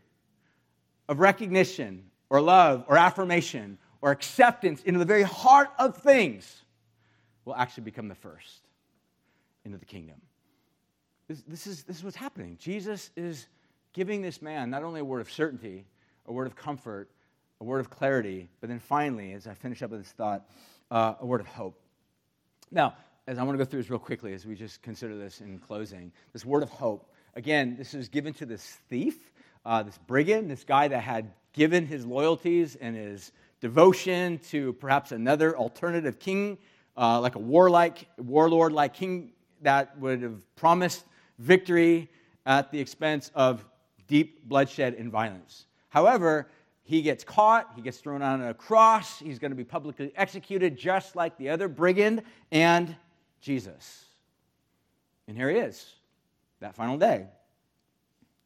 of 1.09 1.19
recognition 1.19 2.05
or 2.29 2.39
love 2.39 2.85
or 2.87 2.95
affirmation 2.95 3.77
or 4.01 4.11
acceptance 4.11 4.81
into 4.83 4.97
the 4.97 5.03
very 5.03 5.23
heart 5.23 5.67
of 5.77 5.97
things 5.97 6.63
will 7.43 7.53
actually 7.53 7.83
become 7.83 8.07
the 8.07 8.15
first 8.15 8.61
into 9.65 9.77
the 9.77 9.83
kingdom. 9.83 10.15
This, 11.27 11.43
this, 11.49 11.67
is, 11.67 11.83
this 11.83 11.97
is 11.97 12.03
what's 12.05 12.15
happening. 12.15 12.55
Jesus 12.61 13.09
is 13.17 13.47
giving 13.91 14.21
this 14.21 14.41
man 14.41 14.69
not 14.69 14.83
only 14.83 15.01
a 15.01 15.05
word 15.05 15.19
of 15.19 15.29
certainty, 15.29 15.83
a 16.27 16.31
word 16.31 16.47
of 16.47 16.55
comfort, 16.55 17.11
a 17.59 17.65
word 17.65 17.81
of 17.81 17.89
clarity, 17.89 18.47
but 18.61 18.69
then 18.69 18.79
finally, 18.79 19.33
as 19.33 19.47
I 19.47 19.53
finish 19.53 19.83
up 19.83 19.91
with 19.91 19.99
this 19.99 20.13
thought, 20.13 20.49
uh, 20.91 21.15
a 21.19 21.25
word 21.25 21.41
of 21.41 21.47
hope. 21.47 21.77
Now, 22.71 22.95
as 23.27 23.37
I 23.37 23.43
want 23.43 23.59
to 23.59 23.65
go 23.65 23.69
through 23.69 23.81
this 23.81 23.89
real 23.89 23.99
quickly 23.99 24.33
as 24.33 24.45
we 24.45 24.55
just 24.55 24.81
consider 24.81 25.17
this 25.17 25.41
in 25.41 25.59
closing, 25.59 26.13
this 26.31 26.45
word 26.45 26.63
of 26.63 26.69
hope. 26.69 27.11
Again, 27.35 27.75
this 27.77 27.93
is 27.93 28.09
given 28.09 28.33
to 28.35 28.45
this 28.45 28.77
thief 28.89 29.31
uh, 29.65 29.83
this 29.83 29.97
brigand, 30.07 30.49
this 30.49 30.63
guy 30.63 30.87
that 30.87 31.01
had 31.01 31.31
given 31.53 31.85
his 31.85 32.05
loyalties 32.05 32.75
and 32.75 32.95
his 32.95 33.31
devotion 33.59 34.39
to 34.49 34.73
perhaps 34.73 35.11
another 35.11 35.55
alternative 35.57 36.19
king, 36.19 36.57
uh, 36.97 37.19
like 37.19 37.35
a 37.35 37.39
warlike, 37.39 38.07
warlord 38.17 38.71
like 38.71 38.93
king 38.93 39.31
that 39.61 39.97
would 39.99 40.21
have 40.21 40.55
promised 40.55 41.05
victory 41.37 42.09
at 42.45 42.71
the 42.71 42.79
expense 42.79 43.29
of 43.35 43.63
deep 44.07 44.47
bloodshed 44.47 44.95
and 44.95 45.11
violence. 45.11 45.67
However, 45.89 46.47
he 46.83 47.01
gets 47.01 47.23
caught, 47.23 47.71
he 47.75 47.81
gets 47.81 47.99
thrown 47.99 48.21
on 48.21 48.41
a 48.41 48.53
cross, 48.53 49.19
he's 49.19 49.37
going 49.37 49.51
to 49.51 49.55
be 49.55 49.63
publicly 49.63 50.11
executed 50.15 50.75
just 50.75 51.15
like 51.15 51.37
the 51.37 51.49
other 51.49 51.67
brigand 51.67 52.23
and 52.51 52.95
Jesus. 53.41 54.05
And 55.27 55.37
here 55.37 55.49
he 55.49 55.57
is, 55.57 55.93
that 56.61 56.75
final 56.75 56.97
day 56.97 57.27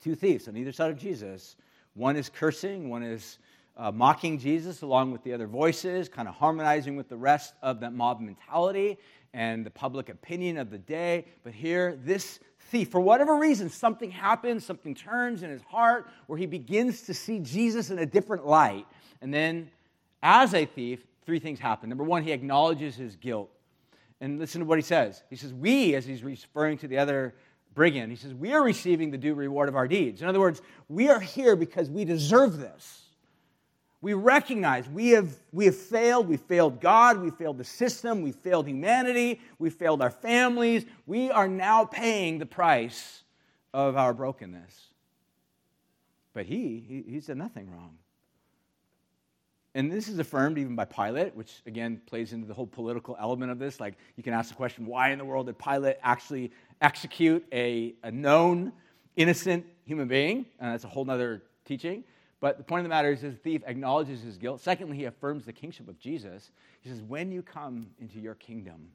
two 0.05 0.13
thieves 0.13 0.47
on 0.47 0.55
either 0.55 0.71
side 0.71 0.91
of 0.91 0.99
Jesus. 0.99 1.55
One 1.95 2.15
is 2.15 2.29
cursing, 2.29 2.91
one 2.91 3.01
is 3.01 3.39
uh, 3.75 3.91
mocking 3.91 4.37
Jesus 4.37 4.83
along 4.83 5.11
with 5.11 5.23
the 5.23 5.33
other 5.33 5.47
voices, 5.47 6.07
kind 6.09 6.27
of 6.27 6.35
harmonizing 6.35 6.95
with 6.95 7.09
the 7.09 7.17
rest 7.17 7.55
of 7.63 7.79
that 7.79 7.91
mob 7.91 8.21
mentality 8.21 8.99
and 9.33 9.65
the 9.65 9.71
public 9.71 10.09
opinion 10.09 10.57
of 10.57 10.69
the 10.69 10.77
day. 10.77 11.25
But 11.43 11.53
here, 11.53 11.97
this 12.03 12.39
thief, 12.69 12.91
for 12.91 13.01
whatever 13.01 13.37
reason, 13.37 13.67
something 13.67 14.11
happens, 14.11 14.63
something 14.63 14.93
turns 14.93 15.41
in 15.41 15.49
his 15.49 15.63
heart 15.63 16.07
where 16.27 16.37
he 16.37 16.45
begins 16.45 17.01
to 17.03 17.13
see 17.15 17.39
Jesus 17.39 17.89
in 17.89 17.97
a 17.97 18.05
different 18.05 18.45
light. 18.45 18.85
And 19.21 19.33
then, 19.33 19.71
as 20.21 20.53
a 20.53 20.65
thief, 20.65 21.03
three 21.25 21.39
things 21.39 21.59
happen. 21.59 21.89
Number 21.89 22.03
one, 22.03 22.21
he 22.21 22.31
acknowledges 22.31 22.95
his 22.95 23.15
guilt. 23.15 23.49
And 24.21 24.37
listen 24.37 24.61
to 24.61 24.65
what 24.65 24.77
he 24.77 24.83
says. 24.83 25.23
He 25.31 25.35
says, 25.35 25.51
We, 25.51 25.95
as 25.95 26.05
he's 26.05 26.23
referring 26.23 26.77
to 26.77 26.87
the 26.87 26.99
other 26.99 27.33
brigand. 27.75 28.11
He 28.11 28.15
says, 28.15 28.33
We 28.33 28.53
are 28.53 28.63
receiving 28.63 29.11
the 29.11 29.17
due 29.17 29.35
reward 29.35 29.69
of 29.69 29.75
our 29.75 29.87
deeds. 29.87 30.21
In 30.21 30.27
other 30.27 30.39
words, 30.39 30.61
we 30.89 31.09
are 31.09 31.19
here 31.19 31.55
because 31.55 31.89
we 31.89 32.05
deserve 32.05 32.57
this. 32.57 33.03
We 34.01 34.13
recognize 34.13 34.87
we 34.87 35.09
have, 35.09 35.35
we 35.51 35.65
have 35.65 35.75
failed. 35.75 36.27
We 36.27 36.37
failed 36.37 36.79
God. 36.79 37.19
We 37.19 37.31
failed 37.31 37.57
the 37.57 37.63
system. 37.63 38.21
We 38.21 38.31
failed 38.31 38.67
humanity. 38.67 39.41
We 39.59 39.69
failed 39.69 40.01
our 40.01 40.11
families. 40.11 40.85
We 41.05 41.31
are 41.31 41.47
now 41.47 41.85
paying 41.85 42.39
the 42.39 42.45
price 42.45 43.23
of 43.73 43.97
our 43.97 44.13
brokenness. 44.13 44.89
But 46.33 46.45
he, 46.45 46.83
he, 46.87 47.13
he 47.13 47.19
said 47.19 47.37
nothing 47.37 47.71
wrong. 47.71 47.97
And 49.73 49.91
this 49.91 50.07
is 50.07 50.19
affirmed 50.19 50.57
even 50.57 50.75
by 50.75 50.85
Pilate, 50.85 51.35
which 51.35 51.61
again 51.65 52.01
plays 52.05 52.31
into 52.31 52.47
the 52.47 52.53
whole 52.53 52.67
political 52.67 53.17
element 53.19 53.51
of 53.51 53.59
this. 53.59 53.81
Like, 53.81 53.95
you 54.15 54.23
can 54.23 54.33
ask 54.33 54.49
the 54.49 54.55
question 54.55 54.85
why 54.85 55.09
in 55.11 55.17
the 55.17 55.25
world 55.25 55.47
did 55.47 55.59
Pilate 55.59 55.97
actually 56.01 56.51
execute 56.81 57.45
a, 57.51 57.95
a 58.03 58.11
known 58.11 58.71
innocent 59.15 59.65
human 59.85 60.07
being? 60.07 60.45
And 60.59 60.73
that's 60.73 60.83
a 60.83 60.87
whole 60.87 61.09
other 61.09 61.43
teaching. 61.65 62.03
But 62.39 62.57
the 62.57 62.63
point 62.63 62.81
of 62.81 62.83
the 62.83 62.89
matter 62.89 63.11
is, 63.11 63.21
the 63.21 63.31
thief 63.31 63.61
acknowledges 63.65 64.21
his 64.21 64.37
guilt. 64.37 64.61
Secondly, 64.61 64.97
he 64.97 65.05
affirms 65.05 65.45
the 65.45 65.53
kingship 65.53 65.87
of 65.87 65.99
Jesus. 65.99 66.51
He 66.81 66.89
says, 66.89 67.01
When 67.01 67.31
you 67.31 67.41
come 67.41 67.87
into 67.99 68.19
your 68.19 68.35
kingdom, 68.35 68.89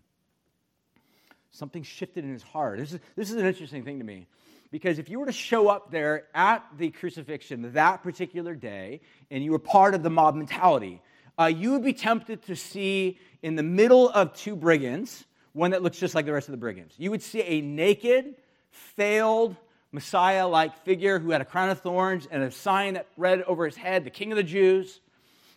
something 1.51 1.83
shifted 1.83 2.25
in 2.25 2.33
his 2.33 2.43
heart. 2.43 2.79
This 2.79 2.93
is, 2.93 3.01
this 3.16 3.31
is 3.31 3.37
an 3.37 3.47
interesting 3.47 3.85
thing 3.85 3.99
to 3.99 4.05
me. 4.05 4.27
Because 4.71 4.99
if 5.01 5.09
you 5.09 5.19
were 5.19 5.27
to 5.27 5.33
show 5.33 5.69
up 5.69 5.90
there 5.90 6.27
at 6.33 6.64
the 6.79 6.90
crucifixion 6.90 7.73
that 7.73 8.03
particular 8.03 8.55
day 8.55 9.01
and 9.31 9.43
you 9.43 9.51
were 9.51 9.59
part 9.59 9.95
of 9.95 10.03
the 10.03 10.11
mob 10.11 10.37
mentality, 10.37 11.03
uh, 11.38 11.47
you 11.47 11.73
would 11.73 11.83
be 11.83 11.93
tempted 11.93 12.43
to 12.47 12.55
see 12.55 13.19
in 13.43 13.57
the 13.57 13.62
middle 13.62 14.09
of 14.11 14.33
two 14.35 14.55
brigands 14.55 15.25
one 15.53 15.73
that 15.73 15.83
looks 15.83 15.99
just 15.99 16.15
like 16.15 16.27
the 16.27 16.33
rest 16.33 16.49
of 16.49 16.53
the 16.53 16.59
brigands. 16.59 16.95
You 16.99 17.11
would 17.11 17.23
see 17.23 17.43
a 17.43 17.61
naked, 17.61 18.35
failed, 18.71 19.57
Messiah 19.93 20.47
like 20.47 20.77
figure 20.85 21.19
who 21.19 21.31
had 21.31 21.41
a 21.41 21.45
crown 21.45 21.69
of 21.69 21.81
thorns 21.81 22.29
and 22.31 22.43
a 22.43 22.51
sign 22.51 22.95
that 22.95 23.09
read 23.17 23.43
over 23.43 23.65
his 23.65 23.77
head, 23.77 24.05
the 24.05 24.11
King 24.11 24.31
of 24.31 24.37
the 24.37 24.43
Jews. 24.43 25.01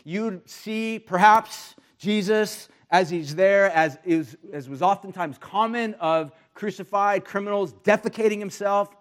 You'd 0.04 0.50
see 0.50 1.00
perhaps 1.00 1.76
Jesus 1.98 2.68
as 2.90 3.10
he's 3.10 3.36
there, 3.36 3.72
as, 3.72 3.98
is, 4.04 4.38
as 4.52 4.70
was 4.70 4.82
oftentimes 4.82 5.38
common 5.38 5.94
of 5.96 6.32
crucified 6.54 7.26
criminals, 7.26 7.74
defecating 7.84 8.40
himself 8.40 8.96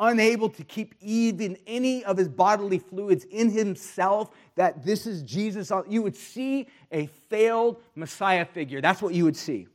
unable 0.00 0.48
to 0.48 0.64
keep 0.64 0.94
even 1.00 1.56
any 1.66 2.04
of 2.04 2.16
his 2.16 2.28
bodily 2.28 2.78
fluids 2.78 3.24
in 3.24 3.50
himself, 3.50 4.30
that 4.56 4.84
this 4.84 5.06
is 5.06 5.22
Jesus. 5.22 5.70
You 5.88 6.02
would 6.02 6.16
see 6.16 6.66
a 6.90 7.06
failed 7.06 7.80
Messiah 7.94 8.44
figure. 8.44 8.80
That's 8.80 9.00
what 9.00 9.14
you 9.14 9.24
would 9.24 9.36
see. 9.36 9.68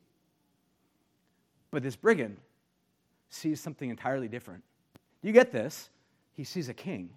But 1.78 1.84
this 1.84 1.96
brigand 1.96 2.38
sees 3.30 3.62
something 3.62 3.92
entirely 3.92 4.28
different. 4.28 4.64
You 5.22 5.32
get 5.32 5.52
this? 5.52 5.92
He 6.34 6.44
sees 6.44 6.70
a 6.70 6.74
king 6.74 7.12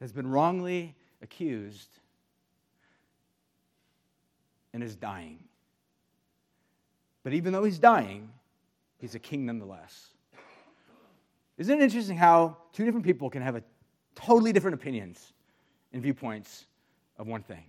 that's 0.00 0.10
been 0.10 0.26
wrongly 0.26 0.96
accused 1.22 1.90
and 4.74 4.82
is 4.82 4.96
dying. 4.96 5.38
But 7.22 7.32
even 7.34 7.52
though 7.52 7.62
he's 7.62 7.78
dying, 7.78 8.30
he's 8.98 9.14
a 9.14 9.20
king 9.20 9.46
nonetheless. 9.46 10.08
Isn't 11.56 11.80
it 11.80 11.84
interesting 11.84 12.16
how 12.16 12.56
two 12.72 12.84
different 12.84 13.06
people 13.06 13.30
can 13.30 13.42
have 13.42 13.54
a 13.54 13.62
totally 14.16 14.52
different 14.52 14.74
opinions 14.74 15.34
and 15.92 16.02
viewpoints 16.02 16.66
of 17.16 17.28
one 17.28 17.44
thing? 17.44 17.62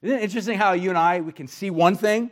Isn't 0.00 0.16
it 0.20 0.22
interesting 0.22 0.56
how 0.56 0.72
you 0.72 0.88
and 0.88 0.96
I 0.96 1.20
we 1.20 1.32
can 1.32 1.48
see 1.48 1.68
one 1.68 1.96
thing 1.96 2.30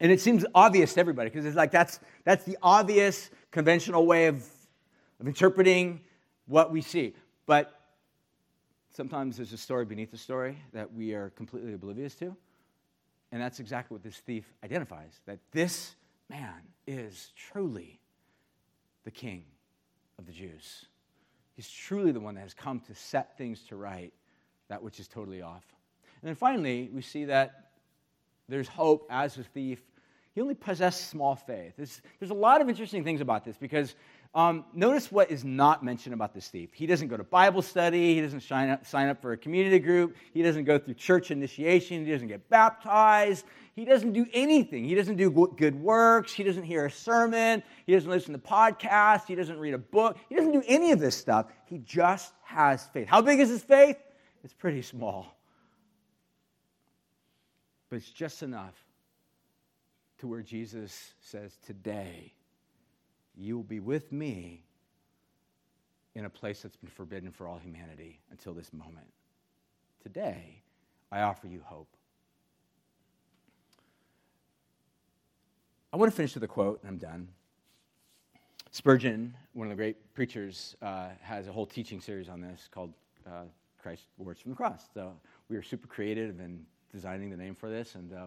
and 0.00 0.10
it 0.10 0.20
seems 0.20 0.44
obvious 0.54 0.94
to 0.94 1.00
everybody 1.00 1.30
because 1.30 1.44
it's 1.44 1.56
like 1.56 1.70
that's 1.70 2.00
that's 2.24 2.44
the 2.44 2.58
obvious 2.62 3.30
conventional 3.50 4.06
way 4.06 4.26
of, 4.26 4.44
of 5.20 5.26
interpreting 5.26 6.00
what 6.46 6.72
we 6.72 6.80
see. 6.80 7.14
But 7.46 7.80
sometimes 8.90 9.36
there's 9.36 9.52
a 9.52 9.58
story 9.58 9.84
beneath 9.84 10.10
the 10.10 10.18
story 10.18 10.58
that 10.72 10.92
we 10.92 11.14
are 11.14 11.30
completely 11.30 11.74
oblivious 11.74 12.14
to. 12.16 12.36
And 13.32 13.42
that's 13.42 13.60
exactly 13.60 13.94
what 13.94 14.02
this 14.02 14.18
thief 14.18 14.52
identifies 14.62 15.20
that 15.26 15.38
this 15.52 15.94
man 16.28 16.60
is 16.86 17.32
truly 17.36 18.00
the 19.04 19.10
king 19.10 19.44
of 20.18 20.26
the 20.26 20.32
Jews. 20.32 20.86
He's 21.54 21.68
truly 21.68 22.12
the 22.12 22.20
one 22.20 22.34
that 22.34 22.42
has 22.42 22.54
come 22.54 22.80
to 22.80 22.94
set 22.94 23.36
things 23.36 23.62
to 23.68 23.76
right, 23.76 24.12
that 24.68 24.82
which 24.82 24.98
is 24.98 25.08
totally 25.08 25.42
off. 25.42 25.64
And 26.20 26.28
then 26.28 26.34
finally, 26.34 26.90
we 26.92 27.02
see 27.02 27.26
that 27.26 27.70
there's 28.48 28.68
hope 28.68 29.06
as 29.10 29.34
the 29.34 29.44
thief 29.44 29.80
He 30.34 30.40
only 30.40 30.54
possessed 30.54 31.08
small 31.08 31.36
faith. 31.36 31.74
There's, 31.76 32.02
there's 32.18 32.30
a 32.30 32.34
lot 32.34 32.60
of 32.60 32.68
interesting 32.68 33.04
things 33.04 33.20
about 33.20 33.44
this 33.44 33.56
because 33.56 33.94
um, 34.34 34.64
notice 34.74 35.12
what 35.12 35.30
is 35.30 35.44
not 35.44 35.84
mentioned 35.84 36.12
about 36.12 36.34
this 36.34 36.48
thief. 36.48 36.70
He 36.72 36.86
doesn't 36.86 37.06
go 37.06 37.16
to 37.16 37.22
Bible 37.22 37.62
study. 37.62 38.16
He 38.16 38.20
doesn't 38.20 38.50
up, 38.50 38.84
sign 38.84 39.08
up 39.08 39.22
for 39.22 39.30
a 39.32 39.36
community 39.36 39.78
group. 39.78 40.16
He 40.32 40.42
doesn't 40.42 40.64
go 40.64 40.76
through 40.76 40.94
church 40.94 41.30
initiation. 41.30 42.04
He 42.04 42.10
doesn't 42.10 42.26
get 42.26 42.48
baptized. 42.48 43.44
He 43.76 43.84
doesn't 43.84 44.12
do 44.12 44.26
anything. 44.32 44.84
He 44.84 44.96
doesn't 44.96 45.16
do 45.16 45.30
good 45.30 45.76
works. 45.76 46.32
He 46.32 46.42
doesn't 46.42 46.64
hear 46.64 46.86
a 46.86 46.90
sermon. 46.90 47.62
He 47.86 47.92
doesn't 47.92 48.10
listen 48.10 48.32
to 48.32 48.38
podcasts. 48.40 49.26
He 49.26 49.36
doesn't 49.36 49.58
read 49.58 49.74
a 49.74 49.78
book. 49.78 50.18
He 50.28 50.34
doesn't 50.34 50.52
do 50.52 50.64
any 50.66 50.90
of 50.90 50.98
this 50.98 51.16
stuff. 51.16 51.46
He 51.66 51.78
just 51.78 52.32
has 52.42 52.84
faith. 52.86 53.06
How 53.06 53.22
big 53.22 53.38
is 53.38 53.48
his 53.48 53.62
faith? 53.62 53.96
It's 54.42 54.54
pretty 54.54 54.82
small. 54.82 55.38
But 57.94 57.98
it's 57.98 58.10
just 58.10 58.42
enough 58.42 58.74
to 60.18 60.26
where 60.26 60.42
Jesus 60.42 61.14
says, 61.20 61.56
Today, 61.64 62.32
you 63.36 63.54
will 63.54 63.62
be 63.62 63.78
with 63.78 64.10
me 64.10 64.64
in 66.16 66.24
a 66.24 66.28
place 66.28 66.62
that's 66.62 66.74
been 66.74 66.90
forbidden 66.90 67.30
for 67.30 67.46
all 67.46 67.56
humanity 67.56 68.18
until 68.32 68.52
this 68.52 68.72
moment. 68.72 69.06
Today, 70.02 70.60
I 71.12 71.20
offer 71.20 71.46
you 71.46 71.60
hope. 71.64 71.86
I 75.92 75.96
want 75.96 76.10
to 76.10 76.16
finish 76.16 76.34
with 76.34 76.42
a 76.42 76.48
quote, 76.48 76.80
and 76.82 76.90
I'm 76.90 76.98
done. 76.98 77.28
Spurgeon, 78.72 79.36
one 79.52 79.68
of 79.68 79.70
the 79.70 79.76
great 79.76 80.14
preachers, 80.14 80.74
uh, 80.82 81.10
has 81.22 81.46
a 81.46 81.52
whole 81.52 81.64
teaching 81.64 82.00
series 82.00 82.28
on 82.28 82.40
this 82.40 82.68
called 82.72 82.92
uh, 83.24 83.44
Christ's 83.80 84.06
Words 84.18 84.40
from 84.40 84.50
the 84.50 84.56
Cross. 84.56 84.88
So 84.92 85.12
we 85.48 85.54
were 85.54 85.62
super 85.62 85.86
creative 85.86 86.40
in 86.40 86.66
designing 86.94 87.28
the 87.28 87.36
name 87.36 87.54
for 87.54 87.68
this, 87.68 87.96
and 87.96 88.12
uh, 88.14 88.26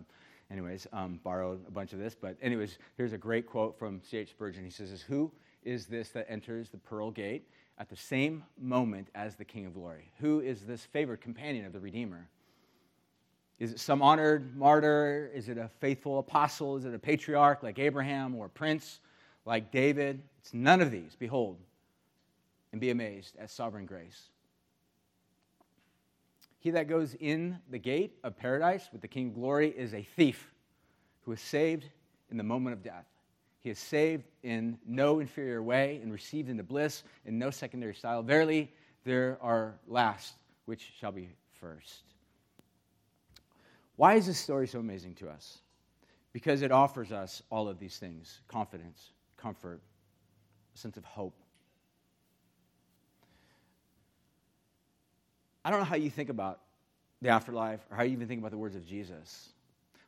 anyways, 0.51 0.85
um, 0.91 1.19
borrowed 1.23 1.65
a 1.67 1.71
bunch 1.71 1.93
of 1.93 1.99
this. 1.99 2.13
But, 2.13 2.37
anyways, 2.41 2.77
here's 2.97 3.13
a 3.13 3.17
great 3.17 3.47
quote 3.47 3.79
from 3.79 4.01
C.H. 4.03 4.29
Spurgeon. 4.29 4.63
He 4.63 4.69
says, 4.69 5.01
Who 5.01 5.31
is 5.63 5.87
this 5.87 6.09
that 6.09 6.29
enters 6.29 6.69
the 6.69 6.77
pearl 6.77 7.09
gate 7.09 7.47
at 7.79 7.89
the 7.89 7.95
same 7.95 8.43
moment 8.59 9.07
as 9.15 9.35
the 9.35 9.45
King 9.45 9.65
of 9.65 9.73
glory? 9.73 10.11
Who 10.19 10.41
is 10.41 10.61
this 10.61 10.83
favored 10.83 11.21
companion 11.21 11.65
of 11.65 11.73
the 11.73 11.79
Redeemer? 11.79 12.27
Is 13.57 13.71
it 13.71 13.79
some 13.79 14.01
honored 14.01 14.55
martyr? 14.55 15.31
Is 15.33 15.49
it 15.49 15.57
a 15.57 15.69
faithful 15.79 16.19
apostle? 16.19 16.77
Is 16.77 16.85
it 16.85 16.93
a 16.93 16.99
patriarch 16.99 17.63
like 17.63 17.79
Abraham 17.79 18.35
or 18.35 18.45
a 18.45 18.49
prince 18.49 18.99
like 19.45 19.71
David? 19.71 20.21
It's 20.39 20.53
none 20.53 20.81
of 20.81 20.91
these. 20.91 21.15
Behold, 21.17 21.57
and 22.71 22.81
be 22.81 22.91
amazed 22.91 23.35
at 23.39 23.49
sovereign 23.49 23.85
grace. 23.85 24.29
He 26.67 26.71
that 26.71 26.89
goes 26.89 27.15
in 27.21 27.59
the 27.69 27.79
gate 27.79 28.17
of 28.25 28.35
paradise 28.35 28.89
with 28.91 28.99
the 28.99 29.07
King 29.07 29.27
of 29.27 29.35
glory 29.35 29.69
is 29.69 29.93
a 29.93 30.01
thief 30.17 30.51
who 31.21 31.31
is 31.31 31.39
saved 31.39 31.87
in 32.29 32.35
the 32.35 32.43
moment 32.43 32.73
of 32.73 32.83
death. 32.83 33.05
He 33.61 33.69
is 33.69 33.79
saved 33.79 34.25
in 34.43 34.77
no 34.85 35.19
inferior 35.19 35.63
way 35.63 36.01
and 36.03 36.11
received 36.11 36.49
into 36.49 36.63
bliss 36.63 37.05
in 37.25 37.39
no 37.39 37.51
secondary 37.51 37.95
style. 37.95 38.21
Verily, 38.21 38.69
there 39.05 39.37
are 39.41 39.79
last 39.87 40.33
which 40.65 40.91
shall 40.99 41.13
be 41.13 41.29
first. 41.61 42.03
Why 43.95 44.15
is 44.15 44.27
this 44.27 44.37
story 44.37 44.67
so 44.67 44.79
amazing 44.79 45.15
to 45.15 45.29
us? 45.29 45.59
Because 46.33 46.63
it 46.63 46.73
offers 46.73 47.13
us 47.13 47.41
all 47.49 47.69
of 47.69 47.79
these 47.79 47.95
things 47.95 48.41
confidence, 48.49 49.11
comfort, 49.37 49.79
a 50.75 50.77
sense 50.77 50.97
of 50.97 51.05
hope. 51.05 51.39
I 55.67 55.69
don't 55.69 55.79
know 55.79 55.85
how 55.85 55.97
you 55.97 56.09
think 56.09 56.29
about 56.29 56.61
the 57.21 57.27
afterlife 57.27 57.81
or 57.91 57.97
how 57.97 58.03
you 58.03 58.13
even 58.13 58.29
think 58.29 58.39
about 58.39 58.51
the 58.51 58.57
words 58.57 58.77
of 58.77 58.85
Jesus. 58.85 59.49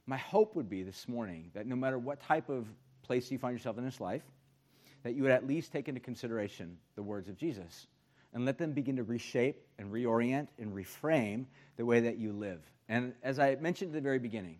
My 0.05 0.15
hope 0.15 0.55
would 0.55 0.69
be 0.69 0.83
this 0.83 1.05
morning 1.09 1.51
that 1.53 1.67
no 1.67 1.75
matter 1.75 1.99
what 1.99 2.21
type 2.21 2.47
of 2.47 2.65
place 3.01 3.29
you 3.29 3.37
find 3.37 3.57
yourself 3.57 3.77
in 3.77 3.83
this 3.83 3.99
life, 3.99 4.21
that 5.03 5.15
you 5.15 5.23
would 5.23 5.33
at 5.33 5.45
least 5.45 5.73
take 5.73 5.89
into 5.89 5.99
consideration 5.99 6.77
the 6.95 7.03
words 7.03 7.27
of 7.27 7.35
Jesus 7.35 7.87
and 8.33 8.45
let 8.45 8.57
them 8.57 8.71
begin 8.71 8.95
to 8.95 9.03
reshape 9.03 9.61
and 9.77 9.91
reorient 9.91 10.47
and 10.59 10.73
reframe 10.73 11.43
the 11.75 11.83
way 11.83 11.99
that 11.99 12.17
you 12.17 12.31
live. 12.31 12.61
And 12.87 13.13
as 13.21 13.37
I 13.37 13.55
mentioned 13.55 13.89
at 13.89 13.95
the 13.95 14.01
very 14.01 14.19
beginning, 14.19 14.59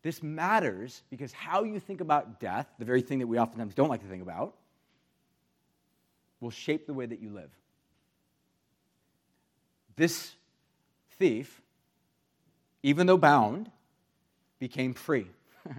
this 0.00 0.22
matters 0.22 1.02
because 1.10 1.30
how 1.34 1.62
you 1.62 1.78
think 1.78 2.00
about 2.00 2.40
death, 2.40 2.66
the 2.78 2.86
very 2.86 3.02
thing 3.02 3.18
that 3.18 3.26
we 3.26 3.38
oftentimes 3.38 3.74
don't 3.74 3.90
like 3.90 4.00
to 4.00 4.08
think 4.08 4.22
about, 4.22 4.54
will 6.40 6.48
shape 6.48 6.86
the 6.86 6.94
way 6.94 7.04
that 7.04 7.20
you 7.20 7.28
live. 7.28 7.50
This 9.96 10.32
thief, 11.18 11.62
even 12.82 13.06
though 13.06 13.16
bound, 13.16 13.70
became 14.58 14.94
free. 14.94 15.26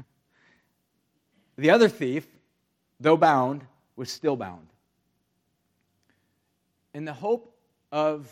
the 1.57 1.70
other 1.70 1.88
thief, 1.88 2.28
though 2.99 3.18
bound, 3.18 3.63
was 3.95 4.09
still 4.09 4.36
bound. 4.36 4.68
And 6.93 7.07
the 7.07 7.13
hope 7.13 7.55
of 7.91 8.32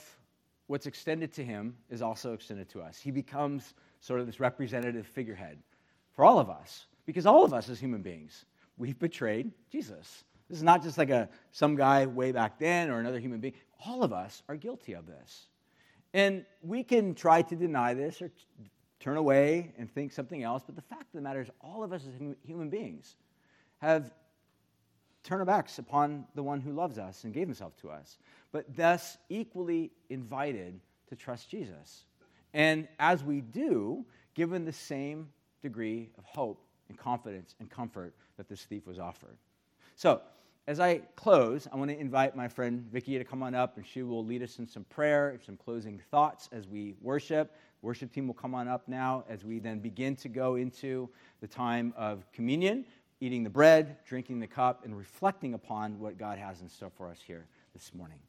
what's 0.67 0.87
extended 0.87 1.31
to 1.33 1.43
him 1.43 1.75
is 1.89 2.01
also 2.01 2.33
extended 2.33 2.69
to 2.69 2.81
us. 2.81 2.99
He 2.99 3.11
becomes 3.11 3.73
sort 3.99 4.19
of 4.19 4.25
this 4.25 4.39
representative 4.39 5.05
figurehead 5.05 5.59
for 6.13 6.25
all 6.25 6.39
of 6.39 6.49
us, 6.49 6.87
because 7.05 7.25
all 7.25 7.43
of 7.43 7.53
us 7.53 7.69
as 7.69 7.79
human 7.79 8.01
beings, 8.01 8.45
we've 8.77 8.97
betrayed 8.97 9.51
Jesus. 9.71 10.23
This 10.49 10.57
is 10.57 10.63
not 10.63 10.81
just 10.81 10.97
like 10.97 11.09
a 11.09 11.29
some 11.51 11.75
guy 11.75 12.05
way 12.05 12.31
back 12.31 12.59
then 12.59 12.89
or 12.89 12.99
another 12.99 13.19
human 13.19 13.39
being. 13.39 13.53
All 13.85 14.03
of 14.03 14.13
us 14.13 14.43
are 14.47 14.55
guilty 14.55 14.93
of 14.93 15.05
this. 15.05 15.47
And 16.15 16.45
we 16.61 16.81
can 16.81 17.13
try 17.13 17.41
to 17.41 17.57
deny 17.57 17.93
this 17.93 18.21
or 18.21 18.31
turn 19.01 19.17
away 19.17 19.73
and 19.77 19.91
think 19.91 20.13
something 20.13 20.43
else, 20.43 20.63
but 20.65 20.77
the 20.77 20.81
fact 20.81 21.01
of 21.01 21.11
the 21.11 21.21
matter 21.21 21.41
is, 21.41 21.49
all 21.59 21.83
of 21.83 21.91
us 21.91 22.03
as 22.07 22.13
hum- 22.17 22.37
human 22.41 22.69
beings 22.69 23.17
have 23.79 24.13
turned 25.25 25.41
our 25.41 25.45
backs 25.45 25.77
upon 25.77 26.25
the 26.33 26.41
one 26.41 26.61
who 26.61 26.71
loves 26.71 26.97
us 26.97 27.25
and 27.25 27.33
gave 27.33 27.49
himself 27.49 27.75
to 27.81 27.89
us, 27.89 28.17
but 28.53 28.77
thus 28.77 29.17
equally 29.27 29.91
invited 30.09 30.79
to 31.09 31.17
trust 31.17 31.49
Jesus. 31.49 32.05
And 32.53 32.87
as 32.97 33.21
we 33.21 33.41
do, 33.41 34.05
given 34.35 34.63
the 34.63 34.71
same 34.71 35.27
degree 35.61 36.11
of 36.17 36.23
hope 36.23 36.65
and 36.87 36.97
confidence 36.97 37.55
and 37.59 37.69
comfort 37.69 38.15
that 38.37 38.47
this 38.47 38.63
thief 38.63 38.87
was 38.87 38.99
offered. 38.99 39.35
So, 39.97 40.21
as 40.67 40.79
I 40.79 40.97
close, 41.15 41.67
I 41.71 41.75
want 41.75 41.91
to 41.91 41.99
invite 41.99 42.35
my 42.35 42.47
friend 42.47 42.87
Vicki 42.91 43.17
to 43.19 43.23
come 43.23 43.43
on 43.43 43.53
up, 43.53 43.77
and 43.77 43.85
she 43.85 44.01
will 44.01 44.25
lead 44.25 44.41
us 44.41 44.57
in 44.57 44.67
some 44.67 44.83
prayer, 44.85 45.39
some 45.45 45.57
closing 45.57 46.01
thoughts 46.09 46.49
as 46.51 46.67
we 46.67 46.95
worship. 47.01 47.55
Worship 47.83 48.11
team 48.11 48.25
will 48.25 48.33
come 48.33 48.55
on 48.55 48.67
up 48.67 48.87
now 48.87 49.25
as 49.29 49.43
we 49.43 49.59
then 49.59 49.77
begin 49.77 50.15
to 50.17 50.29
go 50.29 50.55
into 50.55 51.07
the 51.39 51.47
time 51.47 51.93
of 51.95 52.25
communion, 52.31 52.83
eating 53.19 53.43
the 53.43 53.49
bread, 53.49 53.97
drinking 54.07 54.39
the 54.39 54.47
cup, 54.47 54.83
and 54.85 54.97
reflecting 54.97 55.53
upon 55.53 55.99
what 55.99 56.17
God 56.17 56.39
has 56.39 56.61
in 56.61 56.69
store 56.69 56.91
for 56.97 57.09
us 57.09 57.19
here 57.25 57.45
this 57.73 57.93
morning. 57.93 58.19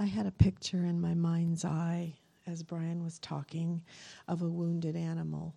I 0.00 0.06
had 0.06 0.24
a 0.24 0.30
picture 0.30 0.78
in 0.78 0.98
my 0.98 1.12
mind's 1.12 1.62
eye 1.62 2.14
as 2.46 2.62
Brian 2.62 3.04
was 3.04 3.18
talking 3.18 3.82
of 4.26 4.40
a 4.40 4.48
wounded 4.48 4.96
animal. 4.96 5.54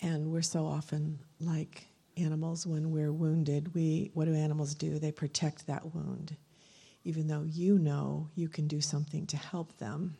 And 0.00 0.30
we're 0.30 0.42
so 0.42 0.64
often 0.64 1.18
like 1.40 1.88
animals 2.16 2.68
when 2.68 2.92
we're 2.92 3.12
wounded. 3.12 3.74
We 3.74 4.12
what 4.14 4.26
do 4.26 4.34
animals 4.34 4.76
do? 4.76 5.00
They 5.00 5.10
protect 5.10 5.66
that 5.66 5.92
wound. 5.92 6.36
Even 7.02 7.26
though 7.26 7.42
you 7.42 7.80
know 7.80 8.28
you 8.36 8.48
can 8.48 8.68
do 8.68 8.80
something 8.80 9.26
to 9.26 9.36
help 9.36 9.76
them, 9.78 10.16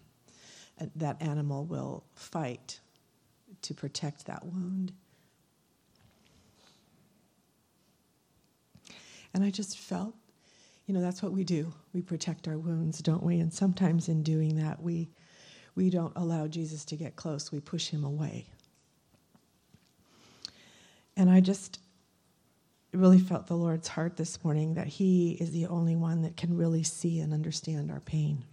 that 0.97 1.23
animal 1.23 1.65
will 1.65 2.03
fight 2.17 2.81
to 3.63 3.73
protect 3.73 4.27
that 4.27 4.45
wound. 4.45 4.93
And 9.33 9.45
I 9.45 9.51
just 9.51 9.79
felt 9.79 10.17
you 10.93 10.99
know, 10.99 11.05
that's 11.05 11.22
what 11.22 11.32
we 11.32 11.43
do. 11.43 11.72
We 11.95 12.03
protect 12.03 12.47
our 12.47 12.59
wounds, 12.59 12.99
don't 12.99 13.22
we? 13.22 13.38
And 13.38 13.51
sometimes 13.51 14.11
in 14.11 14.22
doing 14.22 14.57
that, 14.57 14.82
we, 14.82 15.09
we 15.74 15.88
don't 15.88 16.12
allow 16.16 16.47
Jesus 16.47 16.84
to 16.84 16.97
get 16.97 17.16
close, 17.16 17.51
we 17.51 17.61
push 17.61 17.88
him 17.88 18.05
away. 18.05 18.45
And 21.16 21.30
I 21.30 21.40
just 21.40 21.80
really 22.93 23.20
felt 23.20 23.47
the 23.47 23.57
Lord's 23.57 23.88
heart 23.88 24.18
this 24.18 24.45
morning 24.45 24.74
that 24.74 24.86
He 24.86 25.30
is 25.40 25.51
the 25.51 25.64
only 25.68 25.97
one 25.97 26.20
that 26.20 26.36
can 26.36 26.59
really 26.59 26.82
see 26.82 27.20
and 27.20 27.32
understand 27.32 27.90
our 27.90 28.01
pain. 28.01 28.45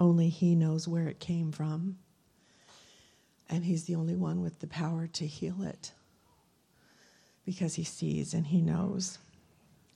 Only 0.00 0.28
He 0.28 0.56
knows 0.56 0.88
where 0.88 1.06
it 1.06 1.20
came 1.20 1.52
from, 1.52 1.98
and 3.48 3.64
He's 3.64 3.84
the 3.84 3.94
only 3.94 4.16
one 4.16 4.42
with 4.42 4.58
the 4.58 4.66
power 4.66 5.06
to 5.06 5.24
heal 5.24 5.62
it 5.62 5.92
because 7.44 7.76
He 7.76 7.84
sees 7.84 8.34
and 8.34 8.48
He 8.48 8.60
knows. 8.60 9.18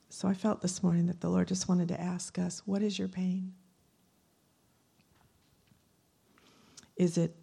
So 0.09 0.27
I 0.27 0.33
felt 0.33 0.61
this 0.61 0.81
morning 0.81 1.05
that 1.05 1.21
the 1.21 1.29
Lord 1.29 1.47
just 1.47 1.69
wanted 1.69 1.87
to 1.89 2.01
ask 2.01 2.39
us, 2.39 2.63
What 2.65 2.81
is 2.81 2.97
your 2.97 3.07
pain? 3.07 3.53
Is 6.97 7.17
it 7.17 7.35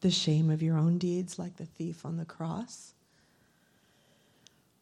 the 0.00 0.10
shame 0.10 0.50
of 0.50 0.62
your 0.62 0.78
own 0.78 0.98
deeds, 0.98 1.38
like 1.38 1.56
the 1.56 1.66
thief 1.66 2.06
on 2.06 2.16
the 2.16 2.24
cross? 2.24 2.94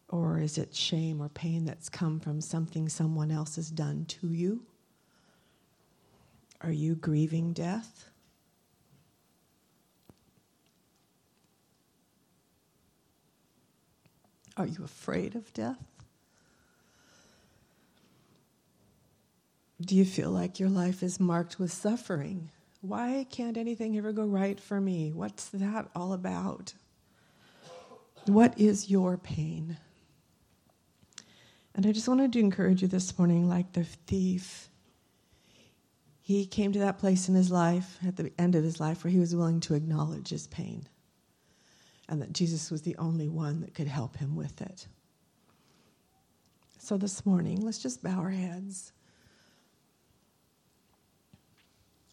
Or 0.08 0.38
is 0.38 0.58
it 0.58 0.74
shame 0.74 1.20
or 1.20 1.28
pain 1.28 1.64
that's 1.64 1.88
come 1.88 2.20
from 2.20 2.40
something 2.40 2.88
someone 2.88 3.30
else 3.30 3.56
has 3.56 3.70
done 3.70 4.04
to 4.06 4.28
you? 4.28 4.62
Are 6.60 6.70
you 6.70 6.94
grieving 6.94 7.52
death? 7.52 8.10
Are 14.56 14.66
you 14.66 14.84
afraid 14.84 15.34
of 15.34 15.52
death? 15.52 16.03
Do 19.84 19.94
you 19.94 20.06
feel 20.06 20.30
like 20.30 20.58
your 20.58 20.70
life 20.70 21.02
is 21.02 21.20
marked 21.20 21.58
with 21.58 21.70
suffering? 21.70 22.48
Why 22.80 23.26
can't 23.28 23.58
anything 23.58 23.98
ever 23.98 24.12
go 24.12 24.24
right 24.24 24.58
for 24.58 24.80
me? 24.80 25.12
What's 25.12 25.48
that 25.50 25.90
all 25.94 26.14
about? 26.14 26.72
What 28.24 28.58
is 28.58 28.88
your 28.88 29.18
pain? 29.18 29.76
And 31.74 31.86
I 31.86 31.92
just 31.92 32.08
wanted 32.08 32.32
to 32.32 32.38
encourage 32.38 32.80
you 32.80 32.88
this 32.88 33.18
morning, 33.18 33.46
like 33.46 33.72
the 33.72 33.84
thief. 33.84 34.70
He 36.22 36.46
came 36.46 36.72
to 36.72 36.78
that 36.78 36.98
place 36.98 37.28
in 37.28 37.34
his 37.34 37.50
life, 37.50 37.98
at 38.06 38.16
the 38.16 38.32
end 38.38 38.54
of 38.54 38.64
his 38.64 38.80
life, 38.80 39.04
where 39.04 39.10
he 39.10 39.18
was 39.18 39.36
willing 39.36 39.60
to 39.60 39.74
acknowledge 39.74 40.30
his 40.30 40.46
pain 40.46 40.88
and 42.08 42.22
that 42.22 42.32
Jesus 42.32 42.70
was 42.70 42.82
the 42.82 42.96
only 42.96 43.28
one 43.28 43.60
that 43.60 43.74
could 43.74 43.88
help 43.88 44.16
him 44.16 44.34
with 44.34 44.62
it. 44.62 44.86
So 46.78 46.96
this 46.96 47.26
morning, 47.26 47.60
let's 47.60 47.78
just 47.78 48.02
bow 48.02 48.18
our 48.18 48.30
heads. 48.30 48.92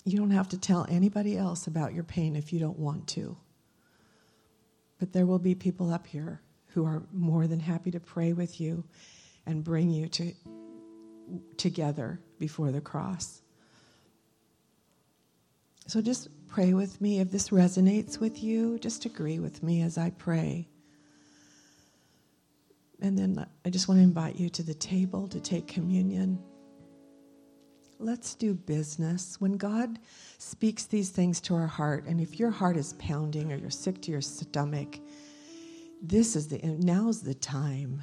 You 0.03 0.17
don't 0.17 0.31
have 0.31 0.49
to 0.49 0.57
tell 0.57 0.85
anybody 0.89 1.37
else 1.37 1.67
about 1.67 1.93
your 1.93 2.03
pain 2.03 2.35
if 2.35 2.51
you 2.51 2.59
don't 2.59 2.79
want 2.79 3.07
to. 3.09 3.37
But 4.99 5.13
there 5.13 5.25
will 5.25 5.39
be 5.39 5.55
people 5.55 5.93
up 5.93 6.07
here 6.07 6.41
who 6.73 6.85
are 6.85 7.03
more 7.13 7.47
than 7.47 7.59
happy 7.59 7.91
to 7.91 7.99
pray 7.99 8.33
with 8.33 8.59
you 8.59 8.83
and 9.45 9.63
bring 9.63 9.89
you 9.89 10.07
to, 10.07 10.33
together 11.57 12.19
before 12.39 12.71
the 12.71 12.81
cross. 12.81 13.41
So 15.87 16.01
just 16.01 16.29
pray 16.47 16.73
with 16.73 17.01
me. 17.01 17.19
If 17.19 17.31
this 17.31 17.49
resonates 17.49 18.19
with 18.19 18.41
you, 18.43 18.79
just 18.79 19.05
agree 19.05 19.39
with 19.39 19.61
me 19.61 19.81
as 19.81 19.97
I 19.97 20.11
pray. 20.11 20.67
And 23.01 23.17
then 23.17 23.45
I 23.65 23.69
just 23.69 23.87
want 23.87 23.99
to 23.99 24.03
invite 24.03 24.35
you 24.35 24.49
to 24.49 24.63
the 24.63 24.75
table 24.75 25.27
to 25.29 25.39
take 25.39 25.67
communion. 25.67 26.39
Let's 28.01 28.33
do 28.33 28.55
business. 28.55 29.39
When 29.39 29.57
God 29.57 29.99
speaks 30.39 30.85
these 30.85 31.11
things 31.11 31.39
to 31.41 31.53
our 31.53 31.67
heart, 31.67 32.07
and 32.07 32.19
if 32.19 32.39
your 32.39 32.49
heart 32.49 32.75
is 32.75 32.93
pounding 32.93 33.53
or 33.53 33.57
you're 33.57 33.69
sick 33.69 34.01
to 34.01 34.11
your 34.11 34.21
stomach, 34.21 34.99
this 36.01 36.35
is 36.35 36.47
the 36.47 36.57
now's 36.63 37.21
the 37.21 37.35
time. 37.35 38.01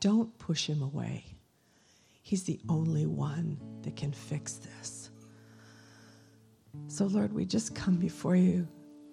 Don't 0.00 0.36
push 0.38 0.66
him 0.66 0.80
away. 0.80 1.24
He's 2.22 2.44
the 2.44 2.58
only 2.70 3.04
one 3.04 3.58
that 3.82 3.96
can 3.96 4.12
fix 4.12 4.54
this. 4.54 5.10
So, 6.88 7.04
Lord, 7.04 7.34
we 7.34 7.44
just 7.44 7.74
come 7.74 7.96
before 7.96 8.36
you 8.36 8.66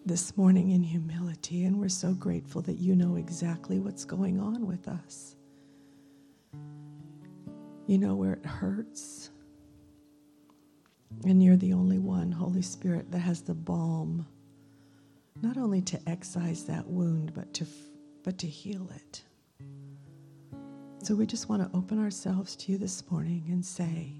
this 0.06 0.38
morning 0.38 0.72
in 0.72 0.82
humility, 0.82 1.66
and 1.66 1.78
we're 1.78 1.90
so 1.90 2.14
grateful 2.14 2.62
that 2.62 2.80
you 2.80 2.96
know 2.96 3.18
exactly 3.18 3.82
what's 3.82 4.06
going 4.06 4.40
on 4.40 4.66
with 4.66 4.88
us. 4.88 5.36
You 7.86 7.98
know 7.98 8.16
where 8.16 8.34
it 8.34 8.46
hurts. 8.46 9.32
And 11.26 11.44
you're 11.44 11.58
the 11.58 11.74
only 11.74 12.00
one, 12.00 12.32
Holy 12.32 12.62
Spirit, 12.62 13.12
that 13.12 13.20
has 13.20 13.42
the 13.42 13.54
balm, 13.54 14.26
not 15.42 15.58
only 15.58 15.82
to 15.82 16.10
excise 16.10 16.64
that 16.66 16.88
wound, 16.88 17.34
but 17.34 17.54
to, 17.56 17.68
but 18.24 18.38
to 18.40 18.48
heal 18.48 18.90
it. 18.96 19.24
So 21.04 21.16
we 21.16 21.26
just 21.26 21.50
want 21.50 21.62
to 21.62 21.78
open 21.78 22.00
ourselves 22.00 22.56
to 22.58 22.72
you 22.72 22.78
this 22.78 23.10
morning 23.10 23.46
and 23.50 23.66
say, 23.66 24.14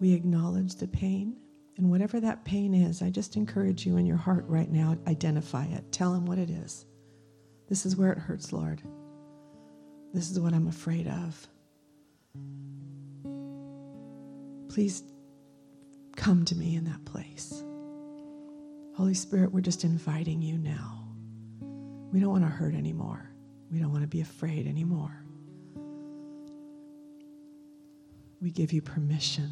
we 0.00 0.12
acknowledge 0.12 0.74
the 0.74 0.88
pain. 0.88 1.36
And 1.76 1.90
whatever 1.90 2.20
that 2.20 2.44
pain 2.44 2.74
is, 2.74 3.02
I 3.02 3.10
just 3.10 3.36
encourage 3.36 3.84
you 3.84 3.96
in 3.96 4.06
your 4.06 4.16
heart 4.16 4.44
right 4.48 4.70
now, 4.70 4.96
identify 5.08 5.64
it. 5.66 5.90
Tell 5.90 6.14
him 6.14 6.26
what 6.26 6.38
it 6.38 6.50
is. 6.50 6.86
This 7.68 7.86
is 7.86 7.96
where 7.96 8.12
it 8.12 8.18
hurts, 8.18 8.52
Lord. 8.52 8.82
This 10.12 10.30
is 10.30 10.38
what 10.38 10.52
I'm 10.54 10.68
afraid 10.68 11.08
of. 11.08 11.48
Please 14.68 15.02
come 16.16 16.44
to 16.46 16.56
me 16.56 16.76
in 16.76 16.84
that 16.84 17.04
place. 17.04 17.62
Holy 18.96 19.14
Spirit, 19.14 19.52
we're 19.52 19.60
just 19.60 19.84
inviting 19.84 20.40
you 20.40 20.58
now. 20.58 21.04
We 22.12 22.20
don't 22.20 22.30
want 22.30 22.44
to 22.44 22.50
hurt 22.50 22.74
anymore. 22.74 23.28
We 23.70 23.80
don't 23.80 23.90
want 23.90 24.02
to 24.02 24.08
be 24.08 24.20
afraid 24.20 24.66
anymore. 24.66 25.24
We 28.40 28.50
give 28.50 28.72
you 28.72 28.82
permission 28.82 29.50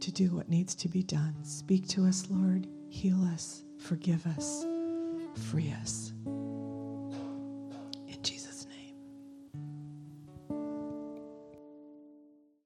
to 0.00 0.12
do 0.12 0.34
what 0.34 0.48
needs 0.48 0.74
to 0.76 0.88
be 0.88 1.02
done. 1.02 1.34
Speak 1.44 1.86
to 1.88 2.04
us, 2.04 2.26
Lord. 2.30 2.66
Heal 2.88 3.22
us. 3.32 3.62
Forgive 3.78 4.26
us. 4.26 4.64
Free 5.50 5.72
us. 5.82 6.12